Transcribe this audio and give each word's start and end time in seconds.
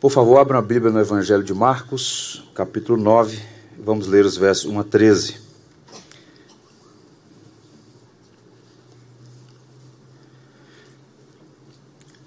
Por 0.00 0.10
favor, 0.10 0.38
abram 0.38 0.58
a 0.58 0.62
Bíblia 0.62 0.90
no 0.90 0.98
Evangelho 0.98 1.44
de 1.44 1.52
Marcos, 1.52 2.50
capítulo 2.54 2.96
9, 2.96 3.38
vamos 3.78 4.06
ler 4.06 4.24
os 4.24 4.34
versos 4.34 4.64
1 4.64 4.80
a 4.80 4.82
13. 4.82 5.38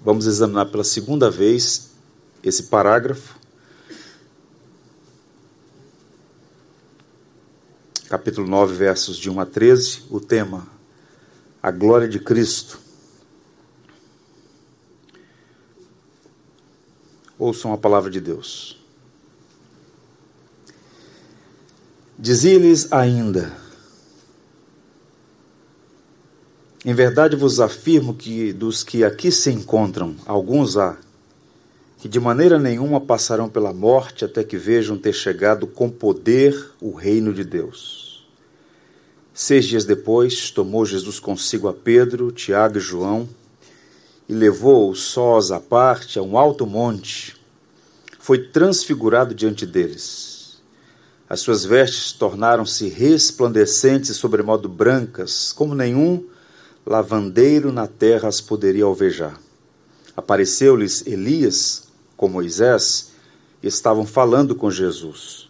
Vamos 0.04 0.24
examinar 0.24 0.66
pela 0.66 0.84
segunda 0.84 1.28
vez 1.32 1.90
esse 2.44 2.62
parágrafo. 2.62 3.36
Capítulo 8.08 8.46
9, 8.46 8.72
versos 8.76 9.16
de 9.16 9.28
1 9.28 9.40
a 9.40 9.46
13, 9.46 10.04
o 10.10 10.20
tema: 10.20 10.68
A 11.60 11.72
glória 11.72 12.06
de 12.06 12.20
Cristo. 12.20 12.83
Ouçam 17.38 17.72
a 17.72 17.78
palavra 17.78 18.10
de 18.10 18.20
Deus. 18.20 18.78
Dizia-lhes 22.16 22.92
ainda: 22.92 23.52
Em 26.84 26.94
verdade 26.94 27.34
vos 27.34 27.58
afirmo 27.58 28.14
que 28.14 28.52
dos 28.52 28.84
que 28.84 29.02
aqui 29.02 29.32
se 29.32 29.50
encontram, 29.50 30.14
alguns 30.24 30.76
há, 30.76 30.96
que 31.98 32.08
de 32.08 32.20
maneira 32.20 32.58
nenhuma 32.58 33.00
passarão 33.00 33.48
pela 33.48 33.72
morte 33.72 34.24
até 34.24 34.44
que 34.44 34.56
vejam 34.56 34.96
ter 34.96 35.12
chegado 35.12 35.66
com 35.66 35.90
poder 35.90 36.70
o 36.80 36.92
reino 36.92 37.32
de 37.32 37.42
Deus. 37.42 38.24
Seis 39.32 39.64
dias 39.64 39.84
depois, 39.84 40.52
tomou 40.52 40.86
Jesus 40.86 41.18
consigo 41.18 41.66
a 41.66 41.72
Pedro, 41.72 42.30
Tiago 42.30 42.78
e 42.78 42.80
João 42.80 43.28
e 44.28 44.34
levou-os 44.34 45.02
sós 45.02 45.50
à 45.50 45.60
parte 45.60 46.18
a 46.18 46.22
um 46.22 46.38
alto 46.38 46.66
monte, 46.66 47.36
foi 48.18 48.38
transfigurado 48.48 49.34
diante 49.34 49.66
deles. 49.66 50.62
As 51.28 51.40
suas 51.40 51.64
vestes 51.64 52.12
tornaram-se 52.12 52.88
resplandecentes 52.88 54.16
sobremodo 54.16 54.68
brancas, 54.68 55.52
como 55.52 55.74
nenhum 55.74 56.24
lavandeiro 56.86 57.72
na 57.72 57.86
terra 57.86 58.28
as 58.28 58.40
poderia 58.40 58.84
alvejar. 58.84 59.38
Apareceu-lhes 60.16 61.06
Elias 61.06 61.84
com 62.16 62.28
Moisés 62.28 63.12
e 63.62 63.66
estavam 63.66 64.06
falando 64.06 64.54
com 64.54 64.70
Jesus. 64.70 65.48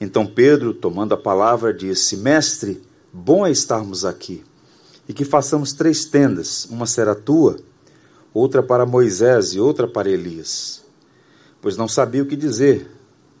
Então 0.00 0.26
Pedro, 0.26 0.72
tomando 0.72 1.14
a 1.14 1.16
palavra, 1.16 1.72
disse: 1.72 2.16
Mestre, 2.16 2.82
bom 3.12 3.46
é 3.46 3.50
estarmos 3.50 4.04
aqui 4.04 4.44
e 5.08 5.12
que 5.12 5.24
façamos 5.24 5.72
três 5.72 6.04
tendas: 6.04 6.66
uma 6.66 6.86
será 6.86 7.14
tua 7.14 7.56
outra 8.34 8.64
para 8.64 8.84
Moisés 8.84 9.54
e 9.54 9.60
outra 9.60 9.86
para 9.86 10.10
Elias, 10.10 10.82
pois 11.62 11.76
não 11.76 11.86
sabia 11.86 12.22
o 12.22 12.26
que 12.26 12.34
dizer, 12.34 12.90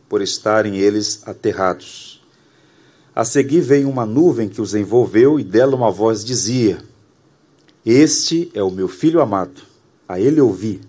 por 0.08 0.22
estarem 0.22 0.76
eles 0.76 1.26
aterrados. 1.26 2.22
A 3.12 3.24
seguir 3.24 3.60
veio 3.60 3.90
uma 3.90 4.06
nuvem 4.06 4.48
que 4.48 4.60
os 4.60 4.74
envolveu 4.74 5.38
e 5.38 5.44
dela 5.44 5.74
uma 5.74 5.90
voz 5.90 6.24
dizia: 6.24 6.78
Este 7.84 8.50
é 8.54 8.62
o 8.62 8.70
meu 8.70 8.88
filho 8.88 9.20
amado, 9.20 9.60
a 10.08 10.20
ele 10.20 10.40
ouvi. 10.40 10.80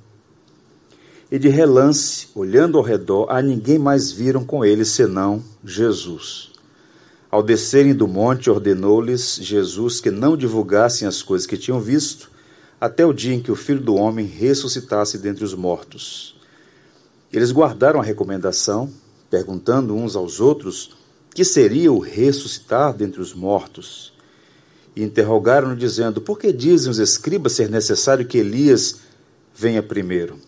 E 1.32 1.40
de 1.40 1.50
relance, 1.50 2.28
olhando 2.36 2.78
ao 2.78 2.84
redor, 2.84 3.28
a 3.30 3.42
ninguém 3.42 3.80
mais 3.80 4.12
viram 4.12 4.46
com 4.46 4.64
ele 4.64 4.86
senão 4.86 5.44
Jesus. 5.64 6.52
Ao 7.30 7.42
descerem 7.42 7.94
do 7.94 8.08
monte, 8.08 8.50
ordenou-lhes 8.50 9.40
Jesus 9.42 10.00
que 10.00 10.12
não 10.12 10.38
divulgassem 10.38 11.08
as 11.08 11.22
coisas 11.24 11.48
que 11.48 11.58
tinham 11.58 11.82
visto 11.82 12.30
até 12.80 13.06
o 13.06 13.14
dia 13.14 13.34
em 13.34 13.42
que 13.42 13.52
o 13.52 13.56
Filho 13.56 13.82
do 13.82 13.96
Homem 13.96 14.26
ressuscitasse 14.26 15.18
dentre 15.18 15.44
os 15.44 15.54
mortos. 15.54 16.36
Eles 17.32 17.52
guardaram 17.52 18.00
a 18.00 18.04
recomendação, 18.04 18.92
perguntando 19.30 19.96
uns 19.96 20.16
aos 20.16 20.40
outros 20.40 20.96
que 21.34 21.44
seria 21.44 21.92
o 21.92 22.00
ressuscitar 22.00 22.94
dentre 22.94 23.20
os 23.20 23.34
mortos. 23.34 24.14
E 24.96 25.04
interrogaram-no, 25.04 25.76
dizendo: 25.76 26.22
Por 26.22 26.40
que 26.40 26.54
dizem 26.54 26.90
os 26.90 27.00
escribas 27.00 27.54
ser 27.54 27.70
necessário 27.70 28.26
que 28.26 28.38
Elias 28.38 29.02
venha 29.54 29.84
primeiro? 29.84 30.40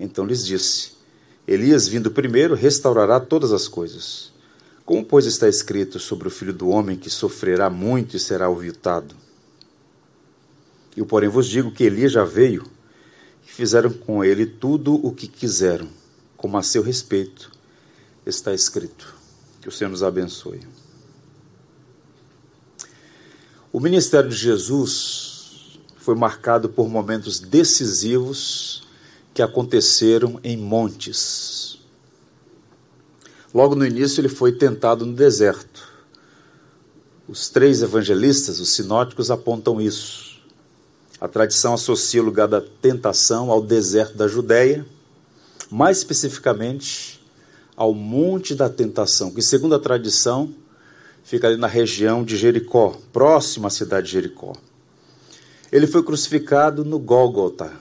Então 0.00 0.24
lhes 0.24 0.46
disse: 0.46 0.92
Elias, 1.46 1.88
vindo 1.88 2.10
primeiro, 2.10 2.54
restaurará 2.54 3.20
todas 3.20 3.52
as 3.52 3.68
coisas. 3.68 4.32
Como, 4.84 5.04
pois, 5.04 5.26
está 5.26 5.46
escrito 5.48 5.98
sobre 5.98 6.28
o 6.28 6.30
filho 6.30 6.52
do 6.52 6.68
homem 6.68 6.96
que 6.96 7.10
sofrerá 7.10 7.68
muito 7.68 8.16
e 8.16 8.20
será 8.20 8.46
aviltado? 8.46 9.14
Eu, 10.98 11.06
porém, 11.06 11.28
vos 11.28 11.46
digo 11.46 11.70
que 11.70 11.84
Elias 11.84 12.10
já 12.10 12.24
veio 12.24 12.66
e 13.46 13.48
fizeram 13.48 13.88
com 13.88 14.24
ele 14.24 14.44
tudo 14.44 14.94
o 14.94 15.12
que 15.12 15.28
quiseram, 15.28 15.88
como 16.36 16.58
a 16.58 16.62
seu 16.62 16.82
respeito 16.82 17.52
está 18.26 18.52
escrito. 18.52 19.14
Que 19.60 19.68
o 19.68 19.70
Senhor 19.70 19.90
nos 19.90 20.02
abençoe. 20.02 20.60
O 23.72 23.78
ministério 23.78 24.28
de 24.28 24.34
Jesus 24.34 25.78
foi 25.98 26.16
marcado 26.16 26.68
por 26.68 26.88
momentos 26.88 27.38
decisivos 27.38 28.82
que 29.32 29.40
aconteceram 29.40 30.40
em 30.42 30.56
montes. 30.56 31.78
Logo 33.54 33.76
no 33.76 33.86
início, 33.86 34.20
ele 34.20 34.28
foi 34.28 34.50
tentado 34.50 35.06
no 35.06 35.14
deserto. 35.14 35.86
Os 37.28 37.48
três 37.48 37.82
evangelistas, 37.82 38.58
os 38.58 38.70
sinóticos, 38.70 39.30
apontam 39.30 39.80
isso. 39.80 40.27
A 41.20 41.26
tradição 41.26 41.74
associa 41.74 42.22
o 42.22 42.24
lugar 42.24 42.46
da 42.46 42.60
tentação 42.60 43.50
ao 43.50 43.60
deserto 43.60 44.16
da 44.16 44.28
Judéia, 44.28 44.86
mais 45.68 45.98
especificamente 45.98 47.20
ao 47.76 47.92
Monte 47.92 48.54
da 48.54 48.68
Tentação, 48.68 49.32
que, 49.32 49.42
segundo 49.42 49.74
a 49.74 49.78
tradição, 49.80 50.54
fica 51.24 51.48
ali 51.48 51.56
na 51.56 51.66
região 51.66 52.24
de 52.24 52.36
Jericó, 52.36 52.96
próximo 53.12 53.66
à 53.66 53.70
cidade 53.70 54.06
de 54.06 54.12
Jericó. 54.12 54.52
Ele 55.70 55.86
foi 55.86 56.02
crucificado 56.02 56.84
no 56.84 56.98
Gólgota, 56.98 57.72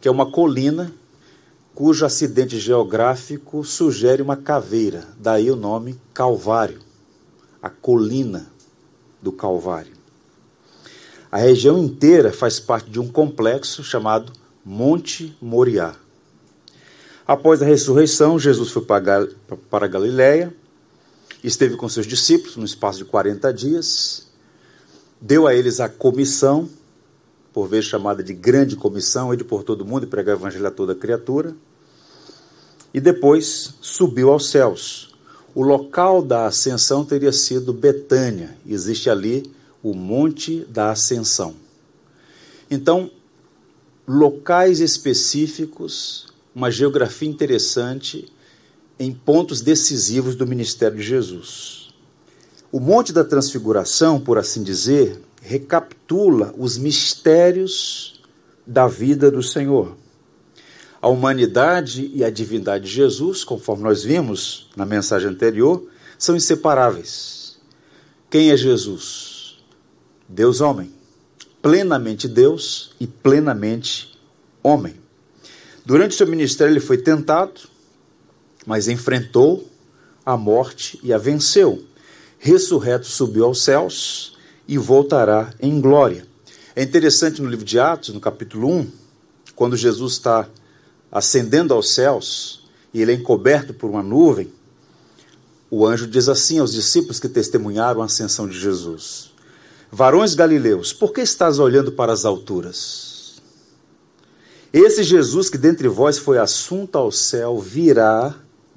que 0.00 0.08
é 0.08 0.10
uma 0.10 0.30
colina 0.30 0.92
cujo 1.74 2.04
acidente 2.04 2.58
geográfico 2.58 3.64
sugere 3.64 4.22
uma 4.22 4.36
caveira, 4.36 5.06
daí 5.18 5.50
o 5.50 5.56
nome 5.56 5.98
Calvário, 6.12 6.80
a 7.62 7.70
colina 7.70 8.50
do 9.22 9.32
Calvário. 9.32 10.01
A 11.32 11.38
região 11.38 11.82
inteira 11.82 12.30
faz 12.30 12.60
parte 12.60 12.90
de 12.90 13.00
um 13.00 13.08
complexo 13.08 13.82
chamado 13.82 14.34
Monte 14.62 15.34
Moriá. 15.40 15.96
Após 17.26 17.62
a 17.62 17.64
ressurreição, 17.64 18.38
Jesus 18.38 18.70
foi 18.70 18.82
para 18.84 19.88
Galiléia, 19.88 20.52
esteve 21.42 21.78
com 21.78 21.88
seus 21.88 22.06
discípulos 22.06 22.58
no 22.58 22.66
espaço 22.66 22.98
de 22.98 23.06
40 23.06 23.50
dias, 23.50 24.26
deu 25.18 25.46
a 25.46 25.54
eles 25.54 25.80
a 25.80 25.88
comissão, 25.88 26.68
por 27.50 27.66
vezes 27.66 27.86
chamada 27.86 28.22
de 28.22 28.34
grande 28.34 28.76
comissão, 28.76 29.32
ir 29.32 29.42
por 29.44 29.62
todo 29.62 29.86
mundo 29.86 30.04
e 30.04 30.08
pregar 30.08 30.36
o 30.36 30.38
evangelho 30.38 30.66
a 30.66 30.70
toda 30.70 30.94
criatura, 30.94 31.56
e 32.92 33.00
depois 33.00 33.72
subiu 33.80 34.30
aos 34.30 34.50
céus. 34.50 35.14
O 35.54 35.62
local 35.62 36.20
da 36.20 36.44
ascensão 36.44 37.06
teria 37.06 37.32
sido 37.32 37.72
Betânia, 37.72 38.54
existe 38.66 39.08
ali 39.08 39.50
o 39.82 39.94
Monte 39.94 40.60
da 40.68 40.90
Ascensão. 40.90 41.56
Então, 42.70 43.10
locais 44.06 44.80
específicos, 44.80 46.26
uma 46.54 46.70
geografia 46.70 47.28
interessante 47.28 48.32
em 48.98 49.12
pontos 49.12 49.60
decisivos 49.60 50.36
do 50.36 50.46
ministério 50.46 50.96
de 50.96 51.02
Jesus. 51.02 51.92
O 52.70 52.78
Monte 52.78 53.12
da 53.12 53.24
Transfiguração, 53.24 54.20
por 54.20 54.38
assim 54.38 54.62
dizer, 54.62 55.20
recapitula 55.42 56.54
os 56.56 56.78
mistérios 56.78 58.22
da 58.66 58.86
vida 58.86 59.30
do 59.30 59.42
Senhor. 59.42 59.96
A 61.00 61.08
humanidade 61.08 62.10
e 62.14 62.22
a 62.22 62.30
divindade 62.30 62.84
de 62.84 62.94
Jesus, 62.94 63.42
conforme 63.42 63.82
nós 63.82 64.04
vimos 64.04 64.70
na 64.76 64.86
mensagem 64.86 65.28
anterior, 65.28 65.84
são 66.16 66.36
inseparáveis. 66.36 67.58
Quem 68.30 68.50
é 68.50 68.56
Jesus? 68.56 69.31
Deus 70.32 70.62
homem, 70.62 70.90
plenamente 71.60 72.26
Deus 72.26 72.92
e 72.98 73.06
plenamente 73.06 74.18
homem. 74.62 74.94
Durante 75.84 76.14
seu 76.14 76.26
ministério 76.26 76.72
ele 76.72 76.80
foi 76.80 76.96
tentado, 76.96 77.60
mas 78.64 78.88
enfrentou 78.88 79.68
a 80.24 80.34
morte 80.34 80.98
e 81.02 81.12
a 81.12 81.18
venceu. 81.18 81.84
Ressurreto 82.38 83.06
subiu 83.06 83.44
aos 83.44 83.62
céus 83.62 84.38
e 84.66 84.78
voltará 84.78 85.52
em 85.60 85.78
glória. 85.82 86.26
É 86.74 86.82
interessante 86.82 87.42
no 87.42 87.50
livro 87.50 87.66
de 87.66 87.78
Atos, 87.78 88.14
no 88.14 88.20
capítulo 88.20 88.70
1, 88.70 88.90
quando 89.54 89.76
Jesus 89.76 90.14
está 90.14 90.48
ascendendo 91.10 91.74
aos 91.74 91.90
céus 91.90 92.66
e 92.94 93.02
ele 93.02 93.12
é 93.12 93.16
encoberto 93.16 93.74
por 93.74 93.90
uma 93.90 94.02
nuvem, 94.02 94.50
o 95.70 95.86
anjo 95.86 96.06
diz 96.06 96.26
assim 96.30 96.58
aos 96.58 96.72
discípulos 96.72 97.20
que 97.20 97.28
testemunharam 97.28 98.00
a 98.00 98.06
ascensão 98.06 98.48
de 98.48 98.58
Jesus: 98.58 99.31
Varões 99.94 100.34
galileus, 100.34 100.90
por 100.90 101.12
que 101.12 101.20
estás 101.20 101.58
olhando 101.58 101.92
para 101.92 102.14
as 102.14 102.24
alturas? 102.24 103.42
Esse 104.72 105.02
Jesus 105.02 105.50
que 105.50 105.58
dentre 105.58 105.86
vós 105.86 106.16
foi 106.16 106.38
assunto 106.38 106.96
ao 106.96 107.12
céu 107.12 107.60
virá 107.60 108.34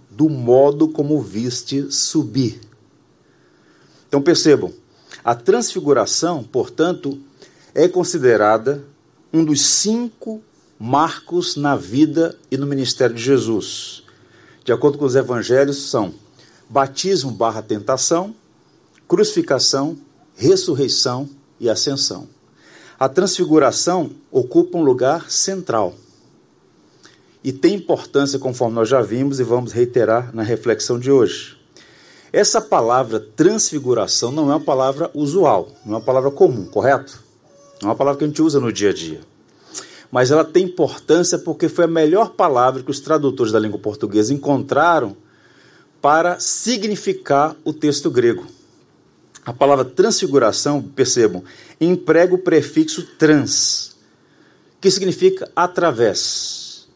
do 0.09 0.27
modo 0.27 0.89
como 0.89 1.21
viste 1.21 1.89
subir. 1.89 2.59
Então 4.09 4.21
percebam, 4.21 4.73
a 5.23 5.33
transfiguração, 5.33 6.43
portanto, 6.43 7.17
é 7.73 7.87
considerada 7.87 8.83
um 9.31 9.45
dos 9.45 9.65
cinco 9.65 10.43
marcos 10.77 11.55
na 11.55 11.77
vida 11.77 12.37
e 12.51 12.57
no 12.57 12.67
ministério 12.67 13.15
de 13.15 13.23
Jesus. 13.23 14.03
De 14.65 14.73
acordo 14.73 14.97
com 14.97 15.05
os 15.05 15.15
evangelhos, 15.15 15.89
são 15.89 16.13
batismo 16.69 17.31
barra 17.31 17.61
tentação, 17.61 18.35
crucificação, 19.07 19.97
ressurreição 20.35 21.29
e 21.59 21.69
ascensão. 21.69 22.27
A 22.99 23.09
transfiguração 23.09 24.11
ocupa 24.31 24.77
um 24.77 24.83
lugar 24.83 25.29
central 25.29 25.95
e 27.43 27.51
tem 27.53 27.75
importância, 27.75 28.39
conforme 28.39 28.73
nós 28.73 28.89
já 28.89 29.01
vimos 29.01 29.39
e 29.39 29.43
vamos 29.43 29.71
reiterar 29.71 30.33
na 30.33 30.41
reflexão 30.41 30.97
de 30.97 31.11
hoje. 31.11 31.55
Essa 32.33 32.59
palavra 32.59 33.19
transfiguração 33.19 34.31
não 34.31 34.51
é 34.51 34.55
uma 34.55 34.59
palavra 34.59 35.11
usual, 35.13 35.69
não 35.85 35.93
é 35.93 35.97
uma 35.97 36.03
palavra 36.03 36.31
comum, 36.31 36.65
correto? 36.65 37.23
Não 37.81 37.89
é 37.89 37.91
uma 37.91 37.95
palavra 37.95 38.17
que 38.17 38.25
a 38.25 38.27
gente 38.27 38.41
usa 38.41 38.59
no 38.59 38.73
dia 38.73 38.89
a 38.89 38.93
dia. 38.93 39.21
Mas 40.11 40.31
ela 40.31 40.43
tem 40.43 40.65
importância 40.65 41.37
porque 41.37 41.69
foi 41.69 41.85
a 41.85 41.87
melhor 41.87 42.31
palavra 42.31 42.81
que 42.81 42.89
os 42.89 42.99
tradutores 42.99 43.51
da 43.51 43.59
língua 43.59 43.79
portuguesa 43.79 44.33
encontraram 44.33 45.15
para 46.01 46.39
significar 46.39 47.55
o 47.63 47.71
texto 47.71 48.09
grego. 48.09 48.45
A 49.45 49.53
palavra 49.53 49.85
transfiguração, 49.85 50.81
percebam, 50.81 51.43
emprega 51.79 52.33
o 52.33 52.39
prefixo 52.39 53.05
trans, 53.19 53.95
que 54.81 54.89
significa 54.89 55.47
através. 55.55 56.87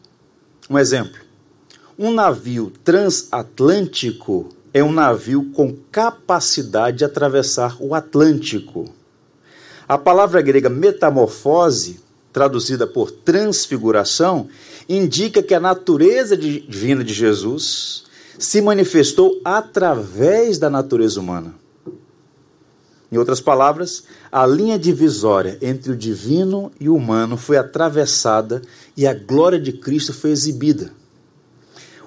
Um 0.68 0.76
exemplo: 0.76 1.20
um 1.96 2.10
navio 2.10 2.72
transatlântico 2.82 4.48
é 4.74 4.82
um 4.82 4.90
navio 4.90 5.50
com 5.52 5.76
capacidade 5.92 6.98
de 6.98 7.04
atravessar 7.04 7.76
o 7.78 7.94
Atlântico. 7.94 8.92
A 9.86 9.98
palavra 9.98 10.40
grega 10.40 10.68
metamorfose, 10.68 12.00
traduzida 12.32 12.86
por 12.86 13.10
transfiguração, 13.10 14.48
indica 14.88 15.42
que 15.42 15.54
a 15.54 15.60
natureza 15.60 16.36
divina 16.36 17.04
de 17.04 17.12
Jesus 17.12 18.04
se 18.38 18.60
manifestou 18.60 19.40
através 19.44 20.58
da 20.58 20.70
natureza 20.70 21.20
humana. 21.20 21.59
Em 23.10 23.18
outras 23.18 23.40
palavras, 23.40 24.04
a 24.30 24.46
linha 24.46 24.78
divisória 24.78 25.58
entre 25.60 25.92
o 25.92 25.96
divino 25.96 26.70
e 26.78 26.88
o 26.88 26.94
humano 26.94 27.36
foi 27.36 27.56
atravessada 27.56 28.62
e 28.96 29.06
a 29.06 29.12
glória 29.12 29.58
de 29.58 29.72
Cristo 29.72 30.12
foi 30.12 30.30
exibida. 30.30 30.92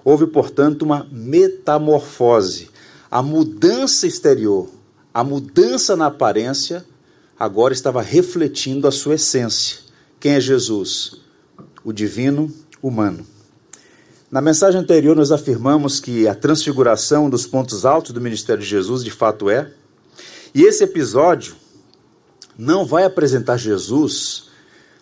Houve, 0.06 0.28
portanto, 0.28 0.84
uma 0.84 1.08
metamorfose. 1.12 2.70
A 3.12 3.22
mudança 3.22 4.08
exterior, 4.08 4.70
a 5.14 5.24
mudança 5.24 5.96
na 5.96 6.08
aparência, 6.08 6.86
agora 7.38 7.74
estava 7.74 8.02
refletindo 8.02 8.88
a 8.88 8.92
sua 8.92 9.16
essência. 9.16 9.80
Quem 10.20 10.34
é 10.34 10.40
Jesus? 10.40 11.22
O 11.84 11.92
divino 11.92 12.52
humano. 12.82 13.26
Na 14.32 14.42
mensagem 14.42 14.82
anterior, 14.82 15.16
nós 15.16 15.32
afirmamos 15.32 16.00
que 16.00 16.28
a 16.28 16.34
transfiguração 16.34 17.30
dos 17.30 17.46
pontos 17.46 17.86
altos 17.86 18.12
do 18.12 18.20
ministério 18.22 18.64
de 18.64 18.68
Jesus 18.68 19.04
de 19.04 19.12
fato 19.12 19.50
é. 19.50 19.72
E 20.54 20.64
esse 20.64 20.84
episódio 20.84 21.56
não 22.58 22.86
vai 22.86 23.04
apresentar 23.04 23.58
Jesus 23.58 24.50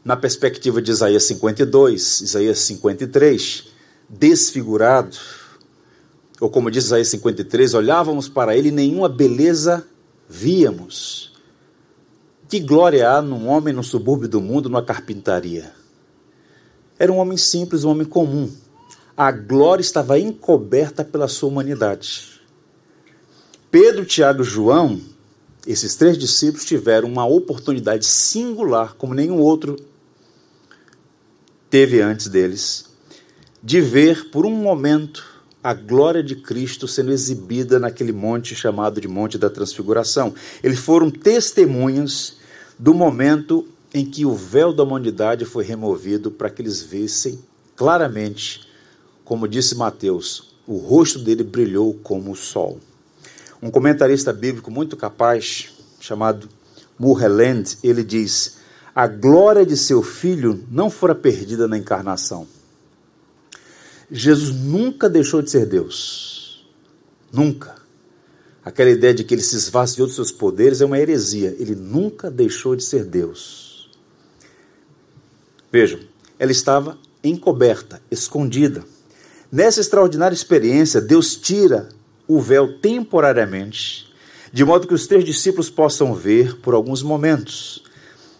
na 0.03 0.15
perspectiva 0.15 0.81
de 0.81 0.91
Isaías 0.91 1.23
52, 1.23 2.21
Isaías 2.21 2.59
53, 2.59 3.67
desfigurado. 4.09 5.17
Ou 6.39 6.49
como 6.49 6.71
diz 6.71 6.85
Isaías 6.85 7.09
53, 7.09 7.73
olhávamos 7.73 8.27
para 8.27 8.55
ele 8.55 8.69
e 8.69 8.71
nenhuma 8.71 9.09
beleza 9.09 9.85
víamos. 10.27 11.33
Que 12.47 12.59
glória 12.59 13.09
há 13.09 13.21
num 13.21 13.47
homem 13.47 13.73
no 13.73 13.83
subúrbio 13.83 14.27
do 14.27 14.41
mundo, 14.41 14.69
numa 14.69 14.83
carpintaria? 14.83 15.71
Era 16.97 17.11
um 17.11 17.17
homem 17.17 17.37
simples, 17.37 17.83
um 17.83 17.89
homem 17.89 18.05
comum 18.05 18.49
a 19.15 19.31
glória 19.31 19.81
estava 19.81 20.17
encoberta 20.17 21.03
pela 21.03 21.27
sua 21.27 21.49
humanidade. 21.49 22.41
Pedro, 23.69 24.05
Tiago 24.05 24.41
e 24.41 24.45
João, 24.45 24.99
esses 25.65 25.95
três 25.95 26.17
discípulos 26.17 26.65
tiveram 26.65 27.07
uma 27.07 27.25
oportunidade 27.25 28.05
singular, 28.05 28.95
como 28.95 29.13
nenhum 29.13 29.39
outro 29.39 29.75
teve 31.69 32.01
antes 32.01 32.27
deles, 32.27 32.85
de 33.63 33.79
ver 33.79 34.29
por 34.29 34.45
um 34.45 34.55
momento 34.55 35.23
a 35.63 35.73
glória 35.73 36.23
de 36.23 36.35
Cristo 36.35 36.87
sendo 36.87 37.11
exibida 37.11 37.79
naquele 37.79 38.11
monte 38.11 38.55
chamado 38.55 38.99
de 38.99 39.07
Monte 39.07 39.37
da 39.37 39.49
Transfiguração. 39.49 40.33
Eles 40.63 40.79
foram 40.79 41.09
testemunhas 41.09 42.37
do 42.77 42.93
momento 42.93 43.67
em 43.93 44.03
que 44.05 44.25
o 44.25 44.33
véu 44.33 44.73
da 44.73 44.83
humanidade 44.83 45.45
foi 45.45 45.63
removido 45.63 46.31
para 46.31 46.49
que 46.49 46.61
eles 46.61 46.81
vissem 46.81 47.39
claramente 47.75 48.71
como 49.31 49.47
disse 49.47 49.75
Mateus, 49.75 50.51
o 50.67 50.75
rosto 50.75 51.17
dele 51.17 51.41
brilhou 51.41 51.93
como 52.03 52.31
o 52.31 52.35
sol. 52.35 52.81
Um 53.61 53.69
comentarista 53.69 54.33
bíblico 54.33 54.71
muito 54.71 54.97
capaz, 54.97 55.69
chamado 55.99 56.49
Murreland, 56.97 57.77
ele 57.83 58.03
diz: 58.03 58.57
A 58.95 59.07
glória 59.07 59.65
de 59.65 59.77
seu 59.77 60.01
filho 60.01 60.65
não 60.71 60.89
fora 60.89 61.13
perdida 61.13 61.67
na 61.67 61.77
encarnação. 61.77 62.47
Jesus 64.09 64.55
nunca 64.55 65.07
deixou 65.07 65.41
de 65.41 65.51
ser 65.51 65.65
Deus. 65.65 66.67
Nunca. 67.31 67.75
Aquela 68.65 68.89
ideia 68.89 69.13
de 69.13 69.23
que 69.23 69.33
ele 69.33 69.41
se 69.41 69.55
esvaziou 69.55 70.07
dos 70.07 70.15
seus 70.15 70.31
poderes 70.31 70.81
é 70.81 70.85
uma 70.85 70.99
heresia. 70.99 71.55
Ele 71.57 71.75
nunca 71.75 72.29
deixou 72.29 72.75
de 72.75 72.83
ser 72.83 73.05
Deus. 73.05 73.89
Vejam, 75.71 75.99
ela 76.37 76.51
estava 76.51 76.97
encoberta, 77.23 78.01
escondida. 78.11 78.83
Nessa 79.51 79.79
extraordinária 79.79 80.35
experiência, 80.35 80.99
Deus 80.99 81.35
tira 81.35 81.89
o 82.33 82.39
véu 82.39 82.77
temporariamente, 82.79 84.09
de 84.53 84.63
modo 84.63 84.87
que 84.87 84.93
os 84.93 85.05
três 85.05 85.25
discípulos 85.25 85.69
possam 85.69 86.13
ver 86.13 86.55
por 86.61 86.73
alguns 86.73 87.03
momentos 87.03 87.83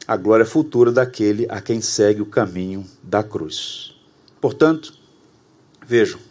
a 0.07 0.15
glória 0.15 0.45
futura 0.45 0.93
daquele 0.93 1.45
a 1.49 1.59
quem 1.59 1.81
segue 1.81 2.21
o 2.21 2.25
caminho 2.25 2.85
da 3.03 3.21
cruz. 3.21 3.93
Portanto, 4.39 4.93
vejam, 5.85 6.21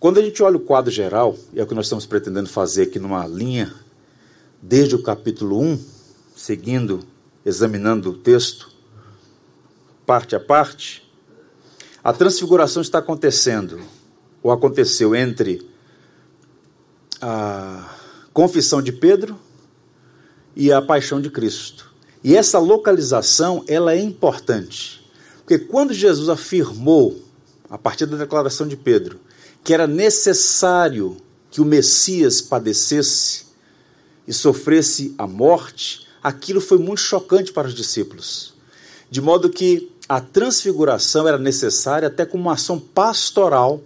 quando 0.00 0.18
a 0.18 0.22
gente 0.22 0.42
olha 0.42 0.56
o 0.56 0.60
quadro 0.60 0.90
geral, 0.90 1.36
e 1.52 1.60
é 1.60 1.62
o 1.62 1.66
que 1.66 1.74
nós 1.74 1.84
estamos 1.84 2.06
pretendendo 2.06 2.48
fazer 2.48 2.84
aqui 2.84 2.98
numa 2.98 3.26
linha, 3.26 3.74
desde 4.62 4.94
o 4.94 5.02
capítulo 5.02 5.60
1, 5.60 5.78
seguindo, 6.34 7.04
examinando 7.44 8.08
o 8.08 8.16
texto, 8.16 8.70
parte 10.06 10.34
a 10.34 10.40
parte, 10.40 11.06
a 12.02 12.10
transfiguração 12.10 12.80
está 12.80 13.00
acontecendo 13.00 13.80
ou 14.42 14.50
aconteceu 14.50 15.14
entre 15.14 15.75
a 17.20 17.94
confissão 18.32 18.82
de 18.82 18.92
Pedro 18.92 19.38
e 20.54 20.72
a 20.72 20.80
paixão 20.80 21.20
de 21.20 21.30
Cristo. 21.30 21.90
E 22.22 22.36
essa 22.36 22.58
localização, 22.58 23.64
ela 23.68 23.92
é 23.92 24.00
importante. 24.00 25.04
Porque 25.38 25.58
quando 25.58 25.94
Jesus 25.94 26.28
afirmou, 26.28 27.22
a 27.70 27.78
partir 27.78 28.06
da 28.06 28.16
declaração 28.16 28.66
de 28.66 28.76
Pedro, 28.76 29.20
que 29.62 29.72
era 29.72 29.86
necessário 29.86 31.16
que 31.50 31.60
o 31.60 31.64
Messias 31.64 32.40
padecesse 32.40 33.46
e 34.26 34.32
sofresse 34.32 35.14
a 35.16 35.26
morte, 35.26 36.06
aquilo 36.22 36.60
foi 36.60 36.78
muito 36.78 37.00
chocante 37.00 37.52
para 37.52 37.68
os 37.68 37.74
discípulos. 37.74 38.54
De 39.10 39.20
modo 39.20 39.48
que 39.48 39.92
a 40.08 40.20
transfiguração 40.20 41.26
era 41.26 41.38
necessária 41.38 42.08
até 42.08 42.24
como 42.24 42.44
uma 42.44 42.54
ação 42.54 42.78
pastoral 42.78 43.82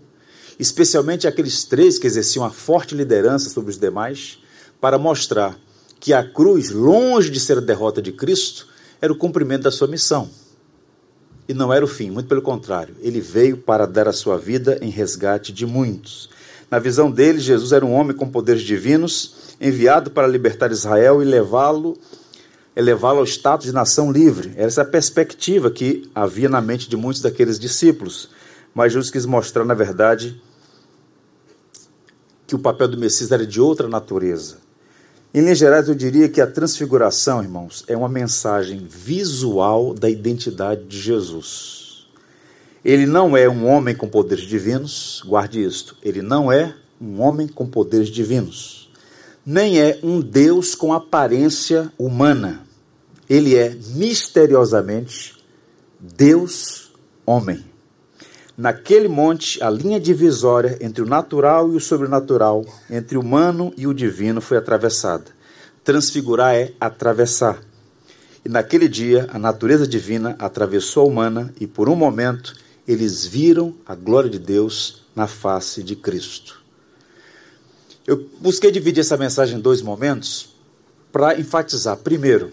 especialmente 0.61 1.27
aqueles 1.27 1.65
três 1.65 1.99
que 1.99 2.07
exerciam 2.07 2.45
a 2.45 2.51
forte 2.51 2.95
liderança 2.95 3.49
sobre 3.49 3.71
os 3.71 3.79
demais, 3.79 4.39
para 4.81 4.99
mostrar 4.99 5.59
que 5.99 6.13
a 6.13 6.23
cruz, 6.23 6.71
longe 6.71 7.31
de 7.31 7.41
ser 7.41 7.59
a 7.59 7.61
derrota 7.61 8.01
de 8.01 8.13
Cristo, 8.13 8.69
era 9.01 9.13
o 9.13 9.17
cumprimento 9.17 9.63
da 9.63 9.71
sua 9.71 9.89
missão. 9.89 10.29
E 11.49 11.55
não 11.55 11.73
era 11.73 11.85
o 11.85 11.89
fim, 11.89 12.11
muito 12.11 12.29
pelo 12.29 12.43
contrário, 12.43 12.95
ele 13.01 13.21
veio 13.21 13.57
para 13.57 13.87
dar 13.87 14.07
a 14.07 14.13
sua 14.13 14.39
vida 14.39 14.79
em 14.81 14.91
resgate 14.91 15.53
de 15.53 15.67
muitos. 15.67 16.31
Na 16.71 16.79
visão 16.79 17.11
dele, 17.11 17.41
Jesus 17.41 17.73
era 17.73 17.85
um 17.85 17.93
homem 17.93 18.17
com 18.17 18.29
poderes 18.29 18.63
divinos, 18.63 19.57
enviado 19.61 20.11
para 20.11 20.27
libertar 20.27 20.71
Israel 20.71 21.23
e 21.23 21.25
levá-lo 21.25 21.99
elevá-lo 22.75 23.19
ao 23.19 23.25
status 23.25 23.67
de 23.67 23.73
nação 23.73 24.13
livre. 24.13 24.53
Essa 24.57 24.81
é 24.81 24.85
a 24.85 24.87
perspectiva 24.87 25.71
que 25.71 26.09
havia 26.15 26.49
na 26.49 26.61
mente 26.61 26.89
de 26.89 26.97
muitos 26.97 27.21
daqueles 27.21 27.59
discípulos. 27.59 28.31
Mas 28.75 28.93
Jesus 28.93 29.11
quis 29.11 29.27
mostrar, 29.27 29.65
na 29.65 29.75
verdade, 29.75 30.41
que 32.51 32.57
o 32.57 32.59
papel 32.59 32.89
do 32.89 32.99
Messias 32.99 33.31
era 33.31 33.47
de 33.47 33.61
outra 33.61 33.87
natureza. 33.87 34.59
Em 35.33 35.41
linhas 35.41 35.59
gerais, 35.59 35.89
eu 35.89 35.95
diria 35.95 36.29
que 36.29 36.41
a 36.41 36.47
transfiguração, 36.49 37.41
irmãos, 37.41 37.85
é 37.87 37.97
uma 37.97 38.09
mensagem 38.09 38.85
visual 38.91 39.95
da 39.95 40.11
identidade 40.11 40.83
de 40.87 40.99
Jesus. 40.99 42.09
Ele 42.85 43.07
não 43.07 43.37
é 43.37 43.49
um 43.49 43.69
homem 43.69 43.95
com 43.95 44.09
poderes 44.09 44.45
divinos, 44.45 45.23
guarde 45.25 45.63
isto. 45.63 45.97
Ele 46.03 46.23
não 46.23 46.51
é 46.51 46.75
um 47.01 47.21
homem 47.21 47.47
com 47.47 47.69
poderes 47.69 48.09
divinos. 48.09 48.91
Nem 49.47 49.81
é 49.81 50.01
um 50.03 50.21
Deus 50.21 50.75
com 50.75 50.93
aparência 50.93 51.93
humana. 51.97 52.67
Ele 53.29 53.55
é 53.55 53.77
misteriosamente 53.95 55.37
Deus 56.01 56.91
homem. 57.25 57.70
Naquele 58.61 59.09
monte, 59.09 59.63
a 59.65 59.71
linha 59.71 59.99
divisória 59.99 60.77
entre 60.83 61.03
o 61.03 61.07
natural 61.07 61.73
e 61.73 61.77
o 61.77 61.81
sobrenatural, 61.81 62.63
entre 62.91 63.17
o 63.17 63.23
humano 63.23 63.73
e 63.75 63.87
o 63.87 63.95
divino, 63.95 64.39
foi 64.39 64.59
atravessada. 64.59 65.25
Transfigurar 65.83 66.55
é 66.55 66.75
atravessar. 66.79 67.59
E 68.45 68.51
naquele 68.51 68.87
dia, 68.87 69.27
a 69.33 69.39
natureza 69.39 69.87
divina 69.87 70.37
atravessou 70.39 71.05
a 71.05 71.07
humana 71.07 71.55
e, 71.59 71.67
por 71.67 71.89
um 71.89 71.97
momento, 71.97 72.55
eles 72.87 73.25
viram 73.25 73.75
a 73.87 73.95
glória 73.95 74.29
de 74.29 74.39
Deus 74.39 75.07
na 75.17 75.27
face 75.27 75.83
de 75.83 75.97
Cristo. 75.97 76.63
Eu 78.07 78.29
busquei 78.43 78.71
dividir 78.71 79.01
essa 79.01 79.17
mensagem 79.17 79.57
em 79.57 79.63
dois 79.63 79.81
momentos 79.81 80.55
para 81.11 81.41
enfatizar, 81.41 81.97
primeiro, 81.97 82.51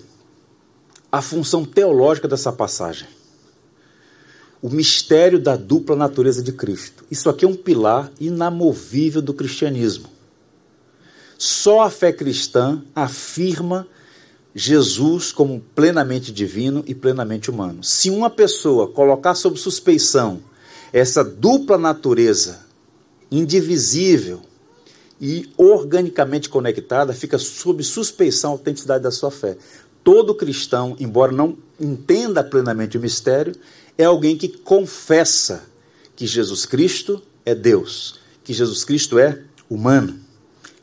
a 1.12 1.22
função 1.22 1.66
teológica 1.66 2.30
dessa 2.30 2.54
passagem. 2.54 3.17
O 4.62 4.70
mistério 4.70 5.40
da 5.40 5.56
dupla 5.56 5.96
natureza 5.96 6.42
de 6.42 6.52
Cristo. 6.52 7.04
Isso 7.12 7.30
aqui 7.30 7.46
é 7.46 7.48
um 7.48 7.56
pilar 7.56 8.12
inamovível 8.20 9.22
do 9.22 9.34
cristianismo. 9.34 10.10
Só 11.38 11.82
a 11.82 11.90
fé 11.90 12.12
cristã 12.12 12.82
afirma 12.96 13.88
Jesus 14.56 15.32
como 15.32 15.62
plenamente 15.76 16.32
divino 16.32 16.84
e 16.88 16.96
plenamente 16.96 17.52
humano. 17.52 17.84
Se 17.84 18.10
uma 18.10 18.30
pessoa 18.30 18.88
colocar 18.88 19.36
sob 19.36 19.60
suspeição 19.60 20.42
essa 20.92 21.24
dupla 21.24 21.78
natureza 21.78 22.66
indivisível 23.30 24.42
e 25.20 25.50
organicamente 25.58 26.50
conectada, 26.50 27.14
fica 27.14 27.38
sob 27.38 27.84
suspeição 27.84 28.52
a 28.52 28.54
autenticidade 28.54 29.04
da 29.04 29.12
sua 29.12 29.30
fé. 29.30 29.58
Todo 30.04 30.34
cristão, 30.34 30.96
embora 31.00 31.32
não 31.32 31.58
entenda 31.80 32.44
plenamente 32.44 32.98
o 32.98 33.02
mistério, 33.02 33.54
é 33.98 34.06
alguém 34.06 34.38
que 34.38 34.48
confessa 34.48 35.66
que 36.16 36.27
Jesus 36.27 36.66
Cristo 36.66 37.22
é 37.46 37.56
Deus, 37.56 38.20
que 38.44 38.54
Jesus 38.54 38.84
Cristo 38.84 39.18
é 39.18 39.42
humano. 39.70 40.20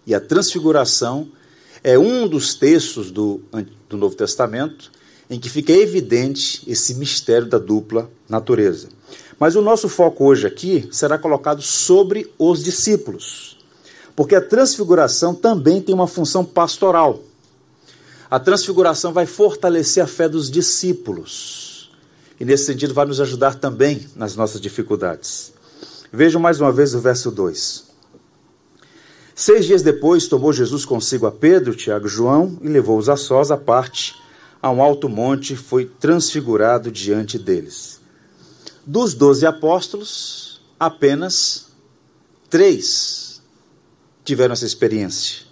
E 0.07 0.15
a 0.15 0.21
transfiguração 0.21 1.29
é 1.83 1.99
um 1.99 2.27
dos 2.27 2.55
textos 2.55 3.11
do, 3.11 3.41
do 3.89 3.97
Novo 3.97 4.17
Testamento 4.17 4.91
em 5.31 5.39
que 5.39 5.49
fica 5.49 5.73
evidente 5.73 6.63
esse 6.67 6.95
mistério 6.95 7.47
da 7.47 7.59
dupla 7.59 8.11
natureza. 8.29 8.89
Mas 9.39 9.57
o 9.57 9.63
nosso 9.63 9.89
foco 9.89 10.25
hoje 10.25 10.47
aqui 10.47 10.89
será 10.93 11.19
colocado 11.19 11.63
sobre 11.63 12.31
os 12.39 12.63
discípulos, 12.63 13.59
porque 14.15 14.35
a 14.35 14.41
transfiguração 14.41 15.35
também 15.35 15.81
tem 15.81 15.95
uma 15.95 16.07
função 16.07 16.45
pastoral. 16.45 17.23
A 18.31 18.39
transfiguração 18.39 19.13
vai 19.13 19.27
fortalecer 19.27 20.03
a 20.03 20.07
fé 20.07 20.29
dos 20.29 20.51
discípulos 20.51 21.74
e, 22.45 22.47
nesse 22.47 22.67
sentido, 22.67 22.93
vai 22.93 23.07
nos 23.07 23.23
ajudar 23.23 23.55
também 23.55 24.07
nas 24.15 24.37
nossas 24.37 24.61
dificuldades. 24.61 25.55
Vejam 26.13 26.39
mais 26.39 26.61
uma 26.61 26.71
vez 26.71 26.95
o 26.95 27.01
verso 27.01 27.31
2. 27.31 27.85
Seis 29.35 29.65
dias 29.65 29.81
depois, 29.81 30.29
tomou 30.29 30.53
Jesus 30.53 30.85
consigo 30.85 31.25
a 31.27 31.33
Pedro, 31.33 31.75
Tiago 31.75 32.07
e 32.07 32.11
João 32.11 32.59
e 32.61 32.69
levou-os 32.69 33.09
a 33.09 33.17
sós 33.17 33.51
à 33.51 33.57
parte, 33.57 34.15
a 34.61 34.71
um 34.71 34.83
alto 34.83 35.09
monte, 35.09 35.57
foi 35.57 35.87
transfigurado 35.87 36.93
diante 36.93 37.39
deles. 37.39 37.99
Dos 38.85 39.15
doze 39.15 39.47
apóstolos, 39.47 40.61
apenas 40.79 41.69
três 42.51 43.41
tiveram 44.23 44.53
essa 44.53 44.67
experiência. 44.67 45.47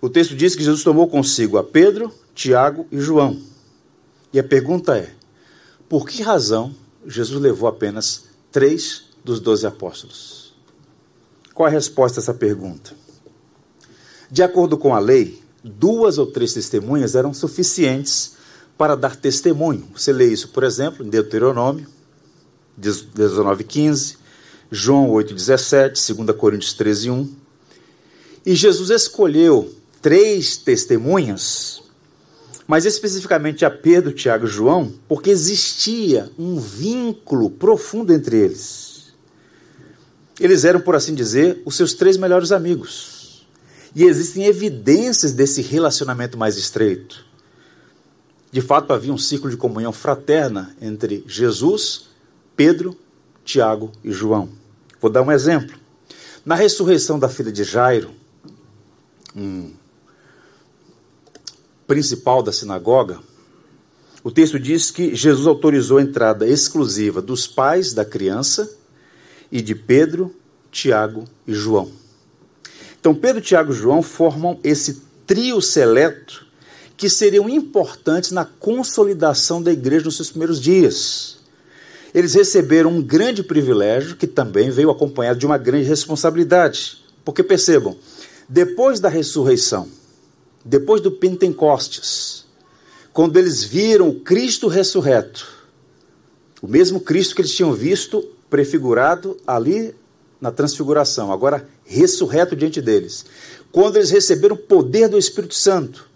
O 0.00 0.08
texto 0.08 0.36
diz 0.36 0.54
que 0.54 0.62
Jesus 0.62 0.84
tomou 0.84 1.08
consigo 1.08 1.58
a 1.58 1.64
Pedro, 1.64 2.14
Tiago 2.32 2.86
e 2.92 3.00
João. 3.00 3.42
E 4.32 4.38
a 4.38 4.44
pergunta 4.44 4.96
é: 4.96 5.17
por 5.88 6.06
que 6.06 6.22
razão 6.22 6.74
Jesus 7.06 7.40
levou 7.40 7.68
apenas 7.68 8.24
três 8.52 9.04
dos 9.24 9.40
doze 9.40 9.66
apóstolos? 9.66 10.54
Qual 11.54 11.66
a 11.66 11.70
resposta 11.70 12.20
a 12.20 12.22
essa 12.22 12.34
pergunta? 12.34 12.94
De 14.30 14.42
acordo 14.42 14.76
com 14.76 14.94
a 14.94 14.98
lei, 14.98 15.42
duas 15.64 16.18
ou 16.18 16.26
três 16.26 16.52
testemunhas 16.52 17.14
eram 17.14 17.32
suficientes 17.32 18.36
para 18.76 18.94
dar 18.94 19.16
testemunho. 19.16 19.88
Você 19.94 20.12
lê 20.12 20.26
isso, 20.26 20.48
por 20.48 20.62
exemplo, 20.62 21.04
em 21.04 21.08
Deuteronômio 21.08 21.86
19:15, 22.78 24.16
João 24.70 25.10
8:17, 25.10 26.14
2 26.14 26.36
Coríntios 26.36 26.74
13:1. 26.74 27.28
E 28.46 28.54
Jesus 28.54 28.90
escolheu 28.90 29.74
três 30.00 30.56
testemunhas, 30.56 31.82
mas 32.68 32.84
especificamente 32.84 33.64
a 33.64 33.70
Pedro, 33.70 34.12
Tiago 34.12 34.44
e 34.44 34.50
João, 34.50 34.92
porque 35.08 35.30
existia 35.30 36.30
um 36.38 36.60
vínculo 36.60 37.48
profundo 37.48 38.12
entre 38.12 38.36
eles. 38.36 39.14
Eles 40.38 40.66
eram, 40.66 40.78
por 40.78 40.94
assim 40.94 41.14
dizer, 41.14 41.62
os 41.64 41.74
seus 41.74 41.94
três 41.94 42.18
melhores 42.18 42.52
amigos. 42.52 43.46
E 43.96 44.04
existem 44.04 44.44
evidências 44.44 45.32
desse 45.32 45.62
relacionamento 45.62 46.36
mais 46.36 46.58
estreito. 46.58 47.24
De 48.52 48.60
fato, 48.60 48.92
havia 48.92 49.14
um 49.14 49.18
ciclo 49.18 49.48
de 49.48 49.56
comunhão 49.56 49.92
fraterna 49.92 50.76
entre 50.78 51.24
Jesus, 51.26 52.10
Pedro, 52.54 52.94
Tiago 53.46 53.90
e 54.04 54.12
João. 54.12 54.50
Vou 55.00 55.10
dar 55.10 55.22
um 55.22 55.32
exemplo. 55.32 55.74
Na 56.44 56.54
ressurreição 56.54 57.18
da 57.18 57.30
filha 57.30 57.50
de 57.50 57.64
Jairo, 57.64 58.10
um 59.34 59.72
principal 61.88 62.42
da 62.42 62.52
sinagoga, 62.52 63.18
o 64.22 64.30
texto 64.30 64.60
diz 64.60 64.90
que 64.90 65.16
Jesus 65.16 65.46
autorizou 65.46 65.96
a 65.96 66.02
entrada 66.02 66.46
exclusiva 66.46 67.22
dos 67.22 67.46
pais 67.46 67.94
da 67.94 68.04
criança 68.04 68.70
e 69.50 69.62
de 69.62 69.74
Pedro, 69.74 70.34
Tiago 70.70 71.24
e 71.46 71.54
João. 71.54 71.90
Então, 73.00 73.14
Pedro, 73.14 73.40
Tiago 73.40 73.72
e 73.72 73.76
João 73.76 74.02
formam 74.02 74.60
esse 74.62 75.02
trio 75.26 75.62
seleto 75.62 76.46
que 76.94 77.08
seriam 77.08 77.48
importantes 77.48 78.32
na 78.32 78.44
consolidação 78.44 79.62
da 79.62 79.72
igreja 79.72 80.04
nos 80.04 80.16
seus 80.16 80.30
primeiros 80.30 80.60
dias. 80.60 81.38
Eles 82.12 82.34
receberam 82.34 82.90
um 82.90 83.02
grande 83.02 83.42
privilégio 83.42 84.16
que 84.16 84.26
também 84.26 84.70
veio 84.70 84.90
acompanhado 84.90 85.38
de 85.38 85.46
uma 85.46 85.56
grande 85.56 85.84
responsabilidade. 85.84 87.02
Porque 87.24 87.42
percebam, 87.42 87.96
depois 88.48 88.98
da 89.00 89.08
ressurreição, 89.08 89.88
depois 90.68 91.00
do 91.00 91.10
Pentecostes, 91.10 92.44
quando 93.10 93.38
eles 93.38 93.64
viram 93.64 94.12
Cristo 94.12 94.68
ressurreto, 94.68 95.48
o 96.60 96.68
mesmo 96.68 97.00
Cristo 97.00 97.34
que 97.34 97.40
eles 97.40 97.54
tinham 97.54 97.72
visto 97.72 98.22
prefigurado 98.50 99.38
ali 99.46 99.94
na 100.38 100.52
transfiguração, 100.52 101.32
agora 101.32 101.66
ressurreto 101.86 102.54
diante 102.54 102.82
deles. 102.82 103.24
Quando 103.72 103.96
eles 103.96 104.10
receberam 104.10 104.56
o 104.56 104.58
poder 104.58 105.08
do 105.08 105.16
Espírito 105.16 105.54
Santo, 105.54 106.06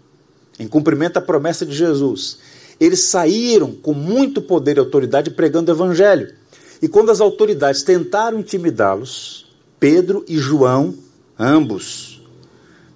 em 0.59 0.67
cumprimento 0.67 1.17
à 1.17 1.21
promessa 1.21 1.65
de 1.65 1.73
Jesus, 1.75 2.37
eles 2.79 2.99
saíram 2.99 3.71
com 3.73 3.93
muito 3.93 4.39
poder 4.39 4.77
e 4.77 4.79
autoridade 4.79 5.31
pregando 5.31 5.71
o 5.71 5.75
evangelho. 5.75 6.31
E 6.79 6.87
quando 6.87 7.09
as 7.09 7.19
autoridades 7.19 7.81
tentaram 7.81 8.39
intimidá-los, 8.39 9.47
Pedro 9.79 10.23
e 10.27 10.37
João, 10.37 10.93
ambos 11.39 12.12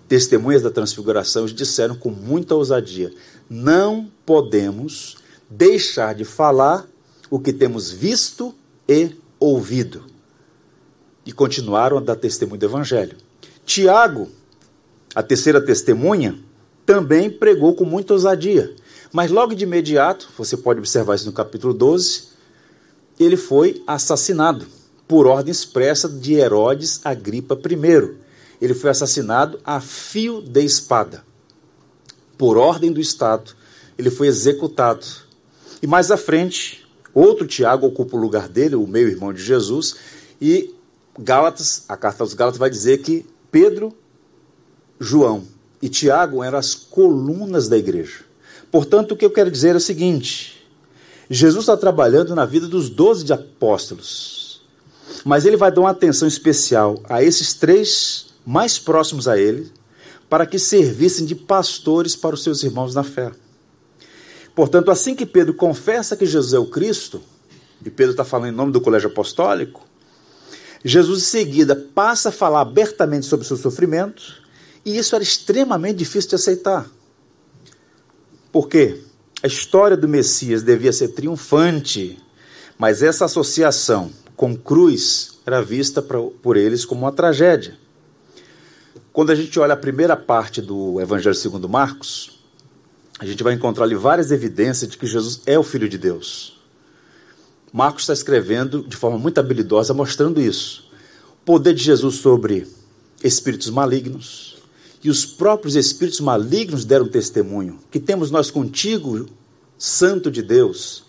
testemunhas 0.08 0.62
da 0.62 0.72
transfiguração, 0.72 1.44
eles 1.44 1.54
disseram 1.54 1.96
com 1.96 2.10
muita 2.10 2.56
ousadia: 2.56 3.14
não 3.50 4.10
podemos 4.26 5.18
deixar 5.50 6.16
de 6.16 6.26
falar 6.26 6.86
o 7.30 7.40
que 7.40 7.54
temos 7.54 7.92
visto 7.92 8.54
e 8.88 9.12
ouvido 9.40 10.04
e 11.26 11.32
continuaram 11.34 11.98
a 11.98 12.02
dar 12.02 12.16
testemunho 12.16 12.58
do 12.58 12.66
Evangelho. 12.66 13.18
Tiago, 13.66 14.30
a 15.14 15.22
terceira 15.22 15.60
testemunha, 15.60 16.40
também 16.86 17.30
pregou 17.30 17.76
com 17.76 17.84
muita 17.84 18.14
ousadia. 18.14 18.74
Mas 19.12 19.30
logo 19.30 19.54
de 19.54 19.66
imediato, 19.66 20.30
você 20.38 20.56
pode 20.56 20.80
observar 20.80 21.16
isso 21.16 21.26
no 21.26 21.34
capítulo 21.34 21.74
12, 21.74 22.30
ele 23.20 23.36
foi 23.36 23.84
assassinado 23.86 24.66
por 25.06 25.28
ordem 25.28 25.52
expressa 25.52 26.08
de 26.08 26.36
Herodes 26.36 27.02
Agripa 27.04 27.56
I. 27.56 28.27
Ele 28.62 28.74
foi 28.74 28.90
assassinado 28.90 29.60
a 29.64 29.80
fio 29.80 30.42
de 30.42 30.64
espada. 30.64 31.24
Por 32.38 32.58
ordem 32.58 32.92
do 32.92 33.00
Estado, 33.00 33.56
ele 33.98 34.10
foi 34.10 34.28
executado. 34.28 35.06
E 35.82 35.88
mais 35.88 36.12
à 36.12 36.18
frente, 36.18 36.88
outro 37.14 37.48
Tiago 37.48 37.88
ocupa 37.88 38.16
o 38.16 38.20
lugar 38.20 38.48
dele, 38.48 38.76
o 38.76 38.88
meio-irmão 38.88 39.34
de 39.34 39.44
Jesus, 39.44 39.96
e 40.40 40.74
Gálatas, 41.20 41.84
a 41.90 41.98
carta 41.98 42.24
aos 42.24 42.34
Gálatas 42.34 42.60
vai 42.60 42.70
dizer 42.70 43.00
que 43.00 43.26
Pedro, 43.52 43.96
João 45.00 45.44
e 45.82 45.90
Tiago 45.90 46.44
eram 46.44 46.60
as 46.60 46.76
colunas 46.76 47.68
da 47.68 47.78
igreja. 47.78 48.22
Portanto, 48.72 49.12
o 49.14 49.18
que 49.18 49.26
eu 49.26 49.32
quero 49.32 49.50
dizer 49.50 49.74
é 49.74 49.78
o 49.78 49.82
seguinte: 49.82 50.68
Jesus 51.30 51.64
está 51.64 51.76
trabalhando 51.76 52.36
na 52.36 52.46
vida 52.46 52.68
dos 52.68 52.90
doze 52.90 53.32
apóstolos, 53.34 54.62
mas 55.26 55.46
ele 55.46 55.58
vai 55.58 55.72
dar 55.72 55.82
uma 55.82 55.90
atenção 55.90 56.28
especial 56.28 57.00
a 57.06 57.24
esses 57.24 57.54
três 57.54 58.27
mais 58.48 58.80
próximos 58.80 59.28
a 59.28 59.38
ele, 59.38 59.70
para 60.30 60.46
que 60.46 60.58
servissem 60.58 61.26
de 61.26 61.36
pastores 61.36 62.16
para 62.16 62.34
os 62.34 62.44
seus 62.44 62.64
irmãos 62.64 62.96
na 62.96 63.04
fé. 63.04 63.34
Portanto, 64.56 64.90
assim 64.90 65.14
que 65.14 65.26
Pedro 65.26 65.54
confessa 65.54 66.16
que 66.16 66.26
Jesus 66.26 66.54
é 66.54 66.60
o 66.60 66.66
Cristo, 66.66 67.22
e 67.86 67.90
Pedro 67.90 68.12
está 68.12 68.24
falando 68.24 68.48
em 68.48 68.56
nome 68.56 68.72
do 68.72 68.80
colégio 68.80 69.10
apostólico, 69.10 69.86
Jesus 70.82 71.24
em 71.24 71.26
seguida 71.26 71.76
passa 71.76 72.30
a 72.30 72.32
falar 72.32 72.62
abertamente 72.62 73.26
sobre 73.26 73.44
o 73.44 73.48
seu 73.48 73.58
sofrimento, 73.58 74.42
e 74.86 74.98
isso 74.98 75.14
era 75.14 75.24
extremamente 75.24 75.98
difícil 75.98 76.30
de 76.30 76.36
aceitar. 76.36 76.90
Por 78.50 78.70
quê? 78.70 79.02
A 79.44 79.48
história 79.48 79.98
do 79.98 80.08
Messias 80.08 80.64
devia 80.64 80.94
ser 80.94 81.10
triunfante, 81.10 82.18
mas 82.80 83.04
essa 83.04 83.26
associação 83.26 84.10
com 84.38 84.56
cruz 84.56 85.38
era 85.46 85.62
vista 85.62 86.02
por 86.02 86.56
eles 86.56 86.86
como 86.86 87.02
uma 87.02 87.12
tragédia. 87.12 87.78
Quando 89.18 89.32
a 89.32 89.36
gente 89.36 89.60
olha 89.60 89.74
a 89.74 89.76
primeira 89.78 90.16
parte 90.16 90.62
do 90.62 91.02
Evangelho 91.02 91.34
segundo 91.34 91.68
Marcos, 91.68 92.40
a 93.18 93.26
gente 93.26 93.42
vai 93.42 93.56
encontrar 93.56 93.86
ali 93.86 93.96
várias 93.96 94.32
evidências 94.32 94.92
de 94.92 94.96
que 94.96 95.08
Jesus 95.08 95.42
é 95.48 95.58
o 95.58 95.64
Filho 95.64 95.90
de 95.90 95.98
Deus. 95.98 96.62
Marcos 97.74 98.04
está 98.04 98.14
escrevendo 98.14 98.84
de 98.84 98.96
forma 98.96 99.18
muito 99.18 99.40
habilidosa, 99.40 99.92
mostrando 99.92 100.40
isso. 100.40 100.88
O 101.32 101.46
poder 101.46 101.74
de 101.74 101.84
Jesus 101.84 102.18
sobre 102.18 102.68
espíritos 103.24 103.72
malignos. 103.72 104.58
E 105.04 105.10
os 105.10 105.26
próprios 105.26 105.76
espíritos 105.76 106.20
malignos 106.20 106.86
deram 106.86 107.08
testemunho. 107.08 107.80
Que 107.90 108.00
temos 108.00 108.30
nós 108.30 108.52
contigo, 108.52 109.26
Santo 109.80 110.30
de 110.30 110.44
Deus. 110.44 111.06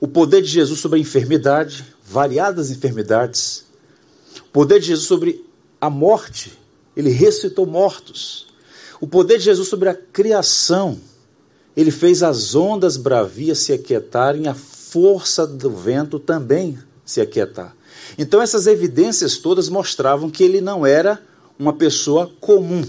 O 0.00 0.08
poder 0.08 0.40
de 0.40 0.48
Jesus 0.48 0.80
sobre 0.80 0.98
a 0.98 1.02
enfermidade, 1.02 1.84
variadas 2.02 2.70
enfermidades. 2.70 3.66
O 4.38 4.50
poder 4.50 4.80
de 4.80 4.86
Jesus 4.86 5.06
sobre 5.06 5.43
a 5.84 5.90
morte. 5.90 6.52
Ele 6.96 7.10
ressuscitou 7.10 7.66
mortos. 7.66 8.46
O 9.00 9.06
poder 9.06 9.38
de 9.38 9.44
Jesus 9.44 9.68
sobre 9.68 9.88
a 9.88 9.94
criação 9.94 10.98
ele 11.76 11.90
fez 11.90 12.22
as 12.22 12.54
ondas 12.54 12.96
bravias 12.96 13.58
se 13.58 13.72
aquietarem, 13.72 14.46
a 14.46 14.54
força 14.54 15.46
do 15.46 15.70
vento 15.70 16.18
também 16.18 16.78
se 17.04 17.20
aquietar. 17.20 17.74
Então, 18.16 18.40
essas 18.40 18.66
evidências 18.66 19.38
todas 19.38 19.68
mostravam 19.68 20.30
que 20.30 20.44
ele 20.44 20.60
não 20.60 20.86
era 20.86 21.20
uma 21.58 21.72
pessoa 21.72 22.30
comum. 22.40 22.84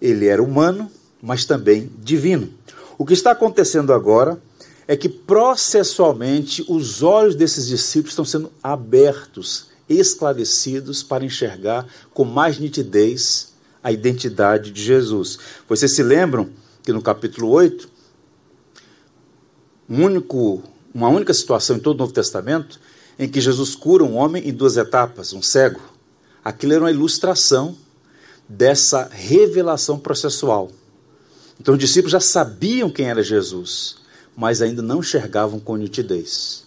Ele 0.00 0.26
era 0.26 0.42
humano, 0.42 0.90
mas 1.20 1.44
também 1.44 1.90
divino. 1.98 2.48
O 2.96 3.04
que 3.04 3.12
está 3.12 3.32
acontecendo 3.32 3.92
agora 3.92 4.40
é 4.86 4.96
que 4.96 5.08
processualmente 5.08 6.64
os 6.68 7.02
olhos 7.02 7.34
desses 7.34 7.66
discípulos 7.66 8.12
estão 8.12 8.24
sendo 8.24 8.50
abertos, 8.62 9.66
esclarecidos 9.88 11.02
para 11.02 11.24
enxergar 11.24 11.86
com 12.12 12.24
mais 12.24 12.58
nitidez 12.58 13.54
a 13.82 13.92
identidade 13.92 14.70
de 14.70 14.82
Jesus. 14.82 15.38
Vocês 15.68 15.94
se 15.94 16.02
lembram 16.02 16.50
que 16.82 16.92
no 16.92 17.02
capítulo 17.02 17.48
8, 17.48 17.88
um 19.88 20.04
único, 20.04 20.62
uma 20.92 21.08
única 21.08 21.32
situação 21.32 21.76
em 21.76 21.80
todo 21.80 21.96
o 21.96 21.98
Novo 22.00 22.12
Testamento 22.12 22.80
em 23.18 23.28
que 23.28 23.40
Jesus 23.40 23.74
cura 23.74 24.04
um 24.04 24.16
homem 24.16 24.48
em 24.48 24.52
duas 24.52 24.76
etapas, 24.76 25.32
um 25.32 25.42
cego. 25.42 25.80
Aquilo 26.44 26.74
era 26.74 26.82
uma 26.82 26.90
ilustração 26.90 27.76
dessa 28.48 29.08
revelação 29.10 29.98
processual. 29.98 30.70
Então 31.60 31.74
os 31.74 31.80
discípulos 31.80 32.12
já 32.12 32.20
sabiam 32.20 32.88
quem 32.88 33.10
era 33.10 33.22
Jesus, 33.22 33.96
mas 34.36 34.62
ainda 34.62 34.80
não 34.80 35.00
enxergavam 35.00 35.58
com 35.58 35.76
nitidez. 35.76 36.64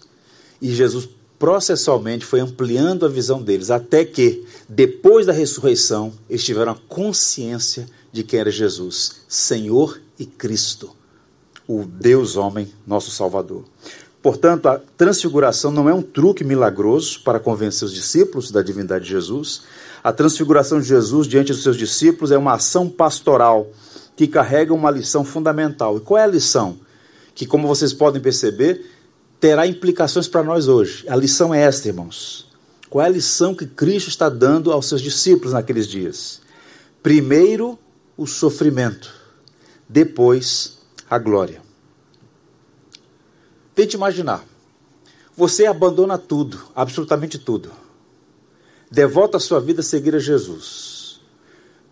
E 0.61 0.73
Jesus 0.73 1.07
processualmente 1.41 2.23
foi 2.23 2.39
ampliando 2.39 3.03
a 3.03 3.09
visão 3.09 3.41
deles, 3.41 3.71
até 3.71 4.05
que, 4.05 4.45
depois 4.69 5.25
da 5.25 5.33
ressurreição, 5.33 6.13
eles 6.29 6.43
tiveram 6.43 6.73
a 6.73 6.77
consciência 6.87 7.87
de 8.11 8.21
quem 8.23 8.39
era 8.39 8.51
Jesus, 8.51 9.23
Senhor 9.27 9.99
e 10.19 10.25
Cristo, 10.27 10.91
o 11.67 11.83
Deus 11.83 12.37
homem, 12.37 12.71
nosso 12.85 13.09
Salvador. 13.09 13.63
Portanto, 14.21 14.67
a 14.67 14.79
transfiguração 14.95 15.71
não 15.71 15.89
é 15.89 15.93
um 15.95 16.03
truque 16.03 16.43
milagroso 16.43 17.21
para 17.23 17.39
convencer 17.39 17.87
os 17.87 17.93
discípulos 17.93 18.51
da 18.51 18.61
divindade 18.61 19.05
de 19.05 19.09
Jesus. 19.09 19.63
A 20.03 20.13
transfiguração 20.13 20.79
de 20.79 20.87
Jesus 20.87 21.25
diante 21.25 21.51
dos 21.51 21.63
seus 21.63 21.75
discípulos 21.75 22.31
é 22.31 22.37
uma 22.37 22.53
ação 22.53 22.87
pastoral 22.87 23.67
que 24.15 24.27
carrega 24.27 24.75
uma 24.75 24.91
lição 24.91 25.25
fundamental. 25.25 25.97
E 25.97 26.01
qual 26.01 26.19
é 26.19 26.23
a 26.23 26.27
lição? 26.27 26.77
Que, 27.33 27.47
como 27.47 27.67
vocês 27.67 27.93
podem 27.93 28.21
perceber, 28.21 28.85
terá 29.41 29.65
implicações 29.65 30.27
para 30.27 30.43
nós 30.43 30.67
hoje. 30.67 31.03
A 31.09 31.15
lição 31.15 31.53
é 31.53 31.61
esta, 31.61 31.87
irmãos. 31.87 32.47
Qual 32.89 33.03
é 33.03 33.07
a 33.07 33.11
lição 33.11 33.55
que 33.55 33.65
Cristo 33.65 34.07
está 34.07 34.29
dando 34.29 34.71
aos 34.71 34.85
seus 34.85 35.01
discípulos 35.01 35.53
naqueles 35.53 35.87
dias? 35.87 36.41
Primeiro, 37.01 37.77
o 38.15 38.27
sofrimento 38.27 39.11
depois 39.89 40.77
a 41.09 41.17
glória. 41.17 41.61
Tente 43.73 43.95
imaginar. 43.95 44.45
Você 45.35 45.65
abandona 45.65 46.17
tudo, 46.17 46.61
absolutamente 46.75 47.39
tudo. 47.39 47.71
Devota 48.91 49.37
a 49.37 49.39
sua 49.39 49.59
vida 49.59 49.81
a 49.81 49.83
seguir 49.83 50.15
a 50.15 50.19
Jesus. 50.19 51.19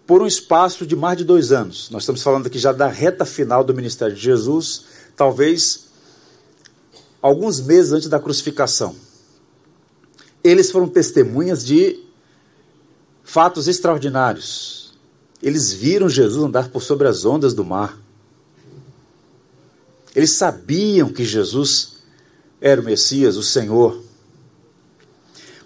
Por 0.05 0.21
um 0.21 0.27
espaço 0.27 0.85
de 0.85 0.95
mais 0.95 1.17
de 1.17 1.23
dois 1.23 1.51
anos. 1.51 1.89
Nós 1.89 2.03
estamos 2.03 2.21
falando 2.21 2.45
aqui 2.45 2.59
já 2.59 2.71
da 2.71 2.87
reta 2.87 3.25
final 3.25 3.63
do 3.63 3.73
ministério 3.73 4.15
de 4.15 4.21
Jesus, 4.21 4.85
talvez 5.15 5.88
alguns 7.21 7.61
meses 7.61 7.91
antes 7.91 8.09
da 8.09 8.19
crucificação. 8.19 8.95
Eles 10.43 10.71
foram 10.71 10.87
testemunhas 10.87 11.65
de 11.65 12.03
fatos 13.23 13.67
extraordinários 13.67 14.79
eles 15.41 15.71
viram 15.71 16.09
Jesus 16.09 16.43
andar 16.43 16.69
por 16.69 16.81
sobre 16.81 17.07
as 17.07 17.25
ondas 17.25 17.53
do 17.53 17.63
mar. 17.63 17.97
Eles 20.15 20.31
sabiam 20.31 21.09
que 21.09 21.23
Jesus 21.23 21.99
era 22.59 22.81
o 22.81 22.83
Messias, 22.83 23.37
o 23.37 23.43
Senhor. 23.43 24.03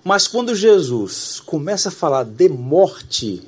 Mas 0.04 0.28
quando 0.28 0.54
Jesus 0.54 1.40
começa 1.40 1.90
a 1.90 1.92
falar 1.92 2.24
de 2.24 2.50
morte, 2.50 3.42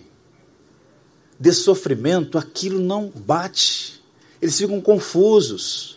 de 1.39 1.51
sofrimento, 1.51 2.37
aquilo 2.37 2.79
não 2.79 3.11
bate. 3.13 4.01
Eles 4.41 4.57
ficam 4.57 4.81
confusos. 4.81 5.94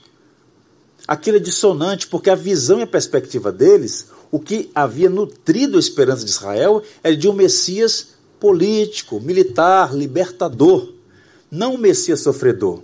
Aquilo 1.09 1.39
é 1.39 1.41
dissonante, 1.41 2.07
porque 2.07 2.29
a 2.29 2.35
visão 2.35 2.81
e 2.81 2.83
a 2.83 2.87
perspectiva 2.87 3.51
deles, 3.51 4.09
o 4.31 4.39
que 4.39 4.71
havia 4.75 5.09
nutrido 5.09 5.79
a 5.79 5.81
esperança 5.81 6.23
de 6.23 6.31
Israel, 6.31 6.83
era 7.03 7.17
de 7.17 7.27
um 7.27 7.33
Messias 7.33 8.09
político, 8.39 9.19
militar, 9.19 9.95
libertador, 9.95 10.93
não 11.51 11.75
o 11.75 11.79
Messias 11.79 12.21
sofredor. 12.21 12.83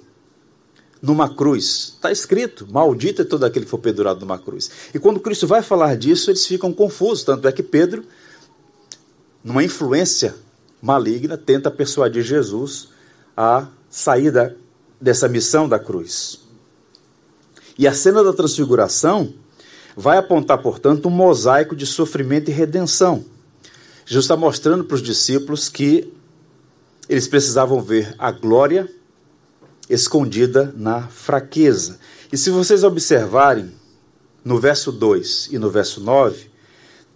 Numa 1.02 1.34
cruz. 1.34 1.92
Está 1.96 2.10
escrito: 2.10 2.66
maldito 2.72 3.20
é 3.20 3.26
todo 3.26 3.44
aquele 3.44 3.66
que 3.66 3.70
for 3.70 3.76
pendurado 3.76 4.20
numa 4.20 4.38
cruz. 4.38 4.70
E 4.94 4.98
quando 4.98 5.20
Cristo 5.20 5.46
vai 5.46 5.60
falar 5.60 5.94
disso, 5.94 6.30
eles 6.30 6.46
ficam 6.46 6.72
confusos. 6.72 7.24
Tanto 7.24 7.46
é 7.46 7.52
que 7.52 7.62
Pedro, 7.62 8.06
numa 9.44 9.62
influência 9.62 10.34
maligna, 10.80 11.36
tenta 11.36 11.70
persuadir 11.70 12.22
Jesus 12.22 12.88
a 13.36 13.68
sair 13.90 14.32
dessa 14.98 15.28
missão 15.28 15.68
da 15.68 15.78
cruz. 15.78 16.43
E 17.78 17.88
a 17.88 17.92
cena 17.92 18.22
da 18.22 18.32
transfiguração 18.32 19.34
vai 19.96 20.18
apontar, 20.18 20.58
portanto, 20.58 21.06
um 21.06 21.10
mosaico 21.10 21.74
de 21.74 21.86
sofrimento 21.86 22.50
e 22.50 22.54
redenção. 22.54 23.24
Jesus 24.06 24.24
está 24.24 24.36
mostrando 24.36 24.84
para 24.84 24.96
os 24.96 25.02
discípulos 25.02 25.68
que 25.68 26.12
eles 27.08 27.28
precisavam 27.28 27.80
ver 27.80 28.14
a 28.18 28.30
glória 28.30 28.88
escondida 29.88 30.72
na 30.76 31.08
fraqueza. 31.08 31.98
E 32.32 32.36
se 32.36 32.50
vocês 32.50 32.84
observarem, 32.84 33.72
no 34.44 34.58
verso 34.58 34.92
2 34.92 35.48
e 35.52 35.58
no 35.58 35.70
verso 35.70 36.00
9, 36.00 36.50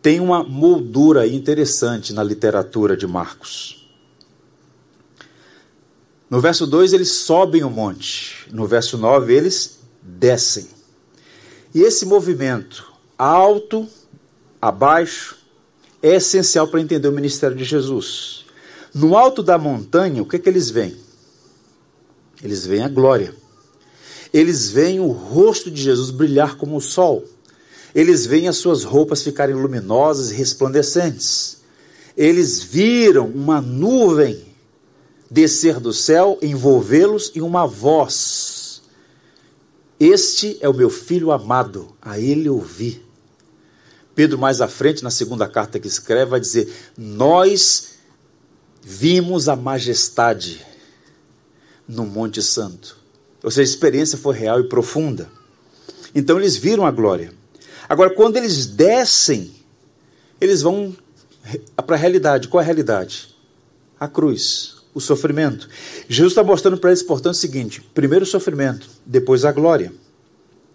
tem 0.01 0.21
uma 0.21 0.43
moldura 0.43 1.27
interessante 1.27 2.13
na 2.13 2.23
literatura 2.23 2.97
de 2.97 3.07
Marcos. 3.07 3.89
No 6.31 6.41
verso 6.41 6.67
2 6.67 6.93
eles 6.93 7.11
sobem 7.11 7.65
o 7.65 7.71
monte, 7.71 8.47
no 8.53 8.67
verso 8.67 8.97
9 8.99 9.33
eles 9.35 9.78
descem. 10.09 10.67
E 11.75 11.83
esse 11.83 12.07
movimento 12.07 12.93
alto, 13.17 13.87
abaixo, 14.61 15.37
é 16.03 16.15
essencial 16.15 16.69
para 16.69 16.81
entender 16.81 17.09
o 17.09 17.13
ministério 17.13 17.57
de 17.57 17.65
Jesus. 17.65 18.47
No 18.95 19.17
alto 19.17 19.43
da 19.43 19.59
montanha, 19.59 20.23
o 20.23 20.27
que, 20.27 20.37
é 20.37 20.39
que 20.39 20.49
eles 20.49 20.71
veem? 20.71 20.97
Eles 22.43 22.65
veem 22.65 22.85
a 22.85 22.89
glória. 22.89 23.35
Eles 24.33 24.71
veem 24.71 25.01
o 25.01 25.09
rosto 25.09 25.71
de 25.71 25.83
Jesus 25.83 26.11
brilhar 26.11 26.57
como 26.57 26.77
o 26.77 26.81
sol. 26.81 27.25
Eles 27.95 28.25
veem 28.25 28.49
as 28.49 28.57
suas 28.57 28.85
roupas 28.85 29.23
ficarem 29.23 29.55
luminosas 29.55 30.31
e 30.31 30.35
resplandecentes. 30.35 31.59
Eles 32.17 32.63
viram 32.63 33.27
uma 33.27 33.61
nuvem 33.61 34.47
descer 35.31 35.81
do 35.81 35.93
céu, 35.93 36.39
envolvê-los 36.41 37.33
e 37.35 37.43
uma 37.43 37.67
voz 37.67 38.58
Este 39.99 40.57
é 40.61 40.69
o 40.69 40.75
meu 40.75 40.91
filho 40.91 41.33
amado, 41.33 41.97
a 42.01 42.19
ele 42.19 42.49
ouvi. 42.49 43.05
Pedro, 44.15 44.39
mais 44.39 44.61
à 44.61 44.69
frente, 44.69 45.03
na 45.03 45.11
segunda 45.11 45.49
carta 45.49 45.79
que 45.79 45.89
escreve, 45.89 46.31
vai 46.31 46.41
dizer: 46.41 46.73
Nós 46.97 47.95
vimos 48.83 49.49
a 49.49 49.57
majestade 49.57 50.65
no 51.87 52.07
Monte 52.07 52.43
Santo. 52.43 52.97
Ou 53.43 53.51
seja, 53.51 53.63
a 53.63 53.73
experiência 53.73 54.19
foi 54.19 54.37
real 54.37 54.61
e 54.61 54.69
profunda. 54.69 55.29
Então 56.15 56.39
eles 56.39 56.57
viram 56.57 56.87
a 56.87 56.91
glória. 56.91 57.33
Agora, 57.89 58.15
quando 58.15 58.37
eles 58.37 58.67
descem, 58.67 59.55
eles 60.41 60.63
vão 60.63 60.97
para 61.87 61.97
a 61.97 61.99
realidade. 61.99 62.49
Qual 62.49 62.61
é 62.61 62.65
a 62.65 62.67
realidade? 62.67 63.35
A 63.99 64.07
cruz, 64.07 64.78
o 64.99 65.01
sofrimento. 65.01 65.69
Jesus 66.09 66.33
está 66.33 66.45
mostrando 66.45 66.77
para 66.77 66.91
eles, 66.91 67.03
portanto, 67.03 67.35
o 67.35 67.39
seguinte: 67.39 67.81
primeiro 67.95 68.25
o 68.25 68.29
sofrimento, 68.29 68.89
depois 69.07 69.45
a 69.45 69.53
glória. 69.53 69.93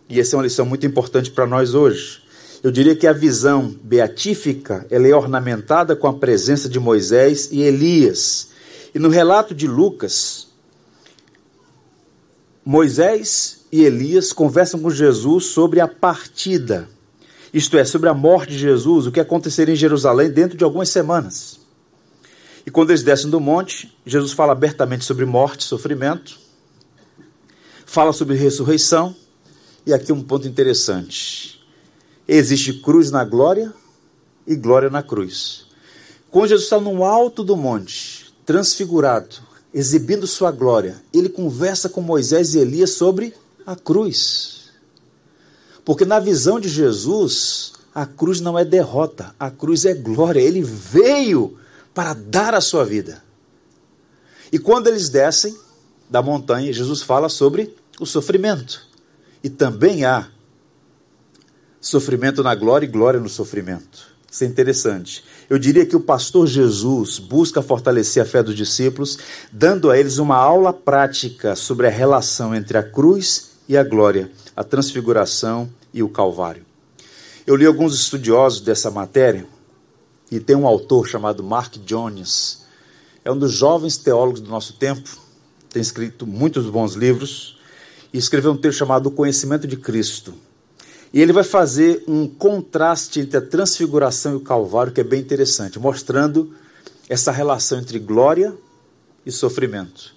E 0.09 0.19
essa 0.19 0.35
é 0.35 0.37
uma 0.37 0.43
lição 0.43 0.65
muito 0.65 0.85
importante 0.85 1.31
para 1.31 1.45
nós 1.45 1.73
hoje. 1.73 2.23
Eu 2.63 2.71
diria 2.71 2.95
que 2.95 3.05
a 3.05 3.13
visão 3.13 3.75
beatífica 3.83 4.85
ela 4.89 5.07
é 5.07 5.13
ornamentada 5.13 5.95
com 5.95 6.07
a 6.07 6.13
presença 6.13 6.69
de 6.69 6.79
Moisés 6.79 7.49
e 7.51 7.61
Elias. 7.61 8.49
E 8.95 8.99
no 8.99 9.09
relato 9.09 9.53
de 9.53 9.67
Lucas, 9.67 10.47
Moisés 12.63 13.65
e 13.71 13.83
Elias 13.83 14.31
conversam 14.31 14.79
com 14.79 14.89
Jesus 14.89 15.47
sobre 15.47 15.81
a 15.81 15.87
partida, 15.87 16.87
isto 17.53 17.77
é, 17.77 17.83
sobre 17.83 18.07
a 18.07 18.13
morte 18.13 18.51
de 18.51 18.59
Jesus, 18.59 19.07
o 19.07 19.11
que 19.11 19.19
aconteceria 19.19 19.73
em 19.73 19.77
Jerusalém 19.77 20.29
dentro 20.29 20.57
de 20.57 20.63
algumas 20.63 20.89
semanas. 20.89 21.62
E 22.65 22.71
quando 22.71 22.91
eles 22.91 23.03
descem 23.03 23.29
do 23.29 23.39
monte, 23.39 23.95
Jesus 24.05 24.31
fala 24.31 24.53
abertamente 24.53 25.03
sobre 25.03 25.25
morte, 25.25 25.63
sofrimento, 25.63 26.39
fala 27.85 28.13
sobre 28.13 28.35
ressurreição, 28.35 29.15
e 29.85 29.93
aqui 29.93 30.13
um 30.13 30.23
ponto 30.23 30.47
interessante. 30.47 31.61
Existe 32.27 32.73
cruz 32.81 33.11
na 33.11 33.25
glória 33.25 33.73
e 34.47 34.55
glória 34.55 34.89
na 34.89 35.03
cruz. 35.03 35.65
Quando 36.31 36.49
Jesus 36.49 36.63
está 36.63 36.79
no 36.79 37.03
alto 37.03 37.43
do 37.43 37.57
monte, 37.57 38.33
transfigurado, 38.45 39.35
exibindo 39.73 40.25
sua 40.25 40.51
glória, 40.51 41.03
ele 41.13 41.27
conversa 41.27 41.89
com 41.89 42.01
Moisés 42.01 42.55
e 42.55 42.59
Elias 42.59 42.91
sobre 42.91 43.33
a 43.65 43.75
cruz. 43.75 44.71
Porque 45.83 46.05
na 46.05 46.19
visão 46.19 46.59
de 46.59 46.69
Jesus, 46.69 47.73
a 47.93 48.05
cruz 48.05 48.39
não 48.39 48.57
é 48.57 48.63
derrota, 48.63 49.35
a 49.37 49.51
cruz 49.51 49.83
é 49.83 49.93
glória. 49.93 50.39
Ele 50.39 50.61
veio 50.61 51.57
para 51.93 52.13
dar 52.13 52.53
a 52.53 52.61
sua 52.61 52.83
vida. 52.83 53.23
E 54.51 54.59
quando 54.59 54.87
eles 54.87 55.09
descem 55.09 55.57
da 56.09 56.21
montanha, 56.21 56.71
Jesus 56.71 57.01
fala 57.01 57.29
sobre 57.29 57.75
o 57.99 58.05
sofrimento. 58.05 58.85
E 59.43 59.49
também 59.49 60.05
há 60.05 60.27
sofrimento 61.81 62.43
na 62.43 62.55
glória 62.55 62.85
e 62.85 62.89
glória 62.89 63.19
no 63.19 63.29
sofrimento. 63.29 64.13
Isso 64.31 64.43
é 64.43 64.47
interessante. 64.47 65.23
Eu 65.49 65.59
diria 65.59 65.85
que 65.85 65.95
o 65.95 65.99
pastor 65.99 66.47
Jesus 66.47 67.19
busca 67.19 67.61
fortalecer 67.61 68.23
a 68.23 68.25
fé 68.25 68.41
dos 68.41 68.55
discípulos, 68.55 69.19
dando 69.51 69.91
a 69.91 69.99
eles 69.99 70.17
uma 70.17 70.35
aula 70.35 70.73
prática 70.73 71.55
sobre 71.55 71.85
a 71.85 71.91
relação 71.91 72.55
entre 72.55 72.77
a 72.77 72.83
cruz 72.83 73.51
e 73.69 73.77
a 73.77 73.83
glória, 73.83 74.31
a 74.55 74.63
transfiguração 74.63 75.69
e 75.93 76.01
o 76.01 76.09
Calvário. 76.09 76.65
Eu 77.45 77.55
li 77.55 77.65
alguns 77.65 77.93
estudiosos 77.93 78.61
dessa 78.61 78.89
matéria 78.89 79.45
e 80.35 80.39
tem 80.39 80.55
um 80.55 80.65
autor 80.65 81.07
chamado 81.07 81.43
Mark 81.43 81.75
Jones. 81.85 82.63
É 83.23 83.31
um 83.31 83.37
dos 83.37 83.51
jovens 83.51 83.97
teólogos 83.97 84.41
do 84.41 84.49
nosso 84.49 84.73
tempo, 84.73 85.07
tem 85.69 85.79
escrito 85.79 86.25
muitos 86.25 86.65
bons 86.65 86.93
livros 86.95 87.59
e 88.11 88.17
escreveu 88.17 88.51
um 88.51 88.57
texto 88.57 88.79
chamado 88.79 89.07
O 89.07 89.11
Conhecimento 89.11 89.67
de 89.67 89.77
Cristo. 89.77 90.33
E 91.13 91.21
ele 91.21 91.31
vai 91.31 91.43
fazer 91.43 92.03
um 92.07 92.27
contraste 92.27 93.19
entre 93.19 93.37
a 93.37 93.41
transfiguração 93.41 94.33
e 94.33 94.35
o 94.37 94.39
Calvário, 94.39 94.91
que 94.91 95.01
é 95.01 95.03
bem 95.03 95.21
interessante, 95.21 95.77
mostrando 95.77 96.51
essa 97.07 97.31
relação 97.31 97.77
entre 97.77 97.99
glória 97.99 98.55
e 99.23 99.31
sofrimento. 99.31 100.15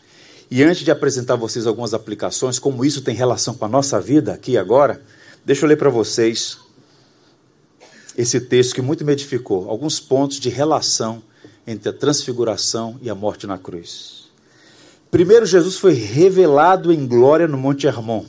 E 0.51 0.63
antes 0.63 0.83
de 0.83 0.91
apresentar 0.91 1.35
a 1.35 1.37
vocês 1.37 1.67
algumas 1.67 1.93
aplicações, 1.93 2.59
como 2.59 2.87
isso 2.87 3.03
tem 3.03 3.15
relação 3.15 3.53
com 3.53 3.67
a 3.67 3.69
nossa 3.69 4.01
vida 4.01 4.33
aqui 4.33 4.53
e 4.53 4.59
agora, 4.59 5.03
deixa 5.45 5.67
eu 5.67 5.69
ler 5.69 5.77
para 5.77 5.91
vocês 5.91 6.57
esse 8.17 8.41
texto 8.41 8.75
que 8.75 8.83
muito 8.83 9.05
me 9.05 9.13
edificou, 9.13 9.69
alguns 9.69 10.01
pontos 10.01 10.41
de 10.41 10.49
relação 10.49 11.23
entre 11.67 11.89
a 11.89 11.93
transfiguração 11.93 12.99
e 13.03 13.11
a 13.11 13.15
morte 13.15 13.47
na 13.47 13.59
cruz. 13.59 14.27
Primeiro, 15.11 15.47
Jesus 15.47 15.77
foi 15.77 15.95
revelado 15.95 16.93
em 16.93 17.07
glória 17.07 17.47
no 17.47 17.59
Monte 17.59 17.87
Hermon 17.87 18.25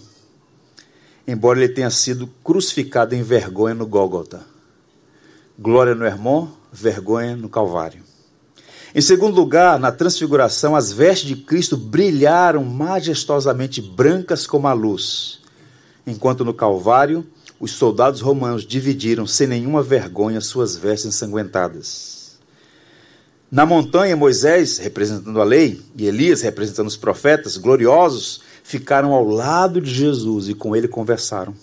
embora 1.27 1.59
ele 1.59 1.73
tenha 1.73 1.89
sido 1.89 2.27
crucificado 2.43 3.13
em 3.13 3.21
vergonha 3.21 3.75
no 3.75 3.85
Gólgota. 3.85 4.41
Glória 5.59 5.93
no 5.93 6.05
Hermon, 6.05 6.47
vergonha 6.71 7.35
no 7.35 7.49
Calvário. 7.49 8.01
Em 8.95 9.01
segundo 9.01 9.35
lugar, 9.35 9.77
na 9.77 9.91
transfiguração, 9.91 10.75
as 10.75 10.91
vestes 10.93 11.27
de 11.27 11.35
Cristo 11.35 11.75
brilharam 11.75 12.63
majestosamente 12.63 13.81
brancas 13.81 14.47
como 14.47 14.67
a 14.67 14.73
luz, 14.73 15.41
enquanto 16.05 16.45
no 16.45 16.53
Calvário 16.53 17.27
os 17.59 17.71
soldados 17.71 18.21
romanos 18.21 18.65
dividiram 18.65 19.25
sem 19.25 19.47
nenhuma 19.47 19.81
vergonha 19.81 20.41
suas 20.41 20.75
vestes 20.75 21.07
ensanguentadas. 21.07 22.37
Na 23.49 23.65
montanha, 23.65 24.15
Moisés, 24.15 24.77
representando 24.77 25.39
a 25.39 25.43
lei, 25.43 25.81
e 25.95 26.05
Elias, 26.05 26.41
representando 26.41 26.87
os 26.87 26.97
profetas 26.97 27.55
gloriosos, 27.55 28.41
ficaram 28.61 29.13
ao 29.13 29.23
lado 29.23 29.79
de 29.79 29.89
Jesus 29.89 30.49
e 30.49 30.53
com 30.53 30.75
ele 30.75 30.87
conversaram. 30.87 31.55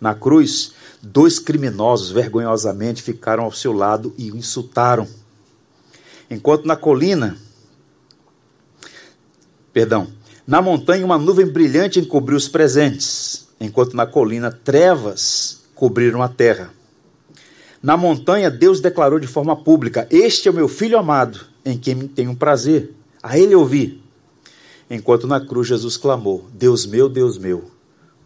Na 0.00 0.14
cruz, 0.14 0.72
dois 1.00 1.38
criminosos 1.38 2.10
vergonhosamente 2.10 3.02
ficaram 3.02 3.44
ao 3.44 3.52
seu 3.52 3.72
lado 3.72 4.12
e 4.18 4.32
o 4.32 4.36
insultaram. 4.36 5.06
Enquanto 6.28 6.66
na 6.66 6.74
colina, 6.74 7.38
perdão, 9.72 10.08
na 10.44 10.60
montanha 10.60 11.04
uma 11.04 11.16
nuvem 11.16 11.46
brilhante 11.46 12.00
encobriu 12.00 12.36
os 12.36 12.48
presentes, 12.48 13.45
enquanto 13.60 13.96
na 13.96 14.06
colina 14.06 14.50
trevas 14.50 15.62
cobriram 15.74 16.22
a 16.22 16.28
terra. 16.28 16.70
Na 17.82 17.96
montanha, 17.96 18.50
Deus 18.50 18.80
declarou 18.80 19.18
de 19.18 19.26
forma 19.26 19.56
pública: 19.56 20.06
Este 20.10 20.48
é 20.48 20.50
o 20.50 20.54
meu 20.54 20.68
filho 20.68 20.98
amado, 20.98 21.40
em 21.64 21.78
quem 21.78 22.06
tenho 22.08 22.34
prazer. 22.34 22.92
A 23.22 23.38
ele 23.38 23.54
ouvi 23.54 24.02
enquanto 24.90 25.26
na 25.26 25.40
cruz 25.40 25.68
Jesus 25.68 25.96
clamou: 25.96 26.46
Deus 26.52 26.86
meu, 26.86 27.08
Deus 27.08 27.38
meu, 27.38 27.64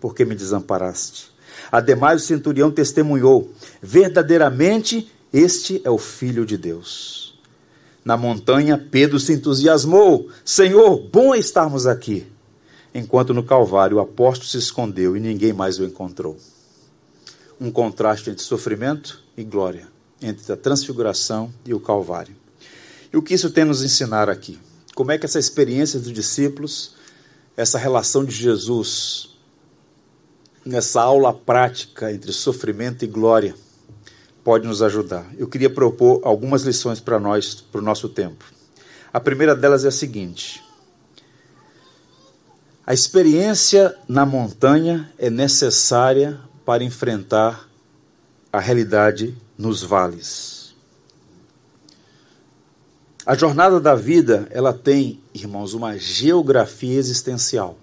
por 0.01 0.15
que 0.15 0.25
me 0.25 0.35
desamparaste? 0.35 1.31
Ademais, 1.71 2.23
o 2.23 2.27
centurião 2.27 2.71
testemunhou: 2.71 3.53
verdadeiramente 3.83 5.11
este 5.33 5.81
é 5.85 5.91
o 5.91 5.99
Filho 5.99 6.45
de 6.45 6.57
Deus. 6.57 7.39
Na 8.05 8.17
montanha, 8.17 8.79
Pedro 8.79 9.19
se 9.19 9.33
entusiasmou: 9.33 10.29
Senhor, 10.45 11.09
bom 11.11 11.35
estarmos 11.35 11.87
aqui. 11.87 12.27
Enquanto 12.95 13.33
no 13.33 13.43
Calvário 13.43 13.99
o 13.99 14.01
apóstolo 14.01 14.49
se 14.49 14.59
escondeu 14.59 15.17
e 15.17 15.21
ninguém 15.21 15.53
mais 15.53 15.79
o 15.79 15.85
encontrou. 15.85 16.37
Um 17.61 17.71
contraste 17.71 18.31
entre 18.31 18.43
sofrimento 18.43 19.23
e 19.37 19.45
glória, 19.45 19.89
entre 20.21 20.53
a 20.53 20.57
transfiguração 20.57 21.53
e 21.65 21.75
o 21.75 21.81
Calvário. 21.81 22.35
E 23.13 23.17
o 23.17 23.23
que 23.23 23.35
isso 23.35 23.51
tem 23.51 23.65
nos 23.65 23.83
ensinar 23.83 24.29
aqui? 24.29 24.59
como 25.01 25.13
é 25.13 25.17
que 25.17 25.25
essa 25.25 25.39
experiência 25.39 25.99
dos 25.99 26.13
discípulos, 26.13 26.95
essa 27.57 27.79
relação 27.79 28.23
de 28.23 28.35
Jesus, 28.35 29.31
nessa 30.63 31.01
aula 31.01 31.33
prática 31.33 32.13
entre 32.13 32.33
sofrimento 32.35 33.03
e 33.03 33.09
glória, 33.09 33.55
pode 34.45 34.67
nos 34.67 34.83
ajudar. 34.83 35.27
Eu 35.39 35.49
queria 35.49 35.71
propor 35.71 36.21
algumas 36.23 36.65
lições 36.65 37.01
para 37.01 37.19
nós, 37.19 37.55
para 37.55 37.81
o 37.81 37.85
nosso 37.85 38.11
tempo. 38.11 38.45
A 39.11 39.19
primeira 39.19 39.57
delas 39.57 39.87
é 39.87 39.89
a 39.89 39.93
seguinte: 39.93 40.63
a 42.91 42.93
experiência 42.93 43.97
na 44.09 44.27
montanha 44.27 45.09
é 45.17 45.31
necessária 45.31 46.41
para 46.67 46.83
enfrentar 46.83 47.69
a 48.53 48.59
realidade 48.59 49.33
nos 49.57 49.81
vales. 49.81 50.75
A 53.25 53.37
jornada 53.37 53.79
da 53.79 53.95
vida, 53.95 54.49
ela 54.51 54.73
tem, 54.73 55.23
irmãos, 55.33 55.73
uma 55.73 55.97
geografia 55.97 56.99
existencial. 56.99 57.79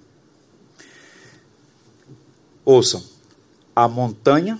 Ouçam, 2.65 3.01
há 3.73 3.87
montanha, 3.87 4.59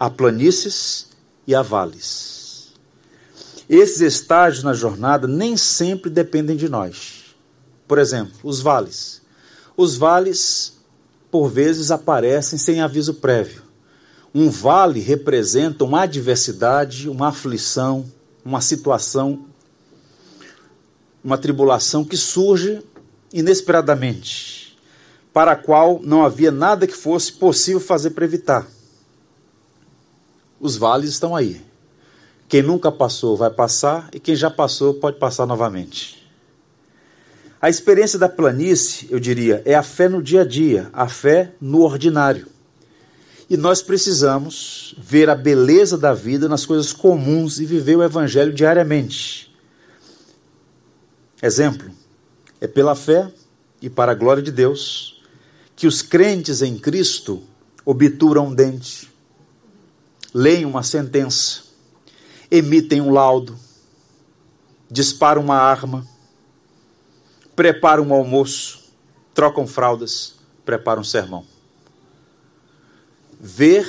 há 0.00 0.08
planícies 0.08 1.08
e 1.46 1.54
há 1.54 1.60
vales. 1.60 2.72
Esses 3.68 4.00
estágios 4.00 4.64
na 4.64 4.72
jornada 4.72 5.28
nem 5.28 5.54
sempre 5.54 6.08
dependem 6.08 6.56
de 6.56 6.66
nós. 6.66 7.36
Por 7.86 7.98
exemplo, 7.98 8.32
os 8.42 8.62
vales. 8.62 9.22
Os 9.76 9.96
vales, 9.96 10.78
por 11.30 11.48
vezes, 11.48 11.90
aparecem 11.90 12.58
sem 12.58 12.80
aviso 12.80 13.14
prévio. 13.14 13.62
Um 14.34 14.50
vale 14.50 15.00
representa 15.00 15.84
uma 15.84 16.02
adversidade, 16.02 17.08
uma 17.08 17.28
aflição, 17.28 18.04
uma 18.44 18.60
situação 18.60 19.46
uma 21.24 21.38
tribulação 21.38 22.04
que 22.04 22.18
surge 22.18 22.82
inesperadamente. 23.32 24.62
para 25.32 25.50
a 25.50 25.56
qual 25.56 26.00
não 26.00 26.24
havia 26.24 26.52
nada 26.52 26.86
que 26.86 26.92
fosse 26.94 27.32
possível 27.32 27.80
fazer 27.80 28.10
para 28.10 28.24
evitar. 28.24 28.68
Os 30.60 30.76
vales 30.76 31.10
estão 31.10 31.34
aí. 31.34 31.60
Quem 32.48 32.62
nunca 32.62 32.92
passou 32.92 33.36
vai 33.36 33.50
passar 33.50 34.08
e 34.12 34.20
quem 34.20 34.36
já 34.36 34.48
passou 34.48 34.94
pode 34.94 35.18
passar 35.18 35.44
novamente. 35.44 36.23
A 37.64 37.70
experiência 37.70 38.18
da 38.18 38.28
planície, 38.28 39.08
eu 39.10 39.18
diria, 39.18 39.62
é 39.64 39.74
a 39.74 39.82
fé 39.82 40.06
no 40.06 40.22
dia 40.22 40.42
a 40.42 40.44
dia, 40.44 40.90
a 40.92 41.08
fé 41.08 41.54
no 41.58 41.80
ordinário. 41.80 42.46
E 43.48 43.56
nós 43.56 43.80
precisamos 43.80 44.94
ver 44.98 45.30
a 45.30 45.34
beleza 45.34 45.96
da 45.96 46.12
vida 46.12 46.46
nas 46.46 46.66
coisas 46.66 46.92
comuns 46.92 47.58
e 47.58 47.64
viver 47.64 47.96
o 47.96 48.02
evangelho 48.02 48.52
diariamente. 48.52 49.50
Exemplo: 51.42 51.90
é 52.60 52.66
pela 52.66 52.94
fé 52.94 53.32
e 53.80 53.88
para 53.88 54.12
a 54.12 54.14
glória 54.14 54.42
de 54.42 54.52
Deus 54.52 55.22
que 55.74 55.86
os 55.86 56.02
crentes 56.02 56.60
em 56.60 56.76
Cristo 56.76 57.42
obturam 57.82 58.48
um 58.48 58.54
dente, 58.54 59.10
leem 60.34 60.66
uma 60.66 60.82
sentença, 60.82 61.62
emitem 62.50 63.00
um 63.00 63.10
laudo, 63.10 63.58
disparam 64.90 65.40
uma 65.40 65.56
arma, 65.56 66.06
preparam 67.54 68.04
um 68.04 68.14
almoço, 68.14 68.84
trocam 69.32 69.66
fraldas, 69.66 70.34
preparam 70.64 71.02
um 71.02 71.04
sermão. 71.04 71.44
Ver 73.40 73.88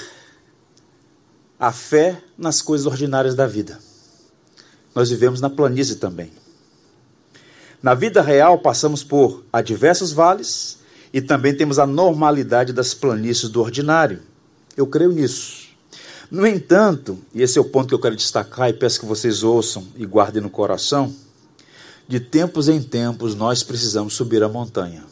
a 1.60 1.71
fé 1.71 2.21
nas 2.38 2.62
coisas 2.62 2.86
ordinárias 2.86 3.36
da 3.36 3.47
vida. 3.47 3.80
Nós 4.93 5.10
vivemos 5.10 5.41
na 5.41 5.49
planície 5.49 5.95
também. 5.95 6.32
Na 7.82 7.93
vida 7.93 8.21
real, 8.21 8.60
passamos 8.60 9.04
por 9.04 9.43
adversos 9.51 10.12
vales 10.12 10.80
e 11.13 11.21
também 11.21 11.56
temos 11.56 11.80
a 11.80 11.86
normalidade 11.86 12.73
das 12.73 12.93
planícies 12.93 13.49
do 13.49 13.62
ordinário. 13.62 14.21
Eu 14.75 14.88
creio 14.88 15.12
nisso. 15.12 15.65
No 16.30 16.45
entanto, 16.45 17.19
e 17.34 17.41
esse 17.41 17.58
é 17.58 17.62
o 17.62 17.65
ponto 17.65 17.88
que 17.88 17.93
eu 17.93 17.99
quero 17.99 18.15
destacar 18.15 18.69
e 18.69 18.73
peço 18.73 18.99
que 18.99 19.06
vocês 19.06 19.43
ouçam 19.43 19.88
e 19.95 20.06
guardem 20.06 20.41
no 20.41 20.49
coração, 20.49 21.13
de 22.08 22.20
tempos 22.20 22.70
em 22.70 22.82
tempos 22.82 23.36
nós 23.36 23.63
precisamos 23.63 24.13
subir 24.13 24.44
a 24.44 24.50
montanha. 24.50 25.04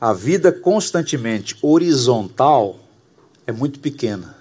A 0.00 0.12
vida 0.12 0.50
constantemente 0.50 1.58
horizontal 1.60 2.78
é 3.46 3.52
muito 3.52 3.80
pequena. 3.80 4.36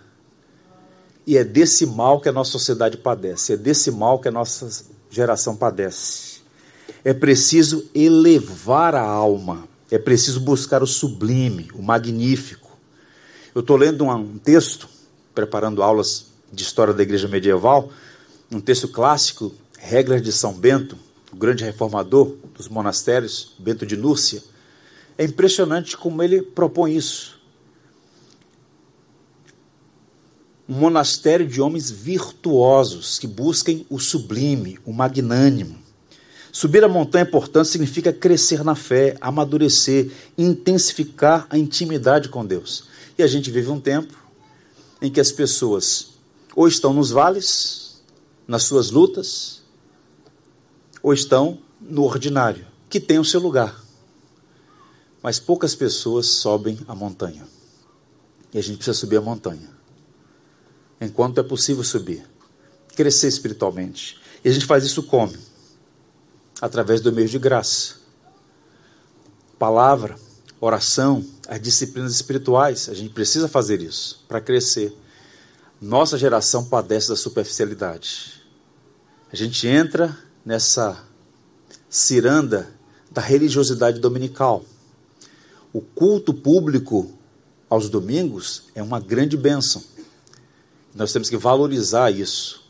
E 1.27 1.37
é 1.37 1.43
desse 1.43 1.85
mal 1.85 2.19
que 2.21 2.29
a 2.29 2.31
nossa 2.31 2.51
sociedade 2.51 2.97
padece, 2.97 3.53
é 3.53 3.57
desse 3.57 3.91
mal 3.91 4.19
que 4.19 4.27
a 4.27 4.31
nossa 4.31 4.85
geração 5.09 5.55
padece. 5.55 6.39
É 7.03 7.13
preciso 7.13 7.87
elevar 7.93 8.95
a 8.95 9.03
alma, 9.03 9.67
é 9.91 9.97
preciso 9.97 10.39
buscar 10.39 10.81
o 10.81 10.87
sublime, 10.87 11.69
o 11.73 11.81
magnífico. 11.81 12.69
Eu 13.53 13.61
estou 13.61 13.75
lendo 13.77 14.05
um 14.05 14.37
texto, 14.37 14.89
preparando 15.35 15.83
aulas 15.83 16.27
de 16.51 16.63
história 16.63 16.93
da 16.93 17.03
igreja 17.03 17.27
medieval, 17.27 17.91
um 18.51 18.59
texto 18.59 18.87
clássico, 18.87 19.53
Regras 19.81 20.21
de 20.21 20.31
São 20.31 20.53
Bento, 20.53 20.97
o 21.31 21.35
grande 21.35 21.63
reformador 21.63 22.35
dos 22.55 22.67
monastérios, 22.67 23.55
Bento 23.57 23.85
de 23.85 23.97
Núrcia. 23.97 24.43
É 25.17 25.23
impressionante 25.25 25.97
como 25.97 26.21
ele 26.21 26.41
propõe 26.41 26.95
isso. 26.95 27.39
um 30.69 30.75
monastério 30.75 31.47
de 31.47 31.59
homens 31.59 31.89
virtuosos 31.89 33.17
que 33.17 33.25
busquem 33.25 33.87
o 33.89 33.97
sublime, 33.97 34.77
o 34.85 34.93
magnânimo. 34.93 35.79
Subir 36.51 36.83
a 36.83 36.87
montanha, 36.87 37.25
portanto, 37.25 37.65
significa 37.65 38.13
crescer 38.13 38.63
na 38.63 38.75
fé, 38.75 39.17
amadurecer, 39.19 40.11
intensificar 40.37 41.47
a 41.49 41.57
intimidade 41.57 42.29
com 42.29 42.45
Deus. 42.45 42.83
E 43.17 43.23
a 43.23 43.27
gente 43.27 43.49
vive 43.49 43.69
um 43.69 43.79
tempo 43.79 44.15
em 45.01 45.09
que 45.09 45.19
as 45.19 45.31
pessoas 45.31 46.09
ou 46.55 46.67
estão 46.67 46.93
nos 46.93 47.09
vales, 47.09 48.03
nas 48.47 48.63
suas 48.63 48.91
lutas, 48.91 49.58
ou 51.01 51.13
estão 51.13 51.59
no 51.79 52.03
ordinário, 52.03 52.65
que 52.89 52.99
tem 52.99 53.19
o 53.19 53.25
seu 53.25 53.39
lugar. 53.39 53.83
Mas 55.21 55.39
poucas 55.39 55.75
pessoas 55.75 56.27
sobem 56.27 56.79
a 56.87 56.95
montanha. 56.95 57.47
E 58.53 58.57
a 58.57 58.61
gente 58.61 58.77
precisa 58.77 58.97
subir 58.97 59.17
a 59.17 59.21
montanha 59.21 59.79
enquanto 60.99 61.39
é 61.39 61.43
possível 61.43 61.83
subir, 61.83 62.25
crescer 62.95 63.27
espiritualmente. 63.27 64.19
E 64.43 64.49
a 64.49 64.51
gente 64.51 64.65
faz 64.65 64.83
isso 64.83 65.03
como? 65.03 65.33
Através 66.61 67.01
do 67.01 67.11
meio 67.11 67.27
de 67.27 67.39
graça. 67.39 67.95
Palavra, 69.57 70.17
oração, 70.59 71.25
as 71.47 71.61
disciplinas 71.61 72.13
espirituais, 72.13 72.89
a 72.89 72.93
gente 72.93 73.13
precisa 73.13 73.47
fazer 73.47 73.81
isso 73.81 74.23
para 74.27 74.41
crescer. 74.41 74.93
Nossa 75.81 76.17
geração 76.17 76.65
padece 76.65 77.09
da 77.09 77.15
superficialidade. 77.15 78.41
A 79.31 79.35
gente 79.35 79.67
entra 79.67 80.17
nessa 80.45 81.03
ciranda 81.89 82.69
da 83.11 83.21
religiosidade 83.21 83.99
dominical. 83.99 84.63
O 85.73 85.81
culto 85.81 86.33
público 86.33 87.11
aos 87.69 87.89
domingos 87.89 88.63
é 88.73 88.81
uma 88.81 88.99
grande 88.99 89.37
bênção. 89.37 89.83
Nós 90.95 91.13
temos 91.13 91.29
que 91.29 91.37
valorizar 91.37 92.11
isso 92.11 92.63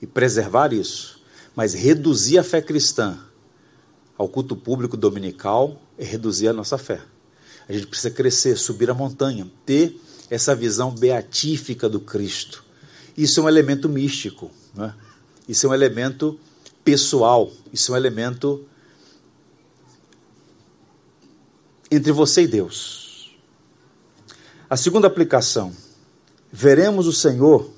e 0.00 0.06
preservar 0.06 0.72
isso. 0.72 1.20
Mas 1.54 1.74
reduzir 1.74 2.38
a 2.38 2.44
fé 2.44 2.60
cristã 2.60 3.18
ao 4.16 4.28
culto 4.28 4.56
público 4.56 4.96
dominical 4.96 5.80
é 5.98 6.04
reduzir 6.04 6.48
a 6.48 6.52
nossa 6.52 6.78
fé. 6.78 7.00
A 7.68 7.72
gente 7.72 7.86
precisa 7.86 8.10
crescer, 8.10 8.56
subir 8.56 8.90
a 8.90 8.94
montanha, 8.94 9.50
ter 9.64 10.00
essa 10.28 10.54
visão 10.54 10.90
beatífica 10.90 11.88
do 11.88 12.00
Cristo. 12.00 12.64
Isso 13.16 13.40
é 13.40 13.42
um 13.42 13.48
elemento 13.48 13.88
místico, 13.88 14.50
né? 14.74 14.94
isso 15.48 15.66
é 15.66 15.70
um 15.70 15.74
elemento 15.74 16.38
pessoal, 16.84 17.50
isso 17.72 17.92
é 17.92 17.94
um 17.94 17.96
elemento 17.96 18.66
entre 21.90 22.12
você 22.12 22.42
e 22.42 22.46
Deus. 22.46 23.34
A 24.68 24.76
segunda 24.76 25.06
aplicação 25.06 25.72
veremos 26.50 27.06
o 27.06 27.12
Senhor 27.12 27.70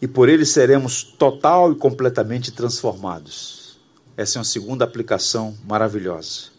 e 0.00 0.06
por 0.06 0.28
ele 0.28 0.44
seremos 0.44 1.02
total 1.02 1.72
e 1.72 1.74
completamente 1.74 2.52
transformados. 2.52 3.78
Essa 4.16 4.38
é 4.38 4.40
uma 4.40 4.44
segunda 4.44 4.84
aplicação 4.84 5.56
maravilhosa. 5.66 6.54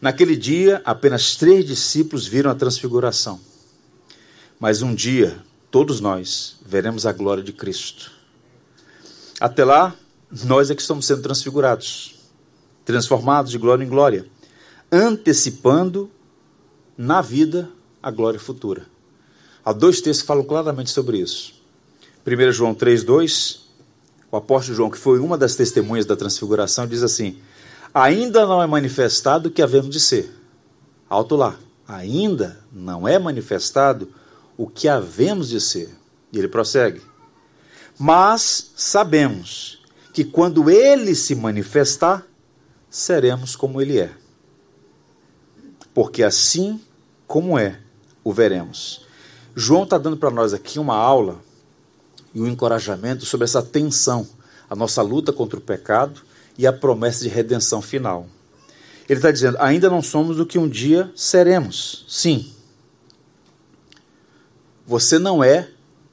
Naquele 0.00 0.36
dia, 0.36 0.82
apenas 0.84 1.34
três 1.34 1.64
discípulos 1.64 2.26
viram 2.26 2.50
a 2.50 2.54
transfiguração. 2.54 3.40
Mas 4.60 4.82
um 4.82 4.94
dia, 4.94 5.42
todos 5.70 6.00
nós 6.00 6.56
veremos 6.64 7.06
a 7.06 7.12
glória 7.12 7.42
de 7.42 7.52
Cristo. 7.52 8.12
Até 9.40 9.64
lá, 9.64 9.96
nós 10.42 10.70
é 10.70 10.74
que 10.74 10.80
estamos 10.80 11.06
sendo 11.06 11.22
transfigurados, 11.22 12.16
transformados 12.84 13.52
de 13.52 13.58
glória 13.58 13.84
em 13.84 13.88
glória, 13.88 14.26
antecipando 14.90 16.10
na 16.96 17.20
vida 17.20 17.70
a 18.02 18.10
glória 18.10 18.40
futura. 18.40 18.86
Há 19.64 19.72
dois 19.72 20.00
textos 20.00 20.22
que 20.22 20.26
falam 20.26 20.44
claramente 20.44 20.90
sobre 20.90 21.18
isso. 21.18 21.54
1 22.26 22.52
João 22.52 22.74
3,2, 22.74 23.60
o 24.30 24.36
apóstolo 24.36 24.76
João, 24.76 24.90
que 24.90 24.98
foi 24.98 25.18
uma 25.18 25.38
das 25.38 25.54
testemunhas 25.54 26.06
da 26.06 26.16
transfiguração, 26.16 26.86
diz 26.86 27.02
assim: 27.02 27.38
Ainda 27.92 28.46
não 28.46 28.62
é 28.62 28.66
manifestado 28.66 29.48
o 29.48 29.52
que 29.52 29.62
havemos 29.62 29.90
de 29.90 30.00
ser. 30.00 30.30
Alto 31.08 31.36
lá. 31.36 31.56
Ainda 31.86 32.58
não 32.72 33.06
é 33.06 33.18
manifestado 33.18 34.08
o 34.56 34.66
que 34.66 34.88
havemos 34.88 35.48
de 35.48 35.60
ser. 35.60 35.94
E 36.32 36.38
ele 36.38 36.48
prossegue. 36.48 37.00
Mas 37.98 38.72
sabemos 38.74 39.83
que 40.14 40.24
quando 40.24 40.70
ele 40.70 41.12
se 41.12 41.34
manifestar, 41.34 42.24
seremos 42.88 43.56
como 43.56 43.82
ele 43.82 43.98
é. 43.98 44.12
Porque 45.92 46.22
assim 46.22 46.80
como 47.26 47.58
é, 47.58 47.80
o 48.22 48.32
veremos. 48.32 49.04
João 49.56 49.82
está 49.82 49.98
dando 49.98 50.16
para 50.16 50.30
nós 50.30 50.54
aqui 50.54 50.78
uma 50.78 50.94
aula 50.94 51.40
e 52.32 52.40
um 52.40 52.46
encorajamento 52.46 53.26
sobre 53.26 53.44
essa 53.44 53.60
tensão, 53.60 54.26
a 54.70 54.76
nossa 54.76 55.02
luta 55.02 55.32
contra 55.32 55.58
o 55.58 55.62
pecado 55.62 56.22
e 56.56 56.64
a 56.64 56.72
promessa 56.72 57.24
de 57.24 57.28
redenção 57.28 57.82
final. 57.82 58.28
Ele 59.08 59.18
está 59.18 59.32
dizendo: 59.32 59.56
ainda 59.58 59.90
não 59.90 60.00
somos 60.00 60.38
o 60.38 60.46
que 60.46 60.58
um 60.58 60.68
dia 60.68 61.10
seremos. 61.16 62.04
Sim. 62.08 62.54
Você 64.86 65.18
não 65.18 65.42
é 65.42 65.70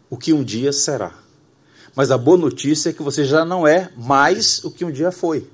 o 0.09 0.17
que 0.17 0.33
um 0.33 0.43
dia 0.43 0.73
será. 0.73 1.20
Mas 1.95 2.11
a 2.11 2.17
boa 2.17 2.37
notícia 2.37 2.89
é 2.89 2.93
que 2.93 3.03
você 3.03 3.25
já 3.25 3.43
não 3.43 3.67
é 3.67 3.91
mais 3.97 4.63
o 4.63 4.71
que 4.71 4.85
um 4.85 4.91
dia 4.91 5.11
foi. 5.11 5.47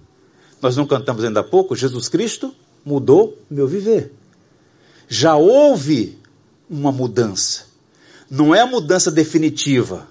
Nós 0.61 0.75
não 0.75 0.85
cantamos 0.85 1.23
ainda 1.23 1.39
há 1.39 1.43
pouco, 1.43 1.75
Jesus 1.75 2.07
Cristo 2.07 2.53
mudou 2.85 3.37
meu 3.49 3.67
viver. 3.67 4.13
Já 5.07 5.35
houve 5.35 6.17
uma 6.69 6.91
mudança. 6.91 7.65
Não 8.29 8.53
é 8.53 8.61
a 8.61 8.67
mudança 8.67 9.09
definitiva. 9.09 10.07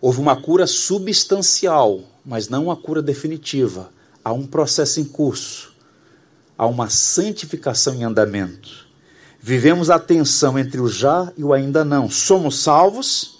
Houve 0.00 0.20
uma 0.20 0.40
cura 0.40 0.66
substancial, 0.66 2.02
mas 2.24 2.48
não 2.48 2.64
uma 2.64 2.76
cura 2.76 3.02
definitiva. 3.02 3.90
Há 4.22 4.32
um 4.32 4.46
processo 4.46 5.00
em 5.00 5.04
curso. 5.04 5.74
há 6.58 6.66
uma 6.66 6.88
santificação 6.88 7.94
em 7.94 8.04
andamento. 8.04 8.86
Vivemos 9.40 9.90
a 9.90 9.98
tensão 9.98 10.58
entre 10.58 10.80
o 10.80 10.88
já 10.88 11.30
e 11.36 11.44
o 11.44 11.52
ainda 11.52 11.84
não. 11.84 12.08
Somos 12.10 12.60
salvos 12.60 13.35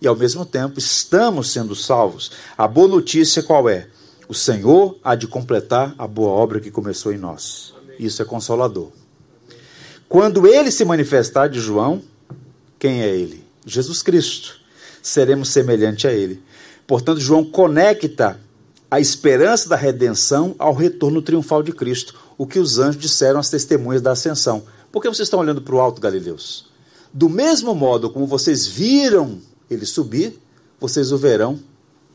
e, 0.00 0.06
ao 0.06 0.16
mesmo 0.16 0.46
tempo, 0.46 0.78
estamos 0.78 1.52
sendo 1.52 1.74
salvos. 1.74 2.30
A 2.56 2.66
boa 2.66 2.88
notícia 2.88 3.42
qual 3.42 3.68
é? 3.68 3.88
O 4.28 4.34
Senhor 4.34 4.96
há 5.04 5.14
de 5.14 5.26
completar 5.26 5.94
a 5.98 6.06
boa 6.06 6.30
obra 6.30 6.60
que 6.60 6.70
começou 6.70 7.12
em 7.12 7.18
nós. 7.18 7.74
Isso 7.98 8.22
é 8.22 8.24
consolador. 8.24 8.90
Quando 10.08 10.46
ele 10.46 10.70
se 10.70 10.84
manifestar 10.84 11.48
de 11.48 11.60
João, 11.60 12.02
quem 12.78 13.02
é 13.02 13.08
ele? 13.08 13.44
Jesus 13.66 14.02
Cristo. 14.02 14.58
Seremos 15.02 15.50
semelhante 15.50 16.06
a 16.06 16.12
ele. 16.12 16.42
Portanto, 16.86 17.20
João 17.20 17.44
conecta 17.44 18.40
a 18.90 18.98
esperança 18.98 19.68
da 19.68 19.76
redenção 19.76 20.54
ao 20.58 20.74
retorno 20.74 21.22
triunfal 21.22 21.62
de 21.62 21.72
Cristo, 21.72 22.14
o 22.36 22.46
que 22.46 22.58
os 22.58 22.78
anjos 22.78 23.00
disseram 23.00 23.38
às 23.38 23.50
testemunhas 23.50 24.02
da 24.02 24.12
ascensão. 24.12 24.64
Por 24.90 25.00
que 25.00 25.08
vocês 25.08 25.26
estão 25.26 25.38
olhando 25.38 25.62
para 25.62 25.74
o 25.74 25.80
alto, 25.80 26.00
Galileus? 26.00 26.66
Do 27.12 27.28
mesmo 27.28 27.74
modo 27.74 28.10
como 28.10 28.26
vocês 28.26 28.66
viram 28.66 29.40
ele 29.70 29.86
subir, 29.86 30.38
vocês 30.78 31.12
o 31.12 31.18
verão 31.18 31.60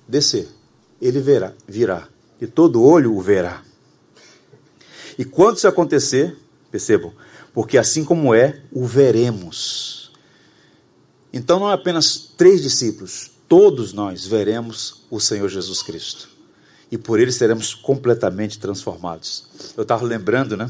descer. 0.08 0.48
Ele 1.02 1.20
verá, 1.20 1.54
virá, 1.68 2.08
e 2.40 2.48
todo 2.48 2.84
olho 2.84 3.16
o 3.16 3.22
verá. 3.22 3.64
E 5.18 5.24
quando 5.24 5.58
isso 5.58 5.68
acontecer, 5.68 6.36
percebam, 6.70 7.14
porque 7.54 7.78
assim 7.78 8.04
como 8.04 8.34
é, 8.34 8.62
o 8.72 8.86
veremos. 8.86 10.12
Então 11.32 11.60
não 11.60 11.70
é 11.70 11.74
apenas 11.74 12.18
três 12.38 12.62
discípulos, 12.62 13.32
todos 13.48 13.94
nós 13.94 14.26
veremos 14.26 15.06
o 15.10 15.20
Senhor 15.20 15.50
Jesus 15.50 15.82
Cristo 15.82 16.36
e 16.92 16.98
por 16.98 17.20
ele 17.20 17.32
seremos 17.32 17.74
completamente 17.74 18.60
transformados. 18.60 19.46
Eu 19.76 19.84
estava 19.84 20.06
lembrando, 20.06 20.56
né, 20.56 20.70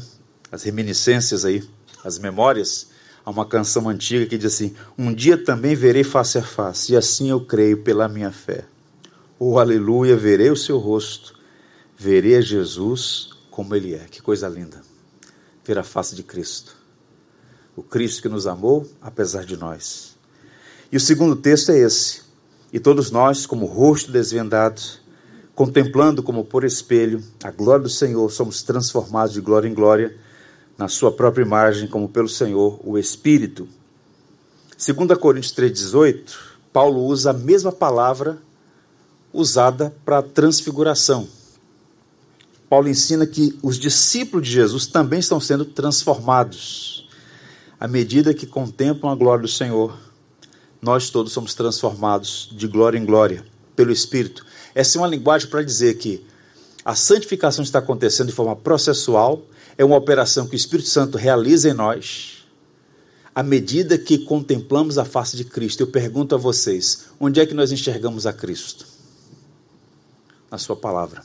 as 0.50 0.62
reminiscências 0.62 1.44
aí, 1.44 1.62
as 2.04 2.18
memórias, 2.18 2.88
há 3.26 3.30
uma 3.30 3.44
canção 3.44 3.88
antiga 3.88 4.24
que 4.24 4.38
diz 4.38 4.54
assim: 4.54 4.72
Um 4.96 5.12
dia 5.12 5.36
também 5.36 5.74
verei 5.74 6.04
face 6.04 6.38
a 6.38 6.42
face, 6.42 6.92
e 6.92 6.96
assim 6.96 7.28
eu 7.28 7.40
creio 7.40 7.82
pela 7.82 8.08
minha 8.08 8.30
fé. 8.30 8.64
Oh, 9.36 9.58
aleluia, 9.58 10.16
verei 10.16 10.50
o 10.50 10.56
seu 10.56 10.78
rosto, 10.78 11.34
verei 11.98 12.40
Jesus 12.40 13.30
como 13.50 13.74
ele 13.74 13.94
é. 13.94 14.06
Que 14.08 14.22
coisa 14.22 14.48
linda. 14.48 14.80
Ver 15.64 15.78
a 15.78 15.82
face 15.82 16.14
de 16.14 16.22
Cristo. 16.22 16.76
O 17.74 17.82
Cristo 17.82 18.22
que 18.22 18.28
nos 18.28 18.46
amou, 18.46 18.88
apesar 19.02 19.44
de 19.44 19.56
nós. 19.56 20.16
E 20.90 20.96
o 20.96 21.00
segundo 21.00 21.36
texto 21.36 21.72
é 21.72 21.78
esse. 21.78 22.22
E 22.72 22.78
todos 22.78 23.10
nós, 23.10 23.44
como 23.44 23.66
rosto 23.66 24.10
desvendado, 24.10 24.80
contemplando 25.54 26.22
como 26.22 26.44
por 26.44 26.64
espelho 26.64 27.22
a 27.42 27.50
glória 27.50 27.82
do 27.82 27.90
Senhor, 27.90 28.30
somos 28.30 28.62
transformados 28.62 29.34
de 29.34 29.40
glória 29.40 29.68
em 29.68 29.74
glória 29.74 30.16
na 30.76 30.88
sua 30.88 31.10
própria 31.10 31.42
imagem, 31.42 31.88
como 31.88 32.08
pelo 32.08 32.28
Senhor, 32.28 32.80
o 32.84 32.98
Espírito. 32.98 33.68
2 34.76 35.18
Coríntios 35.18 35.54
3,18, 35.54 36.36
Paulo 36.72 37.04
usa 37.04 37.30
a 37.30 37.32
mesma 37.32 37.72
palavra 37.72 38.38
usada 39.32 39.94
para 40.04 40.22
transfiguração. 40.22 41.26
Paulo 42.68 42.88
ensina 42.88 43.26
que 43.26 43.58
os 43.62 43.78
discípulos 43.78 44.46
de 44.46 44.52
Jesus 44.52 44.86
também 44.86 45.20
estão 45.20 45.40
sendo 45.40 45.64
transformados. 45.64 47.08
À 47.78 47.86
medida 47.86 48.34
que 48.34 48.46
contemplam 48.46 49.12
a 49.12 49.14
glória 49.14 49.42
do 49.42 49.48
Senhor, 49.48 49.96
nós 50.82 51.10
todos 51.10 51.32
somos 51.32 51.54
transformados 51.54 52.48
de 52.52 52.66
glória 52.66 52.98
em 52.98 53.04
glória 53.04 53.44
pelo 53.74 53.92
Espírito. 53.92 54.44
Essa 54.74 54.98
é 54.98 55.00
uma 55.00 55.08
linguagem 55.08 55.48
para 55.48 55.62
dizer 55.62 55.96
que 55.98 56.24
a 56.84 56.94
santificação 56.94 57.62
está 57.62 57.78
acontecendo 57.78 58.28
de 58.28 58.32
forma 58.32 58.54
processual, 58.54 59.42
é 59.78 59.84
uma 59.84 59.96
operação 59.96 60.46
que 60.46 60.54
o 60.54 60.56
Espírito 60.56 60.88
Santo 60.88 61.18
realiza 61.18 61.68
em 61.68 61.74
nós, 61.74 62.46
à 63.34 63.42
medida 63.42 63.98
que 63.98 64.18
contemplamos 64.18 64.96
a 64.96 65.04
face 65.04 65.36
de 65.36 65.44
Cristo. 65.44 65.80
Eu 65.80 65.86
pergunto 65.88 66.34
a 66.34 66.38
vocês: 66.38 67.06
onde 67.20 67.40
é 67.40 67.46
que 67.46 67.54
nós 67.54 67.72
enxergamos 67.72 68.26
a 68.26 68.32
Cristo? 68.32 68.86
Na 70.50 70.58
Sua 70.58 70.76
palavra. 70.76 71.22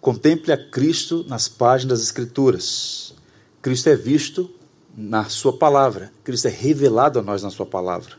Contemple 0.00 0.52
a 0.52 0.70
Cristo 0.70 1.24
nas 1.28 1.48
páginas 1.48 2.00
das 2.00 2.08
Escrituras. 2.08 3.14
Cristo 3.62 3.88
é 3.88 3.96
visto 3.96 4.50
na 4.96 5.28
Sua 5.28 5.56
palavra, 5.56 6.12
Cristo 6.24 6.48
é 6.48 6.50
revelado 6.50 7.18
a 7.18 7.22
nós 7.22 7.42
na 7.42 7.50
Sua 7.50 7.66
palavra. 7.66 8.16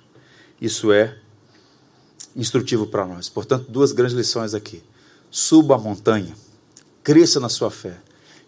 Isso 0.60 0.92
é 0.92 1.18
instrutivo 2.36 2.88
para 2.88 3.06
nós. 3.06 3.30
Portanto, 3.30 3.70
duas 3.70 3.92
grandes 3.92 4.16
lições 4.16 4.54
aqui. 4.54 4.84
Suba 5.30 5.76
a 5.76 5.78
montanha, 5.78 6.36
cresça 7.04 7.40
na 7.40 7.50
sua 7.50 7.72
fé 7.72 7.98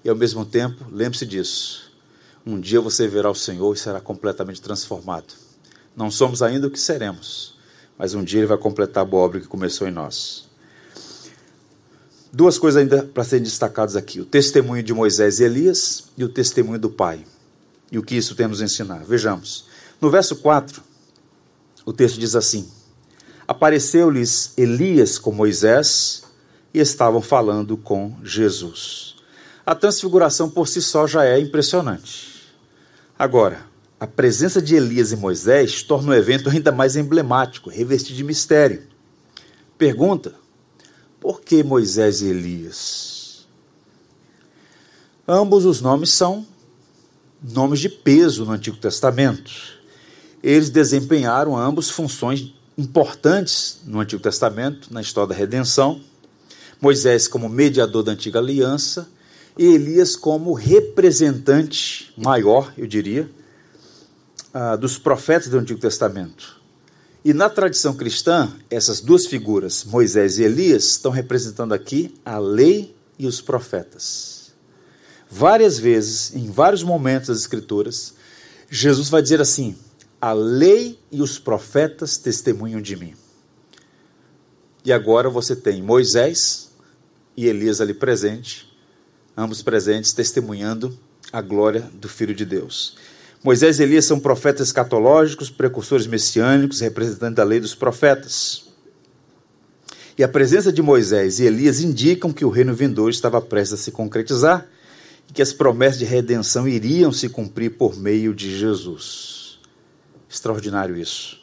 e, 0.03 0.09
ao 0.09 0.15
mesmo 0.15 0.45
tempo, 0.45 0.85
lembre-se 0.91 1.25
disso. 1.25 1.91
Um 2.45 2.59
dia 2.59 2.81
você 2.81 3.07
verá 3.07 3.29
o 3.29 3.35
Senhor 3.35 3.73
e 3.73 3.77
será 3.77 4.01
completamente 4.01 4.61
transformado. 4.61 5.33
Não 5.95 6.11
somos 6.11 6.41
ainda 6.41 6.67
o 6.67 6.71
que 6.71 6.79
seremos, 6.79 7.57
mas 7.97 8.13
um 8.13 8.23
dia 8.23 8.39
Ele 8.39 8.47
vai 8.47 8.57
completar 8.57 9.03
a 9.03 9.05
boa 9.05 9.23
obra 9.23 9.39
que 9.39 9.47
começou 9.47 9.87
em 9.87 9.91
nós. 9.91 10.49
Duas 12.31 12.57
coisas 12.57 12.81
ainda 12.81 13.03
para 13.03 13.23
serem 13.23 13.43
destacadas 13.43 13.95
aqui: 13.95 14.19
o 14.19 14.25
testemunho 14.25 14.83
de 14.83 14.93
Moisés 14.93 15.39
e 15.39 15.43
Elias 15.43 16.05
e 16.17 16.23
o 16.23 16.29
testemunho 16.29 16.79
do 16.79 16.89
Pai. 16.89 17.23
E 17.91 17.97
o 17.99 18.03
que 18.03 18.15
isso 18.15 18.35
tem 18.35 18.47
nos 18.47 18.59
ensinar? 18.59 19.05
Vejamos. 19.05 19.65
No 20.01 20.09
verso 20.09 20.37
4, 20.37 20.81
o 21.85 21.93
texto 21.93 22.19
diz 22.19 22.35
assim: 22.35 22.67
apareceu-lhes 23.47 24.51
Elias 24.57 25.19
com 25.19 25.31
Moisés 25.31 26.22
e 26.73 26.79
estavam 26.79 27.21
falando 27.21 27.77
com 27.77 28.15
Jesus. 28.23 29.15
A 29.65 29.75
transfiguração 29.75 30.49
por 30.49 30.67
si 30.67 30.81
só 30.81 31.07
já 31.07 31.23
é 31.23 31.39
impressionante. 31.39 32.33
Agora, 33.17 33.65
a 33.99 34.07
presença 34.07 34.61
de 34.61 34.75
Elias 34.75 35.11
e 35.11 35.15
Moisés 35.15 35.83
torna 35.83 36.11
o 36.11 36.13
evento 36.13 36.49
ainda 36.49 36.71
mais 36.71 36.95
emblemático, 36.95 37.69
revestido 37.69 38.17
de 38.17 38.23
mistério. 38.23 38.83
Pergunta: 39.77 40.35
por 41.21 41.39
que 41.39 41.63
Moisés 41.63 42.21
e 42.21 42.27
Elias? 42.27 43.47
Ambos 45.25 45.63
os 45.63 45.79
nomes 45.79 46.09
são 46.09 46.45
nomes 47.41 47.79
de 47.79 47.87
peso 47.87 48.43
no 48.43 48.51
Antigo 48.51 48.75
Testamento. 48.75 49.51
Eles 50.43 50.69
desempenharam 50.69 51.55
ambos 51.55 51.89
funções 51.89 52.53
importantes 52.77 53.79
no 53.85 54.01
Antigo 54.01 54.21
Testamento, 54.21 54.93
na 54.93 54.99
história 54.99 55.29
da 55.29 55.35
redenção. 55.35 56.01
Moisés 56.83 57.29
como 57.29 57.47
mediador 57.47 58.03
da 58.03 58.11
antiga 58.11 58.39
aliança 58.39 59.07
e 59.57 59.63
Elias 59.63 60.17
como 60.17 60.51
representante 60.51 62.13
maior, 62.17 62.73
eu 62.77 62.85
diria, 62.85 63.31
uh, 64.53 64.77
dos 64.77 64.97
profetas 64.97 65.47
do 65.47 65.57
Antigo 65.57 65.79
Testamento. 65.79 66.61
E 67.23 67.33
na 67.33 67.49
tradição 67.49 67.93
cristã, 67.93 68.51
essas 68.69 68.99
duas 68.99 69.25
figuras, 69.25 69.85
Moisés 69.85 70.39
e 70.39 70.43
Elias, 70.43 70.87
estão 70.87 71.09
representando 71.09 71.71
aqui 71.71 72.15
a 72.25 72.37
lei 72.37 72.93
e 73.17 73.27
os 73.27 73.39
profetas. 73.39 74.51
Várias 75.31 75.79
vezes, 75.79 76.35
em 76.35 76.51
vários 76.51 76.83
momentos 76.83 77.29
das 77.29 77.39
Escrituras, 77.39 78.13
Jesus 78.69 79.07
vai 79.07 79.21
dizer 79.21 79.39
assim: 79.39 79.77
a 80.19 80.33
lei 80.33 80.99
e 81.09 81.21
os 81.21 81.39
profetas 81.39 82.17
testemunham 82.17 82.81
de 82.81 82.97
mim. 82.97 83.13
E 84.83 84.91
agora 84.91 85.29
você 85.29 85.55
tem 85.55 85.81
Moisés 85.81 86.62
e 87.35 87.47
Elias 87.47 87.81
ali 87.81 87.93
presente, 87.93 88.71
ambos 89.35 89.61
presentes, 89.61 90.13
testemunhando 90.13 90.97
a 91.31 91.41
glória 91.41 91.89
do 91.93 92.07
Filho 92.07 92.33
de 92.33 92.45
Deus. 92.45 92.95
Moisés 93.43 93.79
e 93.79 93.83
Elias 93.83 94.05
são 94.05 94.19
profetas 94.19 94.67
escatológicos, 94.67 95.49
precursores 95.49 96.07
messiânicos, 96.07 96.79
representantes 96.79 97.35
da 97.35 97.43
lei 97.43 97.59
dos 97.59 97.75
profetas. 97.75 98.69
E 100.17 100.23
a 100.23 100.27
presença 100.27 100.71
de 100.71 100.81
Moisés 100.81 101.39
e 101.39 101.45
Elias 101.45 101.81
indicam 101.81 102.31
que 102.31 102.45
o 102.45 102.49
reino 102.49 102.73
vindouro 102.73 103.11
estava 103.11 103.41
prestes 103.41 103.79
a 103.79 103.83
se 103.83 103.91
concretizar 103.91 104.67
e 105.29 105.33
que 105.33 105.41
as 105.41 105.51
promessas 105.51 105.99
de 105.99 106.05
redenção 106.05 106.67
iriam 106.67 107.11
se 107.11 107.27
cumprir 107.27 107.71
por 107.71 107.97
meio 107.97 108.33
de 108.33 108.57
Jesus. 108.57 109.59
Extraordinário 110.29 110.95
isso. 110.95 111.41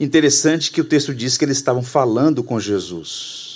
Interessante 0.00 0.72
que 0.72 0.80
o 0.80 0.84
texto 0.84 1.14
diz 1.14 1.36
que 1.36 1.44
eles 1.44 1.58
estavam 1.58 1.82
falando 1.82 2.42
com 2.42 2.58
Jesus. 2.58 3.51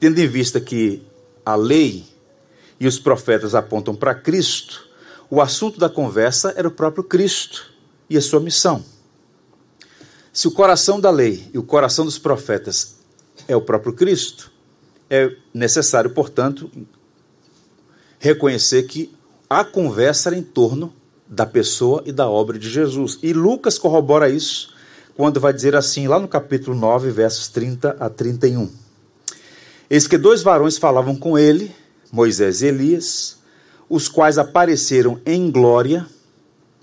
Tendo 0.00 0.18
em 0.18 0.26
vista 0.26 0.58
que 0.58 1.02
a 1.44 1.54
lei 1.54 2.06
e 2.80 2.86
os 2.86 2.98
profetas 2.98 3.54
apontam 3.54 3.94
para 3.94 4.14
Cristo, 4.14 4.88
o 5.28 5.40
assunto 5.42 5.78
da 5.78 5.90
conversa 5.90 6.54
era 6.56 6.66
o 6.66 6.70
próprio 6.70 7.04
Cristo 7.04 7.70
e 8.08 8.16
a 8.16 8.20
sua 8.22 8.40
missão. 8.40 8.82
Se 10.32 10.48
o 10.48 10.52
coração 10.52 10.98
da 10.98 11.10
lei 11.10 11.50
e 11.52 11.58
o 11.58 11.62
coração 11.62 12.06
dos 12.06 12.18
profetas 12.18 12.96
é 13.46 13.54
o 13.54 13.60
próprio 13.60 13.92
Cristo, 13.92 14.50
é 15.10 15.36
necessário, 15.52 16.10
portanto, 16.10 16.70
reconhecer 18.18 18.84
que 18.84 19.12
a 19.48 19.64
conversa 19.64 20.30
era 20.30 20.38
em 20.38 20.42
torno 20.42 20.94
da 21.28 21.44
pessoa 21.44 22.02
e 22.06 22.12
da 22.12 22.28
obra 22.28 22.58
de 22.58 22.70
Jesus. 22.70 23.18
E 23.22 23.32
Lucas 23.32 23.78
corrobora 23.78 24.30
isso 24.30 24.72
quando 25.16 25.38
vai 25.38 25.52
dizer 25.52 25.76
assim, 25.76 26.08
lá 26.08 26.18
no 26.18 26.26
capítulo 26.26 26.76
9, 26.76 27.10
versos 27.10 27.48
30 27.48 27.96
a 28.00 28.08
31. 28.08 28.70
Eis 29.90 30.06
que 30.06 30.16
dois 30.16 30.40
varões 30.40 30.78
falavam 30.78 31.16
com 31.16 31.36
ele, 31.36 31.74
Moisés 32.12 32.62
e 32.62 32.66
Elias, 32.66 33.40
os 33.88 34.06
quais 34.06 34.38
apareceram 34.38 35.20
em 35.26 35.50
glória 35.50 36.06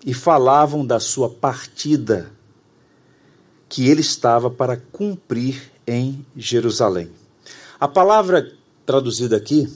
e 0.06 0.14
falavam 0.14 0.86
da 0.86 1.00
sua 1.00 1.30
partida, 1.30 2.30
que 3.70 3.88
ele 3.88 4.02
estava 4.02 4.50
para 4.50 4.76
cumprir 4.76 5.72
em 5.88 6.26
Jerusalém. 6.36 7.10
A 7.80 7.88
palavra 7.88 8.52
traduzida 8.86 9.38
aqui 9.38 9.74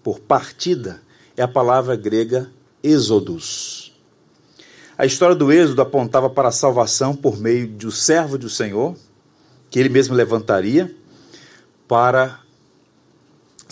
por 0.00 0.20
partida 0.20 1.02
é 1.36 1.42
a 1.42 1.48
palavra 1.48 1.96
grega 1.96 2.52
êxodos. 2.84 3.92
A 4.96 5.04
história 5.04 5.34
do 5.34 5.50
êxodo 5.50 5.82
apontava 5.82 6.30
para 6.30 6.50
a 6.50 6.52
salvação 6.52 7.16
por 7.16 7.36
meio 7.36 7.66
do 7.66 7.90
servo 7.90 8.38
do 8.38 8.48
Senhor, 8.48 8.94
que 9.68 9.80
ele 9.80 9.88
mesmo 9.88 10.14
levantaria 10.14 10.94
para 11.88 12.38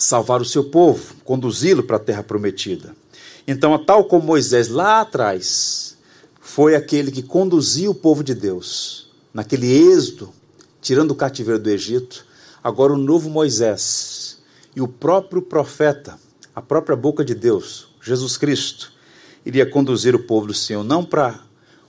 salvar 0.03 0.41
o 0.41 0.45
seu 0.45 0.63
povo, 0.63 1.15
conduzi-lo 1.23 1.83
para 1.83 1.97
a 1.97 1.99
terra 1.99 2.23
prometida. 2.23 2.95
Então, 3.47 3.77
tal 3.83 4.05
como 4.05 4.25
Moisés 4.25 4.69
lá 4.69 5.01
atrás 5.01 5.97
foi 6.39 6.75
aquele 6.75 7.11
que 7.11 7.21
conduziu 7.21 7.91
o 7.91 7.95
povo 7.95 8.23
de 8.23 8.33
Deus 8.33 9.09
naquele 9.33 9.67
êxodo, 9.67 10.31
tirando 10.81 11.11
o 11.11 11.15
cativeiro 11.15 11.61
do 11.61 11.69
Egito, 11.69 12.25
agora 12.63 12.93
o 12.93 12.97
novo 12.97 13.29
Moisés 13.29 14.39
e 14.75 14.81
o 14.81 14.87
próprio 14.87 15.41
profeta, 15.41 16.19
a 16.55 16.61
própria 16.61 16.95
boca 16.95 17.23
de 17.23 17.35
Deus, 17.35 17.89
Jesus 18.01 18.37
Cristo, 18.37 18.91
iria 19.45 19.65
conduzir 19.65 20.15
o 20.15 20.23
povo 20.23 20.47
do 20.47 20.53
Senhor 20.53 20.83
não 20.83 21.03
para 21.03 21.39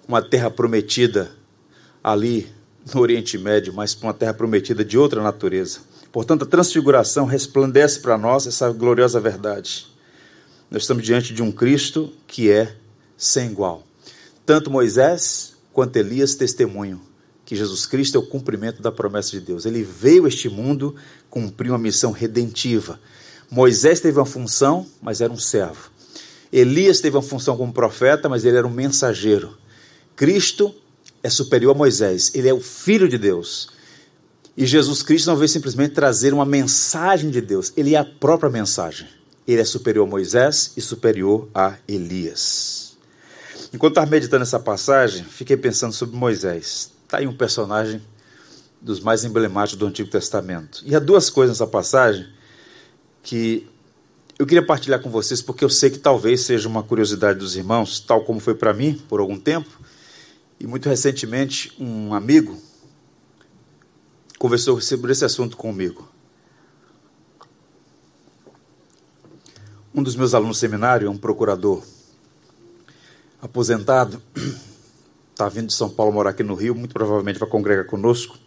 uma 0.07 0.23
terra 0.23 0.51
prometida 0.51 1.31
ali 2.03 2.51
no 2.93 3.01
Oriente 3.01 3.39
Médio, 3.39 3.73
mas 3.73 3.95
para 3.95 4.09
uma 4.09 4.15
terra 4.15 4.35
prometida 4.35 4.85
de 4.85 4.99
outra 4.99 5.23
natureza. 5.23 5.81
Portanto, 6.13 6.45
a 6.45 6.47
transfiguração 6.47 7.25
resplandece 7.25 8.01
para 8.01 8.19
nós 8.19 8.47
essa 8.47 8.71
gloriosa 8.71 9.21
verdade. 9.21 9.87
Nós 10.71 10.83
estamos 10.83 11.05
diante 11.05 11.33
de 11.33 11.43
um 11.43 11.53
Cristo 11.53 12.13
que 12.27 12.51
é 12.51 12.77
sem 13.17 13.51
igual. 13.51 13.85
Tanto 14.45 14.71
Moisés 14.71 15.55
quanto 15.73 15.97
Elias 15.97 16.35
testemunham 16.35 17.01
que 17.45 17.57
Jesus 17.57 17.85
Cristo 17.85 18.17
é 18.17 18.21
o 18.21 18.27
cumprimento 18.27 18.81
da 18.81 18.93
promessa 18.93 19.33
de 19.33 19.41
Deus. 19.41 19.67
Ele 19.67 19.83
veio 19.83 20.25
a 20.25 20.29
este 20.29 20.49
mundo 20.49 20.95
cumprir 21.29 21.71
uma 21.71 21.79
missão 21.79 22.13
redentiva. 22.13 23.01
Moisés 23.51 24.01
teve 24.01 24.19
uma 24.19 24.27
função, 24.27 24.87
mas 25.03 25.21
era 25.21 25.33
um 25.33 25.37
servo. 25.37 25.91
Elias 26.53 27.01
teve 27.01 27.17
uma 27.17 27.23
função 27.23 27.57
como 27.57 27.73
profeta, 27.73 28.29
mas 28.29 28.45
ele 28.45 28.57
era 28.57 28.67
um 28.67 28.71
mensageiro. 28.71 29.59
Cristo 30.15 30.73
é 31.23 31.29
superior 31.29 31.75
a 31.75 31.79
Moisés, 31.79 32.31
ele 32.35 32.49
é 32.49 32.55
o 32.55 32.61
filho 32.61 33.09
de 33.09 33.19
Deus. 33.19 33.69
E 34.61 34.67
Jesus 34.67 35.03
Cristo 35.03 35.29
não 35.29 35.37
veio 35.37 35.49
simplesmente 35.49 35.95
trazer 35.95 36.35
uma 36.35 36.45
mensagem 36.45 37.31
de 37.31 37.41
Deus, 37.41 37.73
ele 37.79 37.95
é 37.95 37.99
a 37.99 38.05
própria 38.05 38.51
mensagem. 38.51 39.09
Ele 39.49 39.59
é 39.59 39.65
superior 39.65 40.07
a 40.07 40.11
Moisés 40.11 40.75
e 40.77 40.83
superior 40.83 41.49
a 41.55 41.79
Elias. 41.89 42.95
Enquanto 43.73 43.93
estava 43.93 44.11
meditando 44.11 44.43
essa 44.43 44.61
passagem, 44.61 45.25
fiquei 45.25 45.57
pensando 45.57 45.95
sobre 45.95 46.15
Moisés. 46.15 46.93
Está 47.05 47.17
aí 47.17 47.27
um 47.27 47.35
personagem 47.35 48.03
dos 48.83 49.01
mais 49.01 49.25
emblemáticos 49.25 49.79
do 49.79 49.87
Antigo 49.87 50.11
Testamento. 50.11 50.83
E 50.85 50.95
há 50.95 50.99
duas 50.99 51.31
coisas 51.31 51.57
nessa 51.57 51.67
passagem 51.67 52.27
que 53.23 53.67
eu 54.39 54.45
queria 54.45 54.65
partilhar 54.65 55.01
com 55.01 55.09
vocês, 55.09 55.41
porque 55.41 55.65
eu 55.65 55.71
sei 55.71 55.89
que 55.89 55.99
talvez 55.99 56.43
seja 56.43 56.69
uma 56.69 56.83
curiosidade 56.83 57.39
dos 57.39 57.57
irmãos, 57.57 57.99
tal 57.99 58.25
como 58.25 58.39
foi 58.41 58.55
para 58.55 58.75
mim 58.75 59.01
por 59.09 59.21
algum 59.21 59.39
tempo. 59.41 59.71
E 60.61 60.67
muito 60.67 60.87
recentemente, 60.87 61.73
um 61.81 62.13
amigo 62.13 62.61
conversou 64.41 64.81
sobre 64.81 65.13
esse 65.13 65.23
assunto 65.23 65.55
comigo. 65.55 66.09
Um 69.95 70.03
dos 70.03 70.17
meus 70.17 70.33
alunos 70.33 70.57
no 70.57 70.59
seminário 70.59 71.09
é 71.09 71.11
um 71.11 71.19
procurador 71.19 71.85
aposentado, 73.43 74.23
está 75.31 75.47
vindo 75.53 75.67
de 75.67 75.75
São 75.75 75.91
Paulo 75.91 76.11
morar 76.11 76.31
aqui 76.31 76.43
no 76.43 76.55
Rio, 76.55 76.75
muito 76.75 76.95
provavelmente 76.95 77.39
vai 77.39 77.51
congregar 77.51 77.85
conosco. 77.85 78.39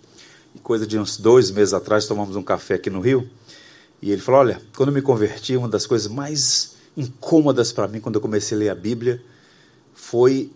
E 0.56 0.60
coisa 0.60 0.88
de 0.88 0.98
uns 0.98 1.16
dois 1.16 1.52
meses 1.52 1.76
atrás 1.76 2.08
tomamos 2.08 2.36
um 2.36 2.42
café 2.42 2.74
aqui 2.74 2.90
no 2.90 3.00
Rio. 3.00 3.30
E 4.02 4.12
ele 4.12 4.22
falou: 4.22 4.42
Olha, 4.42 4.60
quando 4.76 4.92
me 4.92 5.02
converti, 5.02 5.56
uma 5.56 5.70
das 5.70 5.86
coisas 5.86 6.08
mais 6.12 6.76
incômodas 6.98 7.72
para 7.72 7.88
mim 7.88 8.00
quando 8.00 8.16
eu 8.16 8.22
comecei 8.22 8.58
a 8.58 8.60
ler 8.60 8.70
a 8.70 8.76
Bíblia 8.76 9.24
foi 9.94 10.52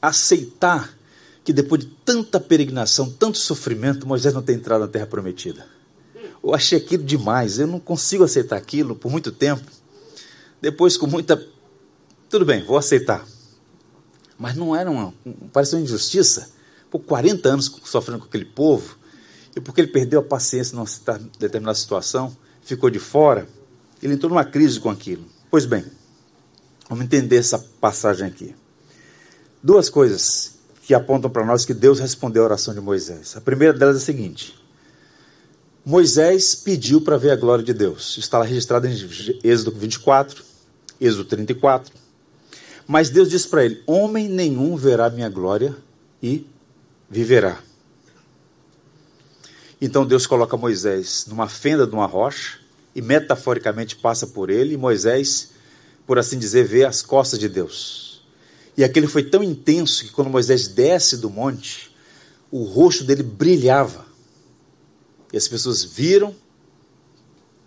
aceitar 0.00 0.96
que 1.44 1.52
depois 1.52 1.82
de 1.82 1.90
tanta 2.04 2.40
peregrinação, 2.40 3.10
tanto 3.10 3.36
sofrimento, 3.36 4.08
Moisés 4.08 4.32
não 4.32 4.42
tem 4.42 4.56
entrado 4.56 4.80
na 4.80 4.88
terra 4.88 5.06
prometida. 5.06 5.66
Eu 6.42 6.54
achei 6.54 6.78
aquilo 6.78 7.04
demais, 7.04 7.58
eu 7.58 7.66
não 7.66 7.78
consigo 7.78 8.24
aceitar 8.24 8.56
aquilo 8.56 8.96
por 8.96 9.10
muito 9.10 9.30
tempo. 9.30 9.64
Depois, 10.60 10.96
com 10.96 11.06
muita. 11.06 11.46
Tudo 12.30 12.46
bem, 12.46 12.64
vou 12.64 12.78
aceitar. 12.78 13.26
Mas 14.38 14.56
não 14.56 14.74
era 14.74 14.90
uma. 14.90 15.12
Pareceu 15.52 15.78
uma 15.78 15.84
injustiça. 15.84 16.50
Por 16.90 17.00
40 17.00 17.48
anos 17.48 17.80
sofrendo 17.84 18.20
com 18.20 18.26
aquele 18.26 18.44
povo, 18.44 18.96
e 19.54 19.60
porque 19.60 19.80
ele 19.80 19.88
perdeu 19.88 20.20
a 20.20 20.22
paciência 20.22 20.76
numa 20.76 20.86
determinada 21.38 21.76
situação, 21.76 22.34
ficou 22.62 22.88
de 22.88 22.98
fora, 22.98 23.48
ele 24.02 24.14
entrou 24.14 24.30
numa 24.30 24.44
crise 24.44 24.78
com 24.78 24.88
aquilo. 24.88 25.24
Pois 25.50 25.66
bem, 25.66 25.84
vamos 26.88 27.04
entender 27.04 27.36
essa 27.36 27.58
passagem 27.58 28.26
aqui. 28.26 28.54
Duas 29.62 29.90
coisas 29.90 30.53
que 30.86 30.94
apontam 30.94 31.30
para 31.30 31.44
nós 31.44 31.64
que 31.64 31.72
Deus 31.72 31.98
respondeu 31.98 32.42
a 32.42 32.46
oração 32.46 32.74
de 32.74 32.80
Moisés. 32.80 33.36
A 33.36 33.40
primeira 33.40 33.72
delas 33.72 33.96
é 33.96 33.98
a 33.98 34.02
seguinte: 34.02 34.54
Moisés 35.84 36.54
pediu 36.54 37.00
para 37.00 37.16
ver 37.16 37.30
a 37.30 37.36
glória 37.36 37.64
de 37.64 37.72
Deus. 37.72 38.16
Está 38.18 38.38
lá 38.38 38.44
registrado 38.44 38.86
em 38.86 38.92
Êxodo 39.42 39.72
24, 39.72 40.44
Êxodo 41.00 41.24
34. 41.24 41.92
Mas 42.86 43.08
Deus 43.08 43.30
disse 43.30 43.48
para 43.48 43.64
ele: 43.64 43.82
Homem 43.86 44.28
nenhum 44.28 44.76
verá 44.76 45.08
minha 45.08 45.28
glória 45.28 45.74
e 46.22 46.46
viverá. 47.08 47.58
Então 49.80 50.06
Deus 50.06 50.26
coloca 50.26 50.56
Moisés 50.56 51.24
numa 51.28 51.48
fenda 51.48 51.86
de 51.86 51.94
uma 51.94 52.06
rocha 52.06 52.58
e 52.94 53.02
metaforicamente 53.02 53.96
passa 53.96 54.26
por 54.26 54.48
ele, 54.48 54.74
e 54.74 54.76
Moisés, 54.76 55.50
por 56.06 56.18
assim 56.18 56.38
dizer, 56.38 56.64
vê 56.64 56.84
as 56.84 57.02
costas 57.02 57.38
de 57.38 57.48
Deus. 57.48 58.13
E 58.76 58.82
aquele 58.82 59.06
foi 59.06 59.22
tão 59.22 59.42
intenso 59.42 60.04
que 60.04 60.10
quando 60.10 60.30
Moisés 60.30 60.66
desce 60.68 61.16
do 61.16 61.30
monte, 61.30 61.94
o 62.50 62.64
rosto 62.64 63.04
dele 63.04 63.22
brilhava. 63.22 64.04
E 65.32 65.36
as 65.36 65.46
pessoas 65.46 65.84
viram, 65.84 66.34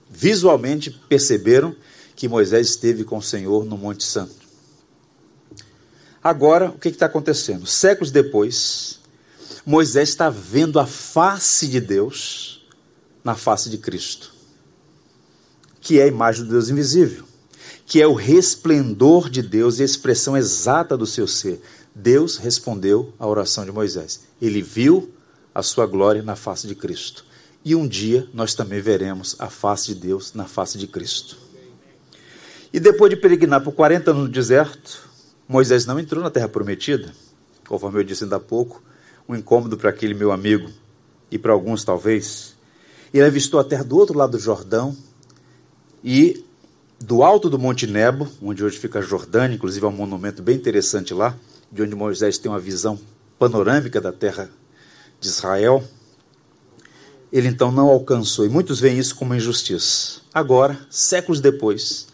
visualmente 0.10 0.92
perceberam 1.08 1.76
que 2.16 2.28
Moisés 2.28 2.70
esteve 2.70 3.04
com 3.04 3.18
o 3.18 3.22
Senhor 3.22 3.64
no 3.64 3.78
Monte 3.78 4.04
Santo. 4.04 4.48
Agora, 6.24 6.70
o 6.70 6.80
que 6.80 6.90
está 6.90 7.06
acontecendo? 7.06 7.66
Séculos 7.66 8.12
depois, 8.12 9.00
Moisés 9.66 10.10
está 10.10 10.30
vendo 10.30 10.80
a 10.80 10.86
face 10.86 11.68
de 11.68 11.80
Deus 11.80 12.68
na 13.24 13.36
face 13.36 13.70
de 13.70 13.78
Cristo, 13.78 14.34
que 15.80 16.00
é 16.00 16.04
a 16.04 16.08
imagem 16.08 16.44
do 16.44 16.52
Deus 16.52 16.70
invisível 16.70 17.28
que 17.88 18.02
é 18.02 18.06
o 18.06 18.14
resplendor 18.14 19.30
de 19.30 19.42
Deus 19.42 19.80
e 19.80 19.82
a 19.82 19.86
expressão 19.86 20.36
exata 20.36 20.98
do 20.98 21.06
seu 21.06 21.26
ser. 21.26 21.62
Deus 21.96 22.36
respondeu 22.36 23.14
à 23.18 23.26
oração 23.26 23.64
de 23.64 23.72
Moisés. 23.72 24.26
Ele 24.42 24.62
viu 24.62 25.10
a 25.56 25.64
sua 25.64 25.88
glória 25.88 26.22
na 26.22 26.36
face 26.36 26.68
de 26.68 26.76
Cristo. 26.76 27.26
E 27.64 27.74
um 27.74 27.88
dia 27.88 28.28
nós 28.34 28.54
também 28.54 28.82
veremos 28.82 29.38
a 29.40 29.50
face 29.50 29.88
de 29.88 30.02
Deus 30.02 30.34
na 30.34 30.44
face 30.44 30.78
de 30.78 30.86
Cristo. 30.86 31.38
E 32.74 32.80
depois 32.80 33.10
de 33.10 33.16
peregrinar 33.16 33.64
por 33.64 33.72
40 33.72 34.12
anos 34.12 34.24
no 34.24 34.30
deserto, 34.30 35.10
Moisés 35.48 35.86
não 35.86 35.98
entrou 35.98 36.22
na 36.22 36.30
terra 36.30 36.50
prometida, 36.50 37.14
conforme 37.70 38.00
eu 38.00 38.04
disse 38.04 38.26
ainda 38.26 38.36
há 38.36 38.40
pouco, 38.40 38.84
um 39.30 39.34
incômodo 39.34 39.78
para 39.78 39.90
aquele 39.90 40.14
meu 40.14 40.34
amigo 40.34 40.70
e 41.32 41.38
para 41.38 41.54
alguns 41.54 41.86
talvez. 41.86 42.54
Ele 43.14 43.24
avistou 43.24 43.62
a 43.62 43.64
terra 43.64 43.86
do 43.86 43.98
outro 43.98 44.18
lado 44.18 44.32
do 44.32 44.40
Jordão 44.40 44.96
e 46.04 46.46
do 47.00 47.24
alto 47.24 47.50
do 47.50 47.60
Monte 47.60 47.86
Nebo, 47.86 48.28
onde 48.42 48.64
hoje 48.64 48.78
fica 48.78 49.00
a 49.00 49.02
Jordânia, 49.02 49.56
inclusive 49.56 49.86
é 49.86 49.90
um 49.90 49.92
monumento 49.92 50.42
bem 50.42 50.56
interessante 50.56 51.14
lá, 51.14 51.36
de 51.72 51.82
onde 51.82 51.96
Moisés 51.96 52.38
tem 52.38 52.52
uma 52.52 52.60
visão 52.60 53.00
panorâmica 53.38 54.02
da 54.02 54.12
terra 54.12 54.50
de 55.20 55.28
Israel, 55.28 55.84
ele 57.32 57.48
então 57.48 57.72
não 57.72 57.88
alcançou, 57.90 58.46
e 58.46 58.50
muitos 58.50 58.80
veem 58.80 58.98
isso 58.98 59.16
como 59.16 59.36
injustiça. 59.36 60.22
Agora, 60.34 60.80
séculos 60.90 61.40
depois, 61.40 62.08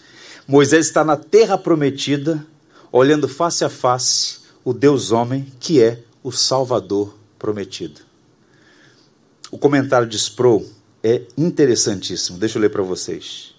Moisés 0.48 0.88
está 0.88 1.04
na 1.04 1.16
terra 1.16 1.58
prometida, 1.58 2.46
olhando 2.92 3.28
face 3.28 3.64
a 3.64 3.70
face 3.70 4.44
o 4.64 4.74
Deus 4.74 5.12
homem, 5.12 5.52
que 5.60 5.82
é 5.82 6.04
o 6.24 6.32
Salvador 6.32 7.16
prometido. 7.38 8.02
O 9.52 9.58
comentário 9.58 10.08
de 10.08 10.18
Sproul 10.18 10.68
é 11.04 11.22
interessantíssimo, 11.38 12.40
deixa 12.40 12.58
eu 12.58 12.62
ler 12.62 12.70
para 12.70 12.82
vocês. 12.82 13.53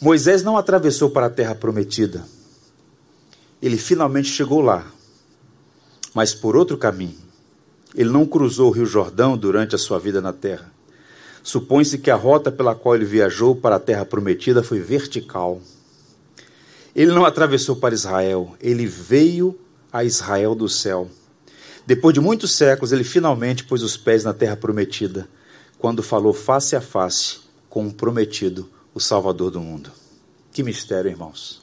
Moisés 0.00 0.42
não 0.42 0.56
atravessou 0.56 1.10
para 1.10 1.26
a 1.26 1.30
terra 1.30 1.54
prometida. 1.54 2.24
Ele 3.60 3.76
finalmente 3.76 4.28
chegou 4.28 4.62
lá, 4.62 4.90
mas 6.14 6.34
por 6.34 6.56
outro 6.56 6.78
caminho. 6.78 7.18
Ele 7.94 8.08
não 8.08 8.24
cruzou 8.24 8.68
o 8.68 8.72
Rio 8.72 8.86
Jordão 8.86 9.36
durante 9.36 9.74
a 9.74 9.78
sua 9.78 9.98
vida 9.98 10.20
na 10.22 10.32
terra. 10.32 10.72
Supõe-se 11.42 11.98
que 11.98 12.10
a 12.10 12.16
rota 12.16 12.50
pela 12.50 12.74
qual 12.74 12.94
ele 12.94 13.04
viajou 13.04 13.54
para 13.54 13.76
a 13.76 13.80
terra 13.80 14.06
prometida 14.06 14.62
foi 14.62 14.80
vertical. 14.80 15.60
Ele 16.96 17.12
não 17.12 17.26
atravessou 17.26 17.76
para 17.76 17.94
Israel, 17.94 18.54
ele 18.58 18.86
veio 18.86 19.58
a 19.92 20.02
Israel 20.02 20.54
do 20.54 20.68
céu. 20.68 21.10
Depois 21.86 22.14
de 22.14 22.20
muitos 22.20 22.52
séculos, 22.52 22.92
ele 22.92 23.04
finalmente 23.04 23.64
pôs 23.64 23.82
os 23.82 23.98
pés 23.98 24.24
na 24.24 24.32
terra 24.32 24.56
prometida, 24.56 25.28
quando 25.78 26.02
falou 26.02 26.32
face 26.32 26.74
a 26.74 26.80
face 26.80 27.40
com 27.68 27.86
o 27.86 27.92
prometido, 27.92 28.68
o 28.94 29.00
Salvador 29.00 29.50
do 29.50 29.60
mundo. 29.60 29.90
Que 30.52 30.62
mistério, 30.62 31.10
irmãos. 31.10 31.60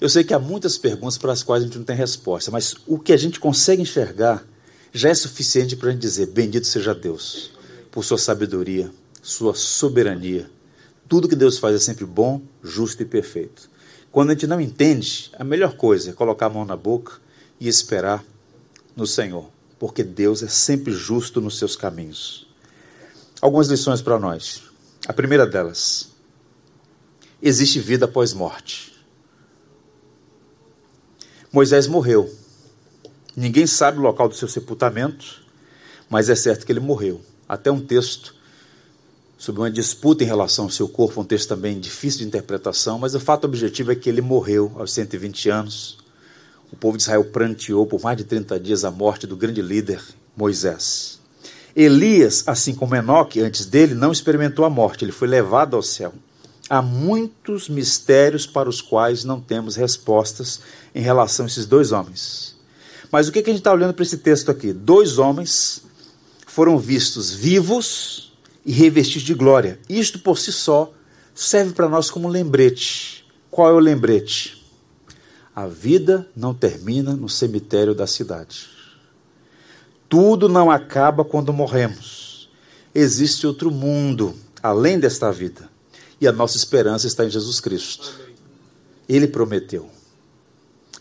Eu 0.00 0.08
sei 0.08 0.24
que 0.24 0.34
há 0.34 0.38
muitas 0.38 0.76
perguntas 0.76 1.16
para 1.16 1.32
as 1.32 1.42
quais 1.42 1.62
a 1.62 1.66
gente 1.66 1.78
não 1.78 1.84
tem 1.84 1.96
resposta, 1.96 2.50
mas 2.50 2.74
o 2.86 2.98
que 2.98 3.12
a 3.12 3.16
gente 3.16 3.40
consegue 3.40 3.82
enxergar 3.82 4.44
já 4.92 5.08
é 5.08 5.14
suficiente 5.14 5.76
para 5.76 5.88
a 5.88 5.92
gente 5.92 6.02
dizer: 6.02 6.26
Bendito 6.26 6.66
seja 6.66 6.94
Deus, 6.94 7.50
por 7.90 8.04
sua 8.04 8.18
sabedoria, 8.18 8.90
sua 9.22 9.54
soberania. 9.54 10.50
Tudo 11.08 11.28
que 11.28 11.36
Deus 11.36 11.58
faz 11.58 11.74
é 11.76 11.78
sempre 11.78 12.04
bom, 12.04 12.42
justo 12.62 13.02
e 13.02 13.06
perfeito. 13.06 13.70
Quando 14.10 14.30
a 14.30 14.32
gente 14.34 14.46
não 14.46 14.60
entende, 14.60 15.30
a 15.38 15.44
melhor 15.44 15.76
coisa 15.76 16.10
é 16.10 16.12
colocar 16.12 16.46
a 16.46 16.50
mão 16.50 16.64
na 16.64 16.76
boca 16.76 17.14
e 17.58 17.66
esperar 17.66 18.24
no 18.94 19.06
Senhor, 19.06 19.50
porque 19.78 20.04
Deus 20.04 20.42
é 20.42 20.48
sempre 20.48 20.92
justo 20.92 21.40
nos 21.40 21.58
seus 21.58 21.76
caminhos. 21.76 22.46
Algumas 23.40 23.68
lições 23.68 24.00
para 24.00 24.18
nós. 24.18 24.62
A 25.06 25.12
primeira 25.12 25.46
delas: 25.46 26.13
existe 27.48 27.78
vida 27.78 28.06
após 28.06 28.32
morte. 28.32 28.94
Moisés 31.52 31.86
morreu. 31.86 32.34
Ninguém 33.36 33.66
sabe 33.66 33.98
o 33.98 34.02
local 34.02 34.28
do 34.28 34.34
seu 34.34 34.48
sepultamento, 34.48 35.44
mas 36.08 36.30
é 36.30 36.34
certo 36.34 36.64
que 36.64 36.72
ele 36.72 36.80
morreu. 36.80 37.20
Até 37.46 37.70
um 37.70 37.80
texto 37.80 38.34
sobre 39.36 39.60
uma 39.60 39.70
disputa 39.70 40.24
em 40.24 40.26
relação 40.26 40.64
ao 40.64 40.70
seu 40.70 40.88
corpo, 40.88 41.20
um 41.20 41.24
texto 41.24 41.48
também 41.48 41.78
difícil 41.78 42.20
de 42.20 42.26
interpretação, 42.26 42.98
mas 42.98 43.14
o 43.14 43.20
fato 43.20 43.44
objetivo 43.44 43.92
é 43.92 43.94
que 43.94 44.08
ele 44.08 44.22
morreu 44.22 44.72
aos 44.76 44.92
120 44.92 45.50
anos. 45.50 45.98
O 46.72 46.76
povo 46.76 46.96
de 46.96 47.02
Israel 47.02 47.26
pranteou 47.26 47.86
por 47.86 48.00
mais 48.00 48.16
de 48.16 48.24
30 48.24 48.58
dias 48.58 48.84
a 48.84 48.90
morte 48.90 49.26
do 49.26 49.36
grande 49.36 49.60
líder 49.60 50.02
Moisés. 50.34 51.20
Elias, 51.76 52.42
assim 52.46 52.74
como 52.74 52.96
Enoque, 52.96 53.40
antes 53.40 53.66
dele, 53.66 53.94
não 53.94 54.12
experimentou 54.12 54.64
a 54.64 54.70
morte, 54.70 55.04
ele 55.04 55.12
foi 55.12 55.28
levado 55.28 55.76
ao 55.76 55.82
céu. 55.82 56.14
Há 56.68 56.80
muitos 56.80 57.68
mistérios 57.68 58.46
para 58.46 58.68
os 58.68 58.80
quais 58.80 59.22
não 59.22 59.40
temos 59.40 59.76
respostas 59.76 60.60
em 60.94 61.02
relação 61.02 61.44
a 61.44 61.48
esses 61.48 61.66
dois 61.66 61.92
homens. 61.92 62.56
Mas 63.12 63.28
o 63.28 63.32
que, 63.32 63.38
a 63.38 63.42
gente 63.42 63.58
está 63.58 63.72
olhando 63.72 63.94
para 63.94 64.02
esse 64.02 64.18
texto 64.18 64.50
aqui? 64.50 64.72
Dois 64.72 65.18
homens 65.18 65.82
foram 66.46 66.78
vistos 66.78 67.30
vivos 67.30 68.32
e 68.64 68.72
revestidos 68.72 69.22
de 69.22 69.34
glória. 69.34 69.78
Isto 69.88 70.18
por 70.18 70.38
si 70.38 70.52
só 70.52 70.92
serve 71.34 71.74
para 71.74 71.88
nós 71.88 72.10
como 72.10 72.28
lembrete. 72.28 73.26
Qual 73.50 73.68
é 73.68 73.72
o 73.72 73.78
lembrete? 73.78 74.64
A 75.54 75.66
vida 75.66 76.28
não 76.34 76.54
termina 76.54 77.14
no 77.14 77.28
cemitério 77.28 77.94
da 77.94 78.06
cidade. 78.06 78.68
Tudo 80.08 80.48
não 80.48 80.70
acaba 80.70 81.24
quando 81.24 81.52
morremos. 81.52 82.48
Existe 82.94 83.46
outro 83.46 83.70
mundo 83.70 84.34
além 84.62 84.98
desta 84.98 85.30
vida. 85.30 85.73
E 86.20 86.28
a 86.28 86.32
nossa 86.32 86.56
esperança 86.56 87.06
está 87.06 87.24
em 87.24 87.30
Jesus 87.30 87.60
Cristo. 87.60 88.14
Ele 89.08 89.26
prometeu: 89.26 89.90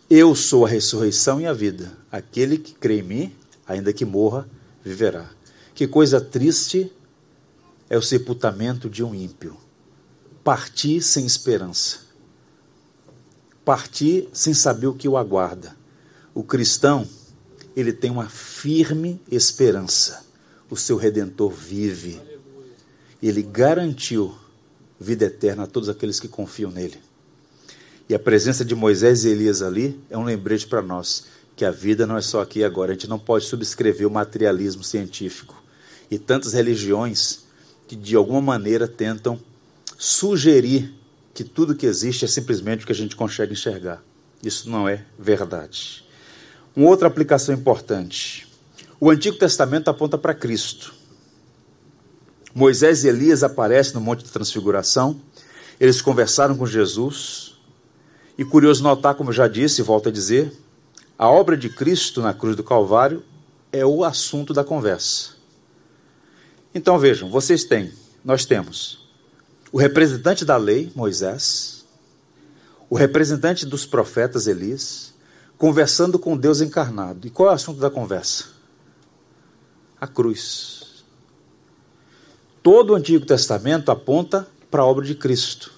Eu 0.10 0.36
sou 0.36 0.66
a 0.66 0.70
ressurreição 0.70 1.40
e 1.40 1.46
a 1.46 1.54
vida. 1.54 1.92
Aquele 2.12 2.58
que 2.58 2.74
crê 2.74 3.00
em 3.00 3.04
mim, 3.04 3.36
ainda 3.68 3.94
que 3.94 4.06
morra, 4.06 4.48
viverá. 4.84 5.30
Que 5.74 5.88
coisa 5.88 6.20
triste 6.20 6.92
é 7.90 7.98
o 7.98 8.02
sepultamento 8.02 8.90
de 8.90 9.04
um 9.04 9.14
ímpio. 9.14 9.58
Partir 10.44 11.02
sem 11.02 11.26
esperança. 11.26 12.00
Partir 13.64 14.28
sem 14.34 14.54
saber 14.54 14.88
o 14.88 14.94
que 14.94 15.08
o 15.08 15.18
aguarda. 15.18 15.76
O 16.34 16.44
cristão, 16.44 17.08
ele 17.76 17.94
tem 17.94 18.12
uma 18.12 18.28
firme 18.28 19.22
esperança. 19.32 20.26
O 20.70 20.76
seu 20.76 20.98
redentor 20.98 21.52
vive. 21.52 22.20
Ele 23.22 23.42
garantiu 23.42 24.36
vida 25.04 25.26
eterna 25.26 25.64
a 25.64 25.68
todos 25.68 25.90
aqueles 25.90 26.20
que 26.20 26.28
confiam 26.28 26.72
nele. 26.72 26.98
E 28.08 28.16
a 28.16 28.20
presença 28.20 28.64
de 28.64 28.74
Moisés 28.74 29.26
e 29.26 29.30
Elias 29.30 29.62
ali 29.62 30.00
é 30.10 30.18
um 30.18 30.24
lembrete 30.24 30.66
para 30.66 30.82
nós 30.82 31.26
que 31.56 31.66
a 31.66 31.72
vida 31.72 32.08
não 32.08 32.18
é 32.18 32.22
só 32.22 32.42
aqui 32.42 32.60
e 32.60 32.64
agora. 32.64 32.92
A 32.92 32.96
gente 32.96 33.10
não 33.10 33.20
pode 33.20 33.46
subscrever 33.46 34.08
o 34.08 34.12
materialismo 34.12 34.84
científico 34.84 35.62
e 36.10 36.18
tantas 36.18 36.54
religiões 36.54 37.44
que 37.88 37.96
de 37.96 38.16
alguma 38.16 38.42
maneira 38.42 38.88
tentam 38.88 39.40
sugerir 39.98 40.94
que 41.34 41.44
tudo 41.44 41.76
que 41.76 41.86
existe 41.86 42.26
é 42.26 42.28
simplesmente 42.28 42.84
o 42.84 42.86
que 42.86 42.92
a 42.92 42.96
gente 42.96 43.16
consegue 43.16 43.54
enxergar. 43.54 44.04
Isso 44.44 44.70
não 44.70 44.88
é 44.88 45.06
verdade. 45.18 46.06
Uma 46.76 46.90
outra 46.90 47.08
aplicação 47.08 47.54
importante. 47.54 48.48
O 49.00 49.10
Antigo 49.10 49.38
Testamento 49.38 49.90
aponta 49.90 50.18
para 50.18 50.34
Cristo. 50.34 50.94
Moisés 52.54 53.04
e 53.04 53.08
Elias 53.08 53.44
aparecem 53.44 53.94
no 53.94 54.02
Monte 54.02 54.24
da 54.24 54.32
Transfiguração, 54.32 55.20
eles 55.80 56.02
conversaram 56.02 56.56
com 56.56 56.66
Jesus, 56.66 57.56
e 58.38 58.46
curioso 58.46 58.84
notar, 58.84 59.16
como 59.16 59.30
eu 59.30 59.34
já 59.34 59.48
disse 59.48 59.82
e 59.82 59.84
volto 59.84 60.10
a 60.10 60.12
dizer, 60.12 60.54
a 61.18 61.30
obra 61.30 61.56
de 61.56 61.70
Cristo 61.70 62.22
na 62.22 62.34
cruz 62.34 62.56
do 62.56 62.64
Calvário 62.64 63.24
é 63.72 63.86
o 63.86 64.04
assunto 64.04 64.54
da 64.54 64.64
conversa. 64.64 65.32
Então 66.74 66.98
vejam, 66.98 67.30
vocês 67.30 67.64
têm, 67.64 67.92
nós 68.24 68.46
temos 68.46 69.04
o 69.72 69.78
representante 69.80 70.46
da 70.46 70.56
lei, 70.56 70.92
Moisés, 70.96 71.84
o 72.88 72.96
representante 72.96 73.66
dos 73.66 73.88
profetas, 73.88 74.46
Elias, 74.46 75.16
conversando 75.58 76.20
com 76.20 76.38
Deus 76.38 76.62
encarnado. 76.62 77.26
E 77.26 77.32
qual 77.32 77.50
é 77.50 77.52
o 77.52 77.56
assunto 77.56 77.80
da 77.80 77.90
conversa? 77.90 78.46
A 80.00 80.06
cruz. 80.06 80.83
Todo 82.64 82.94
o 82.94 82.96
Antigo 82.96 83.26
Testamento 83.26 83.92
aponta 83.92 84.48
para 84.72 84.84
a 84.84 84.86
obra 84.86 85.04
de 85.04 85.14
Cristo. 85.16 85.70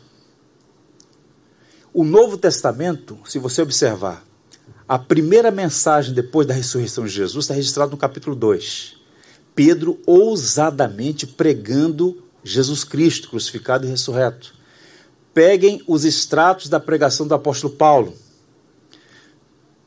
O 1.91 2.03
Novo 2.03 2.37
Testamento, 2.37 3.17
se 3.25 3.39
você 3.39 3.63
observar, 3.63 4.23
a 4.87 4.99
primeira 4.99 5.49
mensagem 5.49 6.13
depois 6.13 6.45
da 6.45 6.53
ressurreição 6.53 7.03
de 7.03 7.09
Jesus 7.09 7.45
está 7.45 7.55
registrada 7.55 7.89
no 7.89 7.97
capítulo 7.97 8.35
2. 8.35 8.97
Pedro 9.55 9.99
ousadamente 10.05 11.25
pregando 11.25 12.23
Jesus 12.43 12.83
Cristo 12.83 13.31
crucificado 13.31 13.87
e 13.87 13.89
ressurreto. 13.89 14.53
Peguem 15.33 15.81
os 15.87 16.05
extratos 16.05 16.69
da 16.69 16.79
pregação 16.79 17.27
do 17.27 17.33
apóstolo 17.33 17.73
Paulo. 17.73 18.13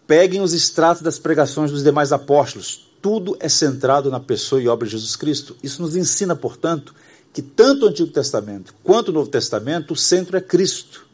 Peguem 0.05 0.41
os 0.41 0.53
extratos 0.53 1.03
das 1.03 1.21
pregações 1.21 1.71
dos 1.71 1.85
demais 1.85 2.11
apóstolos 2.11 2.88
tudo 3.01 3.37
é 3.41 3.49
centrado 3.49 4.11
na 4.11 4.21
pessoa 4.21 4.61
e 4.61 4.69
obra 4.69 4.87
de 4.87 4.93
Jesus 4.93 5.17
Cristo. 5.17 5.57
Isso 5.63 5.81
nos 5.83 5.97
ensina, 5.97 6.35
portanto, 6.35 6.95
que 7.33 7.43
tanto 7.43 7.85
o 7.85 7.89
Antigo 7.89 8.11
Testamento 8.11 8.75
quanto 8.83 9.09
o 9.09 9.13
Novo 9.13 9.31
Testamento, 9.31 9.93
o 9.93 9.97
centro 9.97 10.37
é 10.37 10.41
Cristo. 10.41 11.07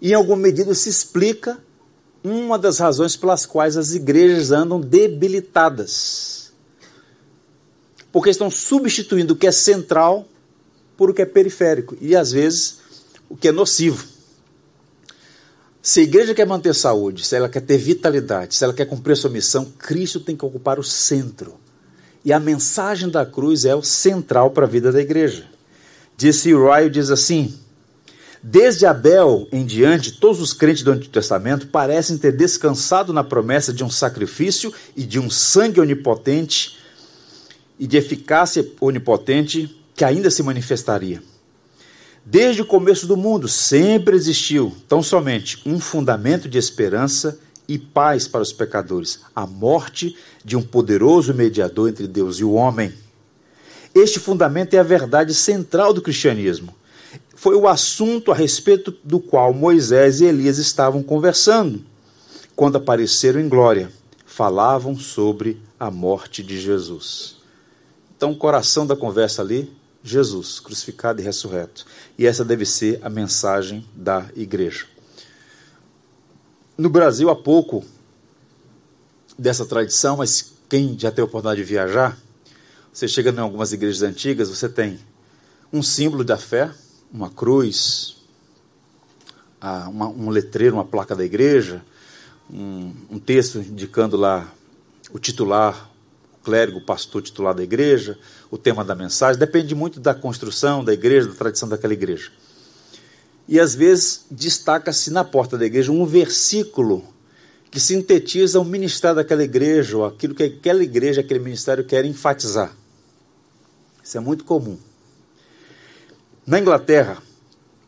E 0.00 0.10
em 0.10 0.14
alguma 0.14 0.36
medida 0.36 0.74
se 0.74 0.88
explica 0.88 1.58
uma 2.22 2.58
das 2.58 2.78
razões 2.78 3.16
pelas 3.16 3.46
quais 3.46 3.76
as 3.76 3.92
igrejas 3.92 4.50
andam 4.50 4.80
debilitadas. 4.80 6.52
Porque 8.12 8.30
estão 8.30 8.50
substituindo 8.50 9.34
o 9.34 9.36
que 9.36 9.46
é 9.46 9.52
central 9.52 10.26
por 10.96 11.10
o 11.10 11.14
que 11.14 11.22
é 11.22 11.26
periférico 11.26 11.96
e 12.00 12.14
às 12.14 12.32
vezes 12.32 12.78
o 13.28 13.36
que 13.36 13.48
é 13.48 13.52
nocivo. 13.52 14.19
Se 15.82 16.00
a 16.00 16.02
igreja 16.02 16.34
quer 16.34 16.46
manter 16.46 16.74
saúde, 16.74 17.24
se 17.24 17.34
ela 17.34 17.48
quer 17.48 17.62
ter 17.62 17.78
vitalidade, 17.78 18.54
se 18.54 18.62
ela 18.62 18.74
quer 18.74 18.84
cumprir 18.84 19.14
a 19.14 19.16
sua 19.16 19.30
missão, 19.30 19.64
Cristo 19.78 20.20
tem 20.20 20.36
que 20.36 20.44
ocupar 20.44 20.78
o 20.78 20.84
centro. 20.84 21.54
E 22.22 22.34
a 22.34 22.38
mensagem 22.38 23.08
da 23.08 23.24
cruz 23.24 23.64
é 23.64 23.74
o 23.74 23.82
central 23.82 24.50
para 24.50 24.66
a 24.66 24.68
vida 24.68 24.92
da 24.92 25.00
igreja. 25.00 25.46
Disse 26.18 26.52
Ryle 26.52 26.90
diz 26.90 27.10
assim: 27.10 27.58
Desde 28.42 28.84
Abel 28.84 29.48
em 29.50 29.64
diante, 29.64 30.12
todos 30.12 30.38
os 30.42 30.52
crentes 30.52 30.82
do 30.82 30.92
Antigo 30.92 31.12
Testamento 31.12 31.68
parecem 31.68 32.18
ter 32.18 32.32
descansado 32.32 33.10
na 33.10 33.24
promessa 33.24 33.72
de 33.72 33.82
um 33.82 33.88
sacrifício 33.88 34.70
e 34.94 35.02
de 35.02 35.18
um 35.18 35.30
sangue 35.30 35.80
onipotente 35.80 36.78
e 37.78 37.86
de 37.86 37.96
eficácia 37.96 38.70
onipotente 38.82 39.74
que 39.94 40.04
ainda 40.04 40.30
se 40.30 40.42
manifestaria. 40.42 41.22
Desde 42.24 42.62
o 42.62 42.66
começo 42.66 43.06
do 43.06 43.16
mundo 43.16 43.48
sempre 43.48 44.14
existiu, 44.14 44.74
tão 44.88 45.02
somente, 45.02 45.60
um 45.64 45.80
fundamento 45.80 46.48
de 46.48 46.58
esperança 46.58 47.38
e 47.66 47.78
paz 47.78 48.28
para 48.28 48.42
os 48.42 48.52
pecadores: 48.52 49.20
a 49.34 49.46
morte 49.46 50.16
de 50.44 50.56
um 50.56 50.62
poderoso 50.62 51.32
mediador 51.32 51.88
entre 51.88 52.06
Deus 52.06 52.36
e 52.36 52.44
o 52.44 52.52
homem. 52.52 52.92
Este 53.94 54.20
fundamento 54.20 54.74
é 54.74 54.78
a 54.78 54.84
verdade 54.84 55.34
central 55.34 55.92
do 55.92 56.02
cristianismo. 56.02 56.74
Foi 57.34 57.56
o 57.56 57.66
assunto 57.66 58.30
a 58.30 58.34
respeito 58.34 58.94
do 59.02 59.18
qual 59.18 59.52
Moisés 59.52 60.20
e 60.20 60.26
Elias 60.26 60.58
estavam 60.58 61.02
conversando 61.02 61.84
quando 62.54 62.76
apareceram 62.76 63.40
em 63.40 63.48
glória. 63.48 63.90
Falavam 64.26 64.96
sobre 64.96 65.60
a 65.78 65.90
morte 65.90 66.42
de 66.42 66.60
Jesus. 66.60 67.36
Então, 68.16 68.32
o 68.32 68.36
coração 68.36 68.86
da 68.86 68.94
conversa 68.94 69.42
ali, 69.42 69.72
Jesus, 70.02 70.60
crucificado 70.60 71.20
e 71.20 71.24
ressurreto. 71.24 71.84
E 72.18 72.26
essa 72.26 72.44
deve 72.44 72.64
ser 72.64 72.98
a 73.02 73.10
mensagem 73.10 73.86
da 73.94 74.26
igreja. 74.34 74.86
No 76.76 76.88
Brasil, 76.88 77.28
há 77.28 77.36
pouco 77.36 77.84
dessa 79.38 79.66
tradição, 79.66 80.16
mas 80.16 80.52
quem 80.68 80.98
já 80.98 81.10
teve 81.10 81.22
a 81.22 81.24
oportunidade 81.24 81.60
de 81.60 81.68
viajar, 81.68 82.16
você 82.92 83.06
chega 83.06 83.30
em 83.30 83.38
algumas 83.38 83.72
igrejas 83.72 84.02
antigas, 84.02 84.48
você 84.48 84.68
tem 84.68 84.98
um 85.72 85.82
símbolo 85.82 86.24
da 86.24 86.38
fé, 86.38 86.72
uma 87.12 87.28
cruz, 87.28 88.16
um 90.16 90.30
letreiro, 90.30 90.76
uma 90.76 90.84
placa 90.84 91.14
da 91.14 91.24
igreja, 91.24 91.84
um 92.48 93.18
texto 93.18 93.58
indicando 93.58 94.16
lá 94.16 94.50
o 95.12 95.18
titular 95.18 95.89
clérigo, 96.42 96.80
pastor 96.80 97.22
titular 97.22 97.54
da 97.54 97.62
igreja, 97.62 98.18
o 98.50 98.58
tema 98.58 98.84
da 98.84 98.94
mensagem, 98.94 99.38
depende 99.38 99.74
muito 99.74 100.00
da 100.00 100.14
construção 100.14 100.84
da 100.84 100.92
igreja, 100.92 101.28
da 101.28 101.34
tradição 101.34 101.68
daquela 101.68 101.92
igreja. 101.92 102.30
E 103.46 103.58
às 103.58 103.74
vezes 103.74 104.26
destaca-se 104.30 105.10
na 105.10 105.24
porta 105.24 105.58
da 105.58 105.66
igreja 105.66 105.90
um 105.90 106.06
versículo 106.06 107.04
que 107.70 107.78
sintetiza 107.78 108.58
o 108.58 108.64
ministério 108.64 109.16
daquela 109.16 109.44
igreja, 109.44 109.96
ou 109.96 110.04
aquilo 110.04 110.34
que 110.34 110.42
aquela 110.42 110.82
igreja, 110.82 111.20
aquele 111.20 111.40
ministério 111.40 111.84
quer 111.84 112.04
enfatizar. 112.04 112.74
Isso 114.02 114.16
é 114.16 114.20
muito 114.20 114.44
comum. 114.44 114.78
Na 116.46 116.58
Inglaterra, 116.58 117.22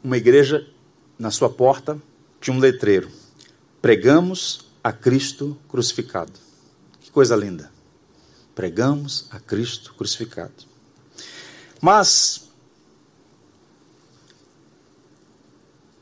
uma 0.04 0.16
igreja, 0.16 0.64
na 1.18 1.30
sua 1.30 1.50
porta, 1.50 2.00
tinha 2.40 2.54
um 2.54 2.60
letreiro: 2.60 3.08
Pregamos 3.80 4.66
a 4.84 4.92
Cristo 4.92 5.56
crucificado. 5.68 6.32
Que 7.00 7.10
coisa 7.10 7.34
linda. 7.34 7.70
Pregamos 8.54 9.26
a 9.30 9.40
Cristo 9.40 9.94
crucificado. 9.94 10.52
Mas, 11.80 12.48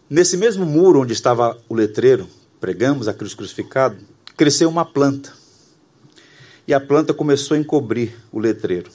nesse 0.09 0.37
mesmo 0.37 0.67
muro 0.67 1.01
onde 1.01 1.13
estava 1.13 1.59
o 1.69 1.75
letreiro, 1.75 2.29
pregamos 2.61 3.09
a 3.09 3.15
Cristo 3.15 3.39
crucificado, 3.39 3.97
cresceu 4.37 4.69
uma 4.69 4.85
planta. 4.85 5.33
E 6.67 6.75
a 6.75 6.81
planta 6.81 7.15
começou 7.15 7.57
a 7.57 7.61
encobrir 7.61 8.15
o 8.31 8.39
letreiro. 8.39 8.91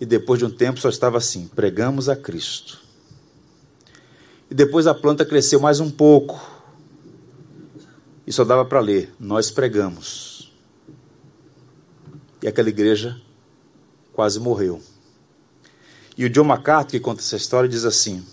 E 0.00 0.06
depois 0.06 0.38
de 0.38 0.44
um 0.44 0.50
tempo 0.50 0.80
só 0.80 0.88
estava 0.88 1.18
assim: 1.18 1.48
pregamos 1.48 2.08
a 2.08 2.16
Cristo. 2.16 2.80
E 4.50 4.54
depois 4.54 4.86
a 4.86 4.94
planta 4.94 5.24
cresceu 5.24 5.60
mais 5.60 5.80
um 5.80 5.90
pouco. 5.90 6.40
E 8.26 8.32
só 8.32 8.44
dava 8.44 8.64
para 8.64 8.80
ler: 8.80 9.12
nós 9.18 9.50
pregamos 9.50 10.37
e 12.42 12.48
aquela 12.48 12.68
igreja 12.68 13.20
quase 14.12 14.40
morreu. 14.40 14.80
E 16.16 16.24
o 16.24 16.30
John 16.30 16.44
MacArthur, 16.44 16.90
que 16.90 17.00
conta 17.00 17.20
essa 17.20 17.36
história, 17.36 17.68
diz 17.68 17.84
assim: 17.84 18.24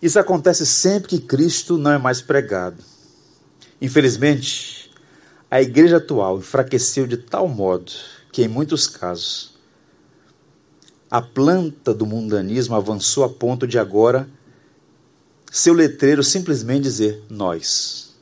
Isso 0.00 0.18
acontece 0.18 0.64
sempre 0.64 1.08
que 1.08 1.20
Cristo 1.20 1.76
não 1.76 1.90
é 1.90 1.98
mais 1.98 2.22
pregado. 2.22 2.82
Infelizmente, 3.80 4.90
a 5.50 5.60
igreja 5.60 5.96
atual 5.96 6.38
enfraqueceu 6.38 7.06
de 7.06 7.16
tal 7.16 7.48
modo 7.48 7.90
que, 8.30 8.42
em 8.42 8.48
muitos 8.48 8.86
casos, 8.86 9.58
a 11.10 11.20
planta 11.20 11.92
do 11.92 12.06
mundanismo 12.06 12.74
avançou 12.74 13.24
a 13.24 13.28
ponto 13.28 13.66
de 13.66 13.78
agora 13.78 14.28
seu 15.50 15.74
letreiro 15.74 16.22
simplesmente 16.22 16.84
dizer 16.84 17.22
nós, 17.28 18.14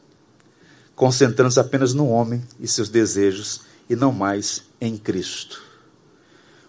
concentrando-se 0.97 1.61
apenas 1.61 1.95
no 1.95 2.09
homem 2.09 2.43
e 2.59 2.67
seus 2.67 2.89
desejos 2.89 3.61
e 3.89 3.95
não 3.95 4.11
mais 4.11 4.70
em 4.81 4.97
Cristo. 4.97 5.63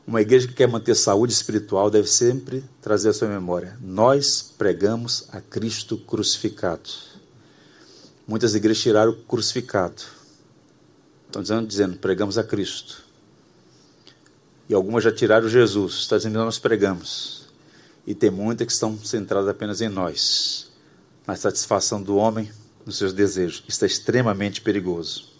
Uma 0.06 0.22
igreja 0.22 0.48
que 0.48 0.54
quer 0.54 0.68
manter 0.68 0.96
saúde 0.96 1.32
espiritual 1.32 1.90
deve 1.90 2.08
sempre 2.08 2.64
trazer 2.82 3.10
a 3.10 3.14
sua 3.14 3.28
memória. 3.28 3.78
Nós 3.82 4.54
pregamos 4.58 5.28
a 5.32 5.40
Cristo 5.40 5.98
crucificado. 5.98 6.90
Muitas 8.28 8.56
igrejas 8.56 8.84
tiraram 8.84 9.12
o 9.12 9.16
crucificado. 9.16 10.02
Estão 11.28 11.42
dizendo, 11.42 11.68
dizendo 11.68 11.98
pregamos 11.98 12.38
a 12.38 12.44
Cristo. 12.44 13.04
E 14.68 14.74
algumas 14.74 15.04
já 15.04 15.12
tiraram 15.12 15.48
Jesus. 15.48 15.94
Está 16.00 16.18
dizendo, 16.18 16.40
nós 16.40 16.60
pregamos. 16.60 17.48
E 18.06 18.16
tem 18.16 18.32
muitas 18.32 18.68
que 18.68 18.74
estão 18.74 18.98
centradas 18.98 19.48
apenas 19.48 19.80
em 19.80 19.90
nós, 19.90 20.72
na 21.26 21.36
satisfação 21.36 22.02
do 22.02 22.16
homem, 22.16 22.52
nos 22.86 22.98
seus 22.98 23.14
desejos. 23.14 23.64
Isso 23.68 23.84
é 23.84 23.88
extremamente 23.88 24.62
perigoso. 24.62 25.31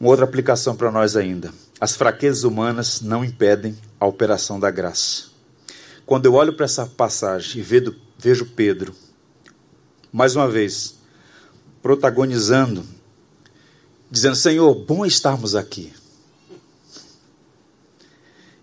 Uma 0.00 0.08
outra 0.08 0.24
aplicação 0.24 0.74
para 0.74 0.90
nós 0.90 1.14
ainda. 1.14 1.52
As 1.78 1.94
fraquezas 1.94 2.42
humanas 2.42 3.02
não 3.02 3.22
impedem 3.22 3.76
a 4.00 4.06
operação 4.06 4.58
da 4.58 4.70
graça. 4.70 5.24
Quando 6.06 6.24
eu 6.24 6.32
olho 6.32 6.54
para 6.54 6.64
essa 6.64 6.86
passagem 6.86 7.60
e 7.60 7.62
vejo, 7.62 7.94
vejo 8.18 8.46
Pedro, 8.46 8.94
mais 10.10 10.34
uma 10.34 10.48
vez, 10.48 10.94
protagonizando, 11.82 12.82
dizendo: 14.10 14.36
Senhor, 14.36 14.74
bom 14.74 15.04
estarmos 15.04 15.54
aqui. 15.54 15.92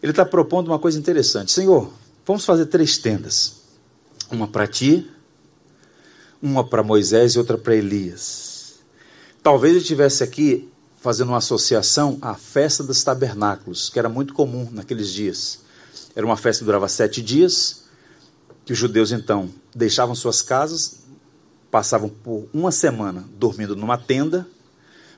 Ele 0.02 0.12
está 0.12 0.26
propondo 0.26 0.70
uma 0.70 0.80
coisa 0.80 0.98
interessante: 0.98 1.52
Senhor, 1.52 1.94
vamos 2.26 2.46
fazer 2.46 2.66
três 2.66 2.98
tendas. 2.98 3.62
Uma 4.32 4.48
para 4.48 4.66
ti, 4.66 5.08
uma 6.42 6.68
para 6.68 6.82
Moisés 6.82 7.34
e 7.34 7.40
outra 7.40 7.60
para 7.60 7.76
Elias. 7.76 8.80
Talvez 9.44 9.74
ele 9.74 9.82
estivesse 9.82 10.24
aqui 10.24 10.70
fazendo 10.98 11.30
uma 11.30 11.38
associação 11.38 12.18
à 12.22 12.34
festa 12.34 12.84
dos 12.84 13.04
tabernáculos, 13.04 13.90
que 13.90 14.00
era 14.00 14.10
muito 14.10 14.34
comum 14.34 14.68
naqueles 14.72 15.10
dias. 15.10 15.60
Era 16.16 16.26
uma 16.26 16.38
festa 16.38 16.62
que 16.62 16.66
durava 16.66 16.88
sete 16.88 17.22
dias, 17.22 17.84
que 18.66 18.74
os 18.74 18.78
judeus 18.78 19.12
então 19.12 19.50
deixavam 19.74 20.16
suas 20.16 20.42
casas, 20.42 21.00
passavam 21.72 22.10
por 22.10 22.50
uma 22.54 22.72
semana 22.72 23.24
dormindo 23.38 23.76
numa 23.76 23.98
tenda, 23.98 24.48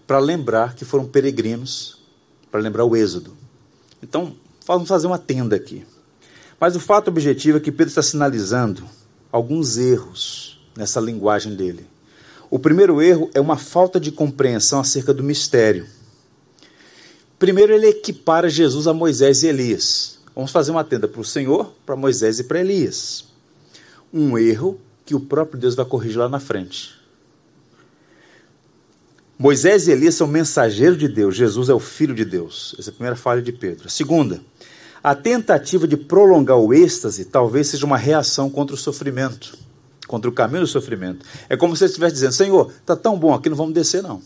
para 0.05 0.19
lembrar 0.19 0.75
que 0.75 0.83
foram 0.83 1.07
peregrinos, 1.07 1.99
para 2.51 2.59
lembrar 2.59 2.83
o 2.83 2.95
êxodo. 2.95 3.37
Então, 4.01 4.35
vamos 4.65 4.87
fazer 4.87 5.07
uma 5.07 5.19
tenda 5.19 5.55
aqui. 5.55 5.85
Mas 6.59 6.75
o 6.75 6.79
fato 6.79 7.07
objetivo 7.07 7.57
é 7.57 7.61
que 7.61 7.71
Pedro 7.71 7.89
está 7.89 8.01
sinalizando 8.01 8.83
alguns 9.31 9.77
erros 9.77 10.59
nessa 10.75 10.99
linguagem 10.99 11.55
dele. 11.55 11.87
O 12.49 12.57
primeiro 12.57 12.99
erro 12.99 13.29
é 13.33 13.39
uma 13.39 13.57
falta 13.57 13.99
de 13.99 14.11
compreensão 14.11 14.79
acerca 14.79 15.13
do 15.13 15.23
mistério. 15.23 15.85
Primeiro, 17.37 17.73
ele 17.73 17.87
equipara 17.87 18.49
Jesus 18.49 18.87
a 18.87 18.93
Moisés 18.93 19.43
e 19.43 19.47
Elias. 19.47 20.19
Vamos 20.33 20.51
fazer 20.51 20.71
uma 20.71 20.83
tenda 20.83 21.07
para 21.07 21.21
o 21.21 21.25
Senhor, 21.25 21.71
para 21.85 21.95
Moisés 21.95 22.39
e 22.39 22.43
para 22.43 22.59
Elias. 22.59 23.25
Um 24.11 24.37
erro 24.37 24.79
que 25.05 25.13
o 25.13 25.19
próprio 25.19 25.59
Deus 25.59 25.75
vai 25.75 25.85
corrigir 25.85 26.17
lá 26.17 26.27
na 26.27 26.39
frente. 26.39 26.97
Moisés 29.37 29.87
e 29.87 29.91
Elias 29.91 30.15
são 30.15 30.27
mensageiros 30.27 30.97
de 30.97 31.07
Deus, 31.07 31.35
Jesus 31.35 31.69
é 31.69 31.73
o 31.73 31.79
Filho 31.79 32.15
de 32.15 32.25
Deus. 32.25 32.75
Essa 32.79 32.89
é 32.89 32.91
a 32.91 32.93
primeira 32.93 33.15
falha 33.15 33.41
de 33.41 33.51
Pedro. 33.53 33.87
A 33.87 33.89
segunda, 33.89 34.41
a 35.03 35.15
tentativa 35.15 35.87
de 35.87 35.95
prolongar 35.95 36.57
o 36.57 36.73
êxtase 36.73 37.25
talvez 37.25 37.67
seja 37.67 37.85
uma 37.85 37.97
reação 37.97 38.49
contra 38.49 38.75
o 38.75 38.77
sofrimento 38.77 39.68
contra 40.09 40.27
o 40.27 40.33
caminho 40.33 40.61
do 40.61 40.67
sofrimento. 40.67 41.23
É 41.47 41.55
como 41.55 41.75
se 41.77 41.83
ele 41.83 41.91
estivesse 41.91 42.15
dizendo: 42.15 42.33
Senhor, 42.33 42.73
está 42.81 42.95
tão 42.95 43.17
bom 43.17 43.31
aqui, 43.31 43.47
não 43.47 43.55
vamos 43.55 43.75
descer, 43.75 44.01
não. 44.01 44.19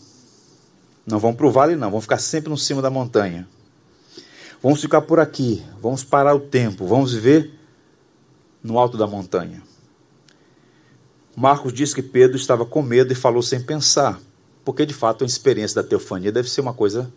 Não 1.06 1.18
vamos 1.18 1.36
para 1.36 1.46
o 1.46 1.50
vale, 1.52 1.76
não. 1.76 1.90
Vamos 1.90 2.06
ficar 2.06 2.16
sempre 2.16 2.48
no 2.48 2.56
cima 2.56 2.80
da 2.80 2.88
montanha. 2.88 3.46
Vamos 4.62 4.80
ficar 4.80 5.02
por 5.02 5.20
aqui. 5.20 5.62
Vamos 5.82 6.02
parar 6.02 6.34
o 6.34 6.40
tempo. 6.40 6.86
Vamos 6.86 7.12
viver 7.12 7.52
no 8.62 8.78
alto 8.78 8.96
da 8.96 9.06
montanha. 9.06 9.62
Marcos 11.36 11.70
diz 11.70 11.92
que 11.92 12.02
Pedro 12.02 12.38
estava 12.38 12.64
com 12.64 12.80
medo 12.80 13.12
e 13.12 13.14
falou 13.14 13.42
sem 13.42 13.60
pensar, 13.60 14.18
porque 14.64 14.86
de 14.86 14.94
fato 14.94 15.22
a 15.22 15.26
experiência 15.26 15.82
da 15.82 15.86
teofania 15.86 16.32
deve 16.32 16.48
ser 16.48 16.62
uma 16.62 16.72
coisa 16.72 17.12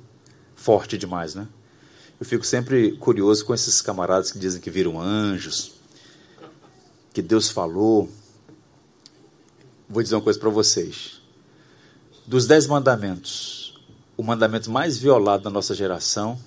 forte 0.55 0.97
demais, 0.97 1.35
né? 1.35 1.47
Eu 2.19 2.25
fico 2.25 2.45
sempre 2.45 2.93
curioso 2.97 3.45
com 3.45 3.53
esses 3.53 3.79
camaradas 3.79 4.31
que 4.31 4.39
dizem 4.39 4.59
que 4.59 4.71
viram 4.71 4.99
anjos, 4.99 5.73
que 7.13 7.21
Deus 7.21 7.47
falou 7.47 8.09
vou 9.87 10.03
dizer 10.03 10.15
uma 10.15 10.21
coisa 10.21 10.39
para 10.39 10.49
vocês. 10.49 11.21
Dos 12.25 12.45
dez 12.45 12.67
mandamentos, 12.67 13.79
o 14.17 14.23
mandamento 14.23 14.69
mais 14.69 14.97
violado 14.97 15.43
da 15.43 15.49
nossa 15.49 15.73
geração 15.73 16.39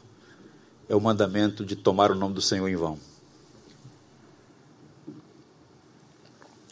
é 0.88 0.94
o 0.94 1.00
mandamento 1.00 1.64
de 1.64 1.76
tomar 1.76 2.10
o 2.10 2.14
nome 2.14 2.34
do 2.34 2.42
Senhor 2.42 2.68
em 2.68 2.76
vão. 2.76 2.98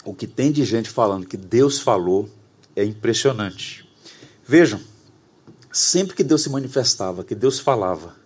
O 0.05 0.15
que 0.15 0.27
tem 0.27 0.51
de 0.51 0.65
gente 0.65 0.91
falando 0.91 1.27
que 1.27 1.37
Deus 1.37 1.79
falou 1.79 2.29
é 2.75 2.85
impressionante. 2.85 3.89
Vejam, 4.45 4.81
sempre 5.73 6.17
que 6.17 6.25
Deus 6.25 6.43
se 6.43 6.51
manifestava, 6.51 7.23
que 7.23 7.35
Deus 7.35 7.59
falava, 7.59 8.17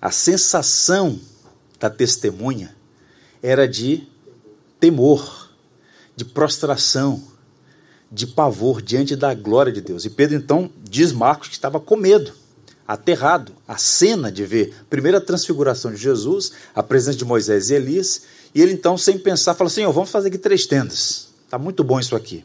a 0.00 0.10
sensação 0.10 1.18
da 1.78 1.88
testemunha 1.88 2.76
era 3.42 3.66
de 3.66 4.06
temor, 4.78 5.50
de 6.16 6.24
prostração, 6.24 7.33
de 8.14 8.28
pavor 8.28 8.80
diante 8.80 9.16
da 9.16 9.34
glória 9.34 9.72
de 9.72 9.80
Deus. 9.80 10.04
E 10.04 10.10
Pedro 10.10 10.36
então 10.36 10.70
diz 10.88 11.10
Marcos 11.10 11.48
que 11.48 11.54
estava 11.54 11.80
com 11.80 11.96
medo. 11.96 12.32
aterrado, 12.86 13.52
a 13.66 13.78
cena 13.78 14.30
de 14.30 14.44
ver 14.44 14.74
primeiro 14.90 15.16
a 15.16 15.20
transfiguração 15.20 15.90
de 15.90 15.96
Jesus, 15.96 16.52
a 16.74 16.82
presença 16.82 17.16
de 17.16 17.24
Moisés 17.24 17.70
e 17.70 17.74
Elias, 17.74 18.22
e 18.54 18.60
ele 18.60 18.72
então, 18.72 18.96
sem 18.96 19.18
pensar, 19.18 19.54
fala 19.54 19.70
oh, 19.88 19.92
vamos 19.92 20.10
fazer 20.10 20.28
aqui 20.28 20.36
três 20.36 20.66
tendas. 20.66 21.30
Está 21.44 21.58
muito 21.58 21.82
bom 21.82 21.98
isso 21.98 22.14
aqui. 22.14 22.44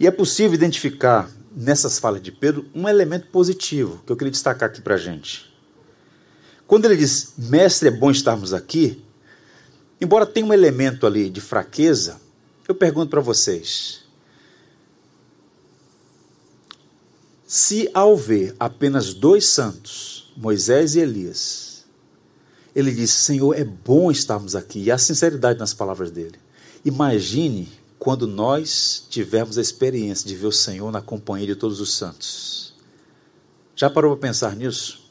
E 0.00 0.06
é 0.06 0.10
possível 0.10 0.52
identificar 0.52 1.30
nessas 1.54 1.98
falas 1.98 2.20
de 2.20 2.32
Pedro 2.32 2.66
um 2.74 2.88
elemento 2.88 3.28
positivo 3.28 4.02
que 4.04 4.10
eu 4.10 4.16
queria 4.16 4.32
destacar 4.32 4.68
aqui 4.68 4.80
para 4.80 4.96
a 4.96 4.98
gente. 4.98 5.50
Quando 6.66 6.86
ele 6.86 6.96
diz, 6.96 7.34
mestre, 7.38 7.88
é 7.88 7.90
bom 7.90 8.10
estarmos 8.10 8.52
aqui, 8.52 9.02
embora 10.00 10.26
tenha 10.26 10.44
um 10.44 10.52
elemento 10.52 11.06
ali 11.06 11.30
de 11.30 11.40
fraqueza, 11.40 12.20
eu 12.66 12.74
pergunto 12.74 13.10
para 13.10 13.20
vocês: 13.20 14.01
Se 17.54 17.90
ao 17.92 18.16
ver 18.16 18.56
apenas 18.58 19.12
dois 19.12 19.44
santos, 19.44 20.32
Moisés 20.34 20.94
e 20.94 21.00
Elias, 21.00 21.84
ele 22.74 22.90
disse: 22.90 23.12
Senhor, 23.12 23.52
é 23.54 23.62
bom 23.62 24.10
estarmos 24.10 24.56
aqui, 24.56 24.84
e 24.84 24.90
a 24.90 24.96
sinceridade 24.96 25.58
nas 25.58 25.74
palavras 25.74 26.10
dele. 26.10 26.36
Imagine 26.82 27.68
quando 27.98 28.26
nós 28.26 29.06
tivermos 29.10 29.58
a 29.58 29.60
experiência 29.60 30.26
de 30.26 30.34
ver 30.34 30.46
o 30.46 30.50
Senhor 30.50 30.90
na 30.90 31.02
companhia 31.02 31.48
de 31.48 31.54
todos 31.54 31.78
os 31.78 31.92
santos. 31.92 32.72
Já 33.76 33.90
parou 33.90 34.16
para 34.16 34.28
pensar 34.28 34.56
nisso? 34.56 35.02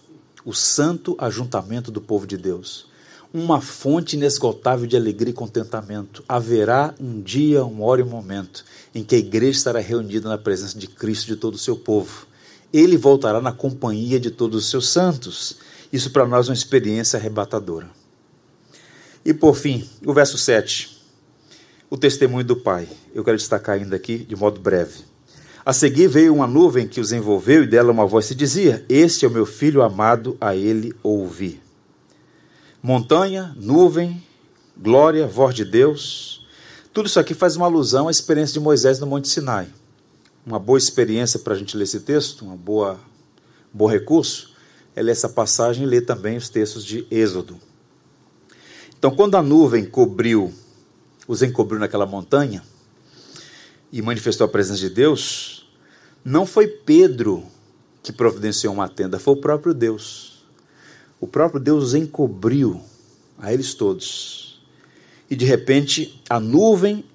O 0.44 0.52
santo 0.52 1.16
ajuntamento 1.20 1.92
do 1.92 2.02
povo 2.02 2.26
de 2.26 2.38
Deus. 2.38 2.88
Uma 3.32 3.62
fonte 3.62 4.16
inesgotável 4.16 4.88
de 4.88 4.98
alegria 4.98 5.30
e 5.30 5.36
contentamento. 5.36 6.24
Haverá 6.28 6.96
um 7.00 7.22
dia, 7.22 7.64
uma 7.64 7.86
hora 7.86 8.02
e 8.02 8.04
um 8.04 8.10
momento 8.10 8.66
em 8.96 9.04
que 9.04 9.14
a 9.14 9.20
igreja 9.20 9.60
estará 9.60 9.80
reunida 9.80 10.28
na 10.28 10.40
presença 10.40 10.80
de 10.80 10.88
Cristo 10.88 11.26
e 11.26 11.36
de 11.36 11.40
todo 11.40 11.54
o 11.54 11.60
seu 11.60 11.76
povo 11.76 12.31
ele 12.74 12.96
voltará 12.96 13.42
na 13.42 13.52
companhia 13.52 14.20
de 14.20 14.32
todos 14.32 14.64
os 14.64 14.70
seus 14.70 14.90
santos. 14.90 15.58
Isso 15.92 16.12
para 16.12 16.26
nós 16.26 16.48
é 16.48 16.52
uma 16.52 16.56
experiência 16.56 17.18
arrebatadora. 17.18 17.90
E 19.26 19.34
por 19.34 19.56
fim, 19.56 19.88
o 20.06 20.14
verso 20.14 20.38
7, 20.38 20.98
o 21.90 21.98
testemunho 21.98 22.46
do 22.46 22.56
Pai. 22.56 22.88
Eu 23.14 23.24
quero 23.24 23.38
destacar 23.38 23.76
ainda 23.76 23.96
aqui 23.96 24.20
de 24.20 24.36
modo 24.36 24.60
breve. 24.60 25.04
A 25.66 25.74
seguir 25.74 26.08
veio 26.08 26.34
uma 26.34 26.48
nuvem 26.48 26.88
que 26.88 27.00
os 27.00 27.12
envolveu 27.12 27.64
e 27.64 27.68
dela 27.68 27.92
uma 27.92 28.08
voz 28.08 28.26
se 28.26 28.34
dizia: 28.34 28.84
Este 28.90 29.26
é 29.26 29.28
o 29.28 29.32
meu 29.32 29.46
filho 29.46 29.84
amado, 29.84 30.36
a 30.42 30.56
ele 30.56 30.94
ouvi. 31.04 31.62
Montanha, 32.82 33.56
nuvem, 33.58 34.24
glória, 34.76 35.28
voz 35.28 35.54
de 35.54 35.64
Deus. 35.64 36.48
Tudo 36.92 37.06
isso 37.06 37.20
aqui 37.20 37.36
faz 37.36 37.56
uma 37.56 37.68
alusão 37.68 38.08
à 38.08 38.12
experiência 38.12 38.54
de 38.54 38.60
Moisés 38.60 39.00
no 39.00 39.06
Monte 39.06 39.28
Sinai 39.28 39.68
uma 40.46 40.60
boa 40.60 40.78
experiência 40.78 41.40
para 41.40 41.54
a 41.54 41.58
gente 41.58 41.78
ler 41.78 41.84
esse 41.84 42.00
texto, 42.00 42.44
uma 42.44 42.56
boa 42.56 43.00
bom 43.74 43.88
recurso, 43.88 44.54
é 44.96 45.02
ler 45.02 45.12
essa 45.12 45.30
passagem 45.30 45.84
e 45.84 45.88
ler 45.88 46.02
também 46.02 46.38
os 46.38 46.50
textos 46.50 46.84
de 46.84 47.06
Êxodo. 47.10 47.60
Então, 48.98 49.12
quando 49.16 49.36
a 49.36 49.42
nuvem 49.42 49.86
cobriu, 49.86 50.54
os 51.28 51.42
encobriu 51.42 51.80
naquela 51.80 52.06
montanha 52.06 52.64
e 53.92 54.02
manifestou 54.02 54.46
a 54.46 54.50
presença 54.50 54.80
de 54.80 54.90
Deus, 54.90 55.70
não 56.24 56.46
foi 56.46 56.68
Pedro 56.68 57.44
que 58.04 58.12
providenciou 58.12 58.74
uma 58.74 58.90
tenda, 58.90 59.20
foi 59.20 59.34
o 59.34 59.42
próprio 59.42 59.74
Deus. 59.74 60.44
O 61.20 61.28
próprio 61.28 61.60
Deus 61.60 61.94
encobriu 61.94 62.82
a 63.38 63.54
eles 63.54 63.74
todos. 63.74 64.62
E 65.30 65.36
de 65.36 65.46
repente, 65.46 66.22
a 66.30 66.40
nuvem 66.40 67.06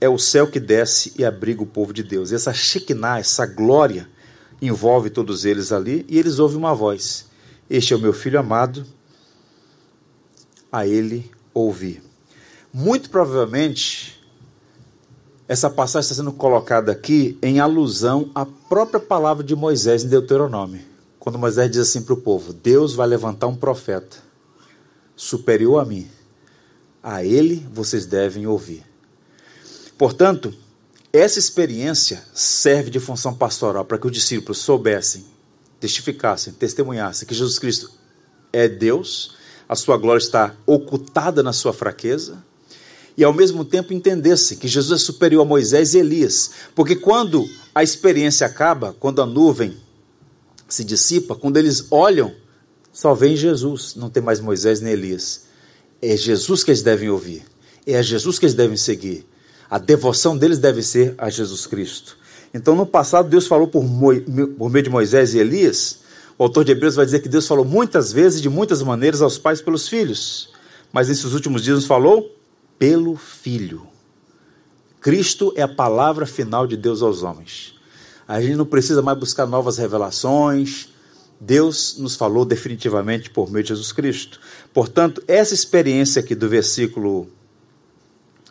é 0.00 0.08
o 0.08 0.18
céu 0.18 0.46
que 0.46 0.58
desce 0.58 1.12
e 1.18 1.24
abriga 1.24 1.62
o 1.62 1.66
povo 1.66 1.92
de 1.92 2.02
Deus. 2.02 2.30
E 2.30 2.34
essa 2.34 2.52
Shekinah, 2.52 3.18
essa 3.18 3.44
glória, 3.44 4.08
envolve 4.60 5.10
todos 5.10 5.44
eles 5.44 5.72
ali 5.72 6.06
e 6.08 6.18
eles 6.18 6.38
ouvem 6.38 6.56
uma 6.56 6.74
voz: 6.74 7.26
Este 7.68 7.92
é 7.92 7.96
o 7.96 8.00
meu 8.00 8.12
filho 8.12 8.38
amado, 8.38 8.86
a 10.72 10.86
ele 10.86 11.30
ouvi. 11.52 12.02
Muito 12.72 13.10
provavelmente, 13.10 14.18
essa 15.46 15.68
passagem 15.68 16.08
está 16.08 16.14
sendo 16.14 16.32
colocada 16.32 16.92
aqui 16.92 17.36
em 17.42 17.60
alusão 17.60 18.30
à 18.34 18.46
própria 18.46 19.00
palavra 19.00 19.44
de 19.44 19.54
Moisés 19.54 20.04
em 20.04 20.08
Deuteronômio. 20.08 20.80
Quando 21.18 21.38
Moisés 21.38 21.70
diz 21.70 21.80
assim 21.80 22.02
para 22.02 22.14
o 22.14 22.20
povo: 22.20 22.52
Deus 22.52 22.94
vai 22.94 23.06
levantar 23.06 23.48
um 23.48 23.56
profeta 23.56 24.16
superior 25.14 25.78
a 25.80 25.84
mim. 25.84 26.08
A 27.02 27.24
ele 27.24 27.66
vocês 27.72 28.06
devem 28.06 28.46
ouvir. 28.46 28.89
Portanto, 30.00 30.54
essa 31.12 31.38
experiência 31.38 32.22
serve 32.32 32.88
de 32.88 32.98
função 32.98 33.34
pastoral 33.34 33.84
para 33.84 33.98
que 33.98 34.06
os 34.06 34.12
discípulos 34.12 34.56
soubessem, 34.56 35.26
testificassem, 35.78 36.54
testemunhassem 36.54 37.28
que 37.28 37.34
Jesus 37.34 37.58
Cristo 37.58 37.90
é 38.50 38.66
Deus, 38.66 39.36
a 39.68 39.76
sua 39.76 39.98
glória 39.98 40.18
está 40.18 40.56
ocultada 40.64 41.42
na 41.42 41.52
sua 41.52 41.74
fraqueza, 41.74 42.42
e 43.14 43.22
ao 43.22 43.34
mesmo 43.34 43.62
tempo 43.62 43.92
entendessem 43.92 44.56
que 44.56 44.66
Jesus 44.66 45.02
é 45.02 45.04
superior 45.04 45.42
a 45.42 45.44
Moisés 45.44 45.92
e 45.92 45.98
Elias, 45.98 46.52
porque 46.74 46.96
quando 46.96 47.46
a 47.74 47.82
experiência 47.82 48.46
acaba, 48.46 48.96
quando 48.98 49.20
a 49.20 49.26
nuvem 49.26 49.76
se 50.66 50.82
dissipa, 50.82 51.34
quando 51.34 51.58
eles 51.58 51.88
olham, 51.90 52.34
só 52.90 53.12
vem 53.12 53.36
Jesus, 53.36 53.94
não 53.96 54.08
tem 54.08 54.22
mais 54.22 54.40
Moisés 54.40 54.80
nem 54.80 54.94
Elias. 54.94 55.42
É 56.00 56.16
Jesus 56.16 56.64
que 56.64 56.70
eles 56.70 56.82
devem 56.82 57.10
ouvir, 57.10 57.42
é 57.86 57.98
a 57.98 58.02
Jesus 58.02 58.38
que 58.38 58.46
eles 58.46 58.54
devem 58.54 58.78
seguir, 58.78 59.28
a 59.70 59.78
devoção 59.78 60.36
deles 60.36 60.58
deve 60.58 60.82
ser 60.82 61.14
a 61.16 61.30
Jesus 61.30 61.66
Cristo. 61.66 62.18
Então, 62.52 62.74
no 62.74 62.84
passado, 62.84 63.28
Deus 63.28 63.46
falou 63.46 63.68
por, 63.68 63.84
por 64.58 64.70
meio 64.70 64.82
de 64.82 64.90
Moisés 64.90 65.34
e 65.34 65.38
Elias. 65.38 66.00
O 66.36 66.42
autor 66.42 66.64
de 66.64 66.72
Hebreus 66.72 66.96
vai 66.96 67.04
dizer 67.04 67.20
que 67.20 67.28
Deus 67.28 67.46
falou 67.46 67.64
muitas 67.64 68.12
vezes, 68.12 68.42
de 68.42 68.48
muitas 68.48 68.82
maneiras, 68.82 69.22
aos 69.22 69.38
pais 69.38 69.62
pelos 69.62 69.86
filhos. 69.86 70.50
Mas 70.92 71.08
nesses 71.08 71.32
últimos 71.32 71.62
dias 71.62 71.76
nos 71.76 71.86
falou 71.86 72.34
pelo 72.78 73.14
Filho. 73.14 73.86
Cristo 75.00 75.52
é 75.54 75.62
a 75.62 75.68
palavra 75.68 76.26
final 76.26 76.66
de 76.66 76.76
Deus 76.76 77.00
aos 77.00 77.22
homens. 77.22 77.74
A 78.26 78.40
gente 78.40 78.56
não 78.56 78.66
precisa 78.66 79.00
mais 79.00 79.18
buscar 79.18 79.46
novas 79.46 79.78
revelações. 79.78 80.88
Deus 81.40 81.96
nos 81.98 82.16
falou 82.16 82.44
definitivamente 82.44 83.30
por 83.30 83.50
meio 83.50 83.62
de 83.62 83.68
Jesus 83.68 83.92
Cristo. 83.92 84.40
Portanto, 84.74 85.22
essa 85.28 85.54
experiência 85.54 86.20
aqui 86.20 86.34
do 86.34 86.48
versículo 86.48 87.28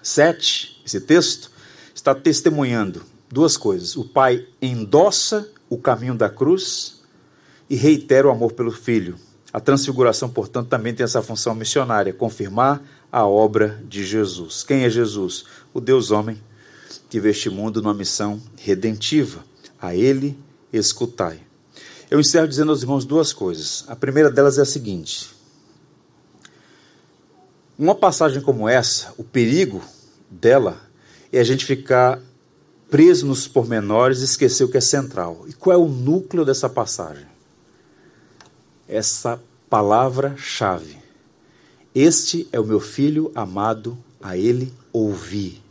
7 0.02 0.79
esse 0.90 1.02
texto, 1.02 1.52
está 1.94 2.16
testemunhando 2.16 3.04
duas 3.32 3.56
coisas. 3.56 3.96
O 3.96 4.04
pai 4.04 4.46
endossa 4.62 5.48
o 5.70 5.78
caminho 5.78 6.16
da 6.16 6.30
cruz 6.30 7.02
e 7.70 7.76
reitera 7.76 8.28
o 8.28 8.32
amor 8.32 8.54
pelo 8.54 8.72
filho. 8.72 9.16
A 9.54 9.60
transfiguração, 9.60 10.30
portanto, 10.30 10.68
também 10.68 10.94
tem 10.94 11.04
essa 11.04 11.22
função 11.22 11.54
missionária, 11.56 12.14
confirmar 12.14 12.82
a 13.12 13.26
obra 13.26 13.82
de 13.88 14.04
Jesus. 14.04 14.64
Quem 14.64 14.84
é 14.84 14.90
Jesus? 14.90 15.46
O 15.74 15.80
Deus 15.80 16.12
homem 16.12 16.40
que 17.10 17.20
veio 17.20 17.32
este 17.32 17.50
mundo 17.50 17.82
numa 17.82 17.94
missão 17.94 18.42
redentiva. 18.58 19.44
A 19.82 19.96
ele 19.96 20.38
escutai. 20.74 21.40
Eu 22.12 22.20
encerro 22.20 22.48
dizendo 22.48 22.72
aos 22.72 22.82
irmãos 22.82 23.06
duas 23.06 23.32
coisas. 23.32 23.86
A 23.88 23.96
primeira 23.96 24.30
delas 24.30 24.58
é 24.58 24.62
a 24.62 24.66
seguinte: 24.66 25.30
uma 27.78 27.96
passagem 27.96 28.42
como 28.42 28.68
essa, 28.68 29.14
o 29.18 29.24
perigo 29.24 29.82
dela 30.30 30.82
é 31.32 31.40
a 31.40 31.44
gente 31.44 31.66
ficar 31.66 32.20
preso 32.90 33.26
nos 33.26 33.48
pormenores 33.48 34.22
e 34.22 34.26
esquecer 34.26 34.64
o 34.64 34.70
que 34.70 34.78
é 34.78 34.82
central. 34.82 35.46
E 35.48 35.54
qual 35.54 35.76
é 35.76 35.80
o 35.80 35.88
núcleo 35.88 36.44
dessa 36.44 36.68
passagem? 36.68 37.28
Essa 38.88 39.40
palavra-chave. 39.70 40.98
Este 41.94 42.48
é 42.52 42.60
o 42.60 42.66
meu 42.66 42.80
filho 42.80 43.32
amado, 43.36 43.98
a 44.22 44.36
ele 44.38 44.74
ouvi. 44.92 45.62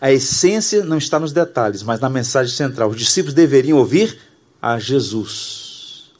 A 0.00 0.12
essência 0.12 0.84
não 0.84 0.98
está 0.98 1.18
nos 1.18 1.32
detalhes, 1.32 1.82
mas 1.82 2.00
na 2.00 2.08
mensagem 2.08 2.54
central. 2.54 2.90
Os 2.90 2.96
discípulos 2.96 3.34
deveriam 3.34 3.78
ouvir 3.78 4.18
a 4.60 4.78
Jesus. 4.78 6.12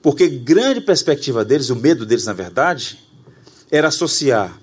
Porque 0.00 0.28
grande 0.28 0.80
perspectiva 0.80 1.44
deles, 1.44 1.70
o 1.70 1.76
medo 1.76 2.04
deles, 2.06 2.26
na 2.26 2.32
verdade, 2.32 2.98
era 3.70 3.88
associar 3.88 4.58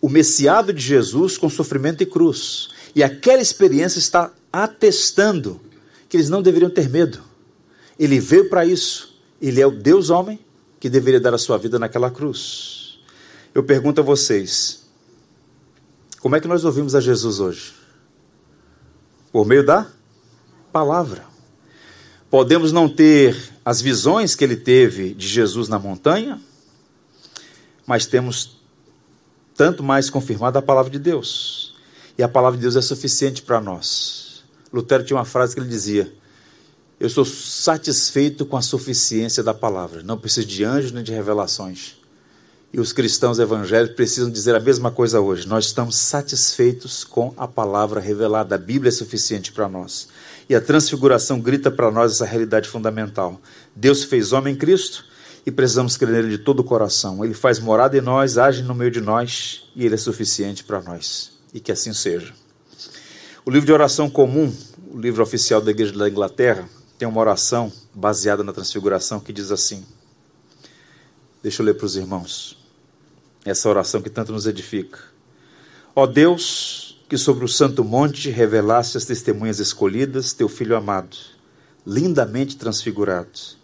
o 0.00 0.08
Messiado 0.08 0.72
de 0.72 0.80
Jesus 0.80 1.36
com 1.36 1.48
sofrimento 1.48 2.02
e 2.02 2.06
cruz. 2.06 2.68
E 2.94 3.02
aquela 3.02 3.42
experiência 3.42 3.98
está 3.98 4.32
atestando 4.52 5.60
que 6.08 6.16
eles 6.16 6.30
não 6.30 6.42
deveriam 6.42 6.70
ter 6.70 6.88
medo. 6.88 7.20
Ele 7.98 8.18
veio 8.20 8.48
para 8.48 8.64
isso. 8.64 9.16
Ele 9.40 9.60
é 9.60 9.66
o 9.66 9.70
Deus 9.70 10.10
homem 10.10 10.38
que 10.80 10.88
deveria 10.88 11.20
dar 11.20 11.34
a 11.34 11.38
sua 11.38 11.58
vida 11.58 11.78
naquela 11.78 12.10
cruz. 12.10 12.98
Eu 13.54 13.62
pergunto 13.62 14.00
a 14.00 14.04
vocês: 14.04 14.84
como 16.20 16.36
é 16.36 16.40
que 16.40 16.48
nós 16.48 16.64
ouvimos 16.64 16.94
a 16.94 17.00
Jesus 17.00 17.40
hoje? 17.40 17.72
Por 19.32 19.46
meio 19.46 19.64
da 19.64 19.86
palavra. 20.72 21.26
Podemos 22.30 22.72
não 22.72 22.88
ter 22.88 23.36
as 23.64 23.80
visões 23.80 24.34
que 24.34 24.44
ele 24.44 24.56
teve 24.56 25.14
de 25.14 25.26
Jesus 25.26 25.68
na 25.68 25.78
montanha, 25.78 26.40
mas 27.86 28.06
temos 28.06 28.57
tanto 29.58 29.82
mais 29.82 30.08
confirmada 30.08 30.60
a 30.60 30.62
palavra 30.62 30.88
de 30.88 31.00
Deus. 31.00 31.74
E 32.16 32.22
a 32.22 32.28
palavra 32.28 32.56
de 32.56 32.62
Deus 32.62 32.76
é 32.76 32.80
suficiente 32.80 33.42
para 33.42 33.60
nós. 33.60 34.44
Lutero 34.72 35.02
tinha 35.02 35.16
uma 35.16 35.24
frase 35.24 35.54
que 35.54 35.60
ele 35.60 35.68
dizia: 35.68 36.10
Eu 37.00 37.08
estou 37.08 37.24
satisfeito 37.24 38.46
com 38.46 38.56
a 38.56 38.62
suficiência 38.62 39.42
da 39.42 39.52
palavra. 39.52 40.02
Não 40.04 40.16
preciso 40.16 40.46
de 40.46 40.64
anjos 40.64 40.92
nem 40.92 41.02
de 41.02 41.12
revelações. 41.12 41.96
E 42.72 42.78
os 42.78 42.92
cristãos 42.92 43.38
evangélicos 43.38 43.96
precisam 43.96 44.30
dizer 44.30 44.54
a 44.54 44.60
mesma 44.60 44.92
coisa 44.92 45.20
hoje. 45.20 45.48
Nós 45.48 45.64
estamos 45.64 45.96
satisfeitos 45.96 47.02
com 47.02 47.34
a 47.36 47.48
palavra 47.48 47.98
revelada. 47.98 48.54
A 48.54 48.58
Bíblia 48.58 48.90
é 48.90 48.92
suficiente 48.92 49.50
para 49.50 49.68
nós. 49.68 50.08
E 50.48 50.54
a 50.54 50.60
transfiguração 50.60 51.40
grita 51.40 51.70
para 51.70 51.90
nós 51.90 52.12
essa 52.12 52.26
realidade 52.26 52.68
fundamental. 52.68 53.40
Deus 53.74 54.04
fez 54.04 54.32
homem 54.32 54.54
em 54.54 54.56
Cristo 54.56 55.04
e 55.48 55.50
precisamos 55.50 55.96
crer 55.96 56.10
nele 56.10 56.36
de 56.36 56.38
todo 56.38 56.60
o 56.60 56.64
coração. 56.64 57.24
Ele 57.24 57.32
faz 57.32 57.58
morada 57.58 57.96
em 57.96 58.02
nós, 58.02 58.36
age 58.36 58.62
no 58.62 58.74
meio 58.74 58.90
de 58.90 59.00
nós 59.00 59.66
e 59.74 59.86
ele 59.86 59.94
é 59.94 59.98
suficiente 59.98 60.62
para 60.62 60.82
nós. 60.82 61.38
E 61.54 61.58
que 61.58 61.72
assim 61.72 61.94
seja. 61.94 62.34
O 63.46 63.50
livro 63.50 63.64
de 63.64 63.72
oração 63.72 64.10
comum, 64.10 64.54
o 64.92 65.00
livro 65.00 65.22
oficial 65.22 65.62
da 65.62 65.70
Igreja 65.70 65.96
da 65.96 66.06
Inglaterra, 66.06 66.68
tem 66.98 67.08
uma 67.08 67.18
oração 67.18 67.72
baseada 67.94 68.44
na 68.44 68.52
transfiguração 68.52 69.20
que 69.20 69.32
diz 69.32 69.50
assim: 69.50 69.86
Deixa 71.42 71.62
eu 71.62 71.66
ler 71.66 71.72
para 71.72 71.86
os 71.86 71.96
irmãos. 71.96 72.58
Essa 73.42 73.70
oração 73.70 74.02
que 74.02 74.10
tanto 74.10 74.32
nos 74.32 74.46
edifica. 74.46 74.98
Ó 75.96 76.06
Deus, 76.06 77.02
que 77.08 77.16
sobre 77.16 77.46
o 77.46 77.48
santo 77.48 77.82
monte 77.82 78.28
revelaste 78.28 78.98
as 78.98 79.06
testemunhas 79.06 79.60
escolhidas, 79.60 80.34
teu 80.34 80.46
filho 80.46 80.76
amado, 80.76 81.16
lindamente 81.86 82.54
transfigurado, 82.58 83.56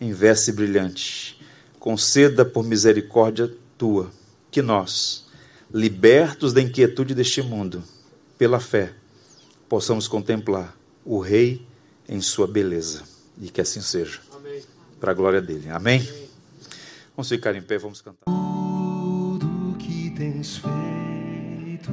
em 0.00 0.12
veste 0.12 0.52
brilhante, 0.52 1.40
conceda 1.78 2.44
por 2.44 2.64
misericórdia 2.64 3.52
tua 3.76 4.10
que 4.50 4.62
nós, 4.62 5.26
libertos 5.72 6.52
da 6.52 6.60
inquietude 6.60 7.14
deste 7.14 7.42
mundo, 7.42 7.82
pela 8.38 8.60
fé, 8.60 8.92
possamos 9.68 10.06
contemplar 10.06 10.76
o 11.04 11.18
Rei 11.18 11.66
em 12.08 12.20
sua 12.20 12.46
beleza. 12.46 13.02
E 13.40 13.48
que 13.48 13.60
assim 13.60 13.80
seja. 13.80 14.20
Para 15.00 15.10
a 15.10 15.14
glória 15.14 15.42
dele. 15.42 15.68
Amém? 15.70 16.00
Amém? 16.00 16.28
Vamos 17.16 17.28
ficar 17.28 17.54
em 17.54 17.62
pé, 17.62 17.78
vamos 17.78 18.00
cantar. 18.00 18.24
Tudo 18.24 19.76
que 19.78 20.10
tens 20.10 20.56
feito, 20.56 21.92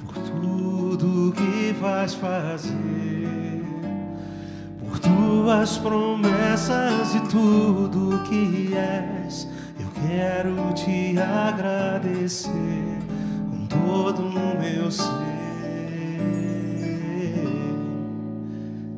por 0.00 0.12
tudo 0.14 1.32
que 1.32 1.72
vais 1.80 2.14
fazer, 2.14 3.27
por 4.88 4.98
tuas 4.98 5.76
promessas 5.78 7.14
e 7.14 7.20
tudo 7.28 8.22
que 8.24 8.74
és, 8.74 9.46
eu 9.78 9.88
quero 10.06 10.72
te 10.74 11.18
agradecer 11.18 12.98
com 13.50 13.66
todo 13.66 14.22
o 14.22 14.32
meu 14.32 14.90
ser. 14.90 15.08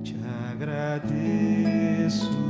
Te 0.04 0.16
agradeço. 0.52 2.49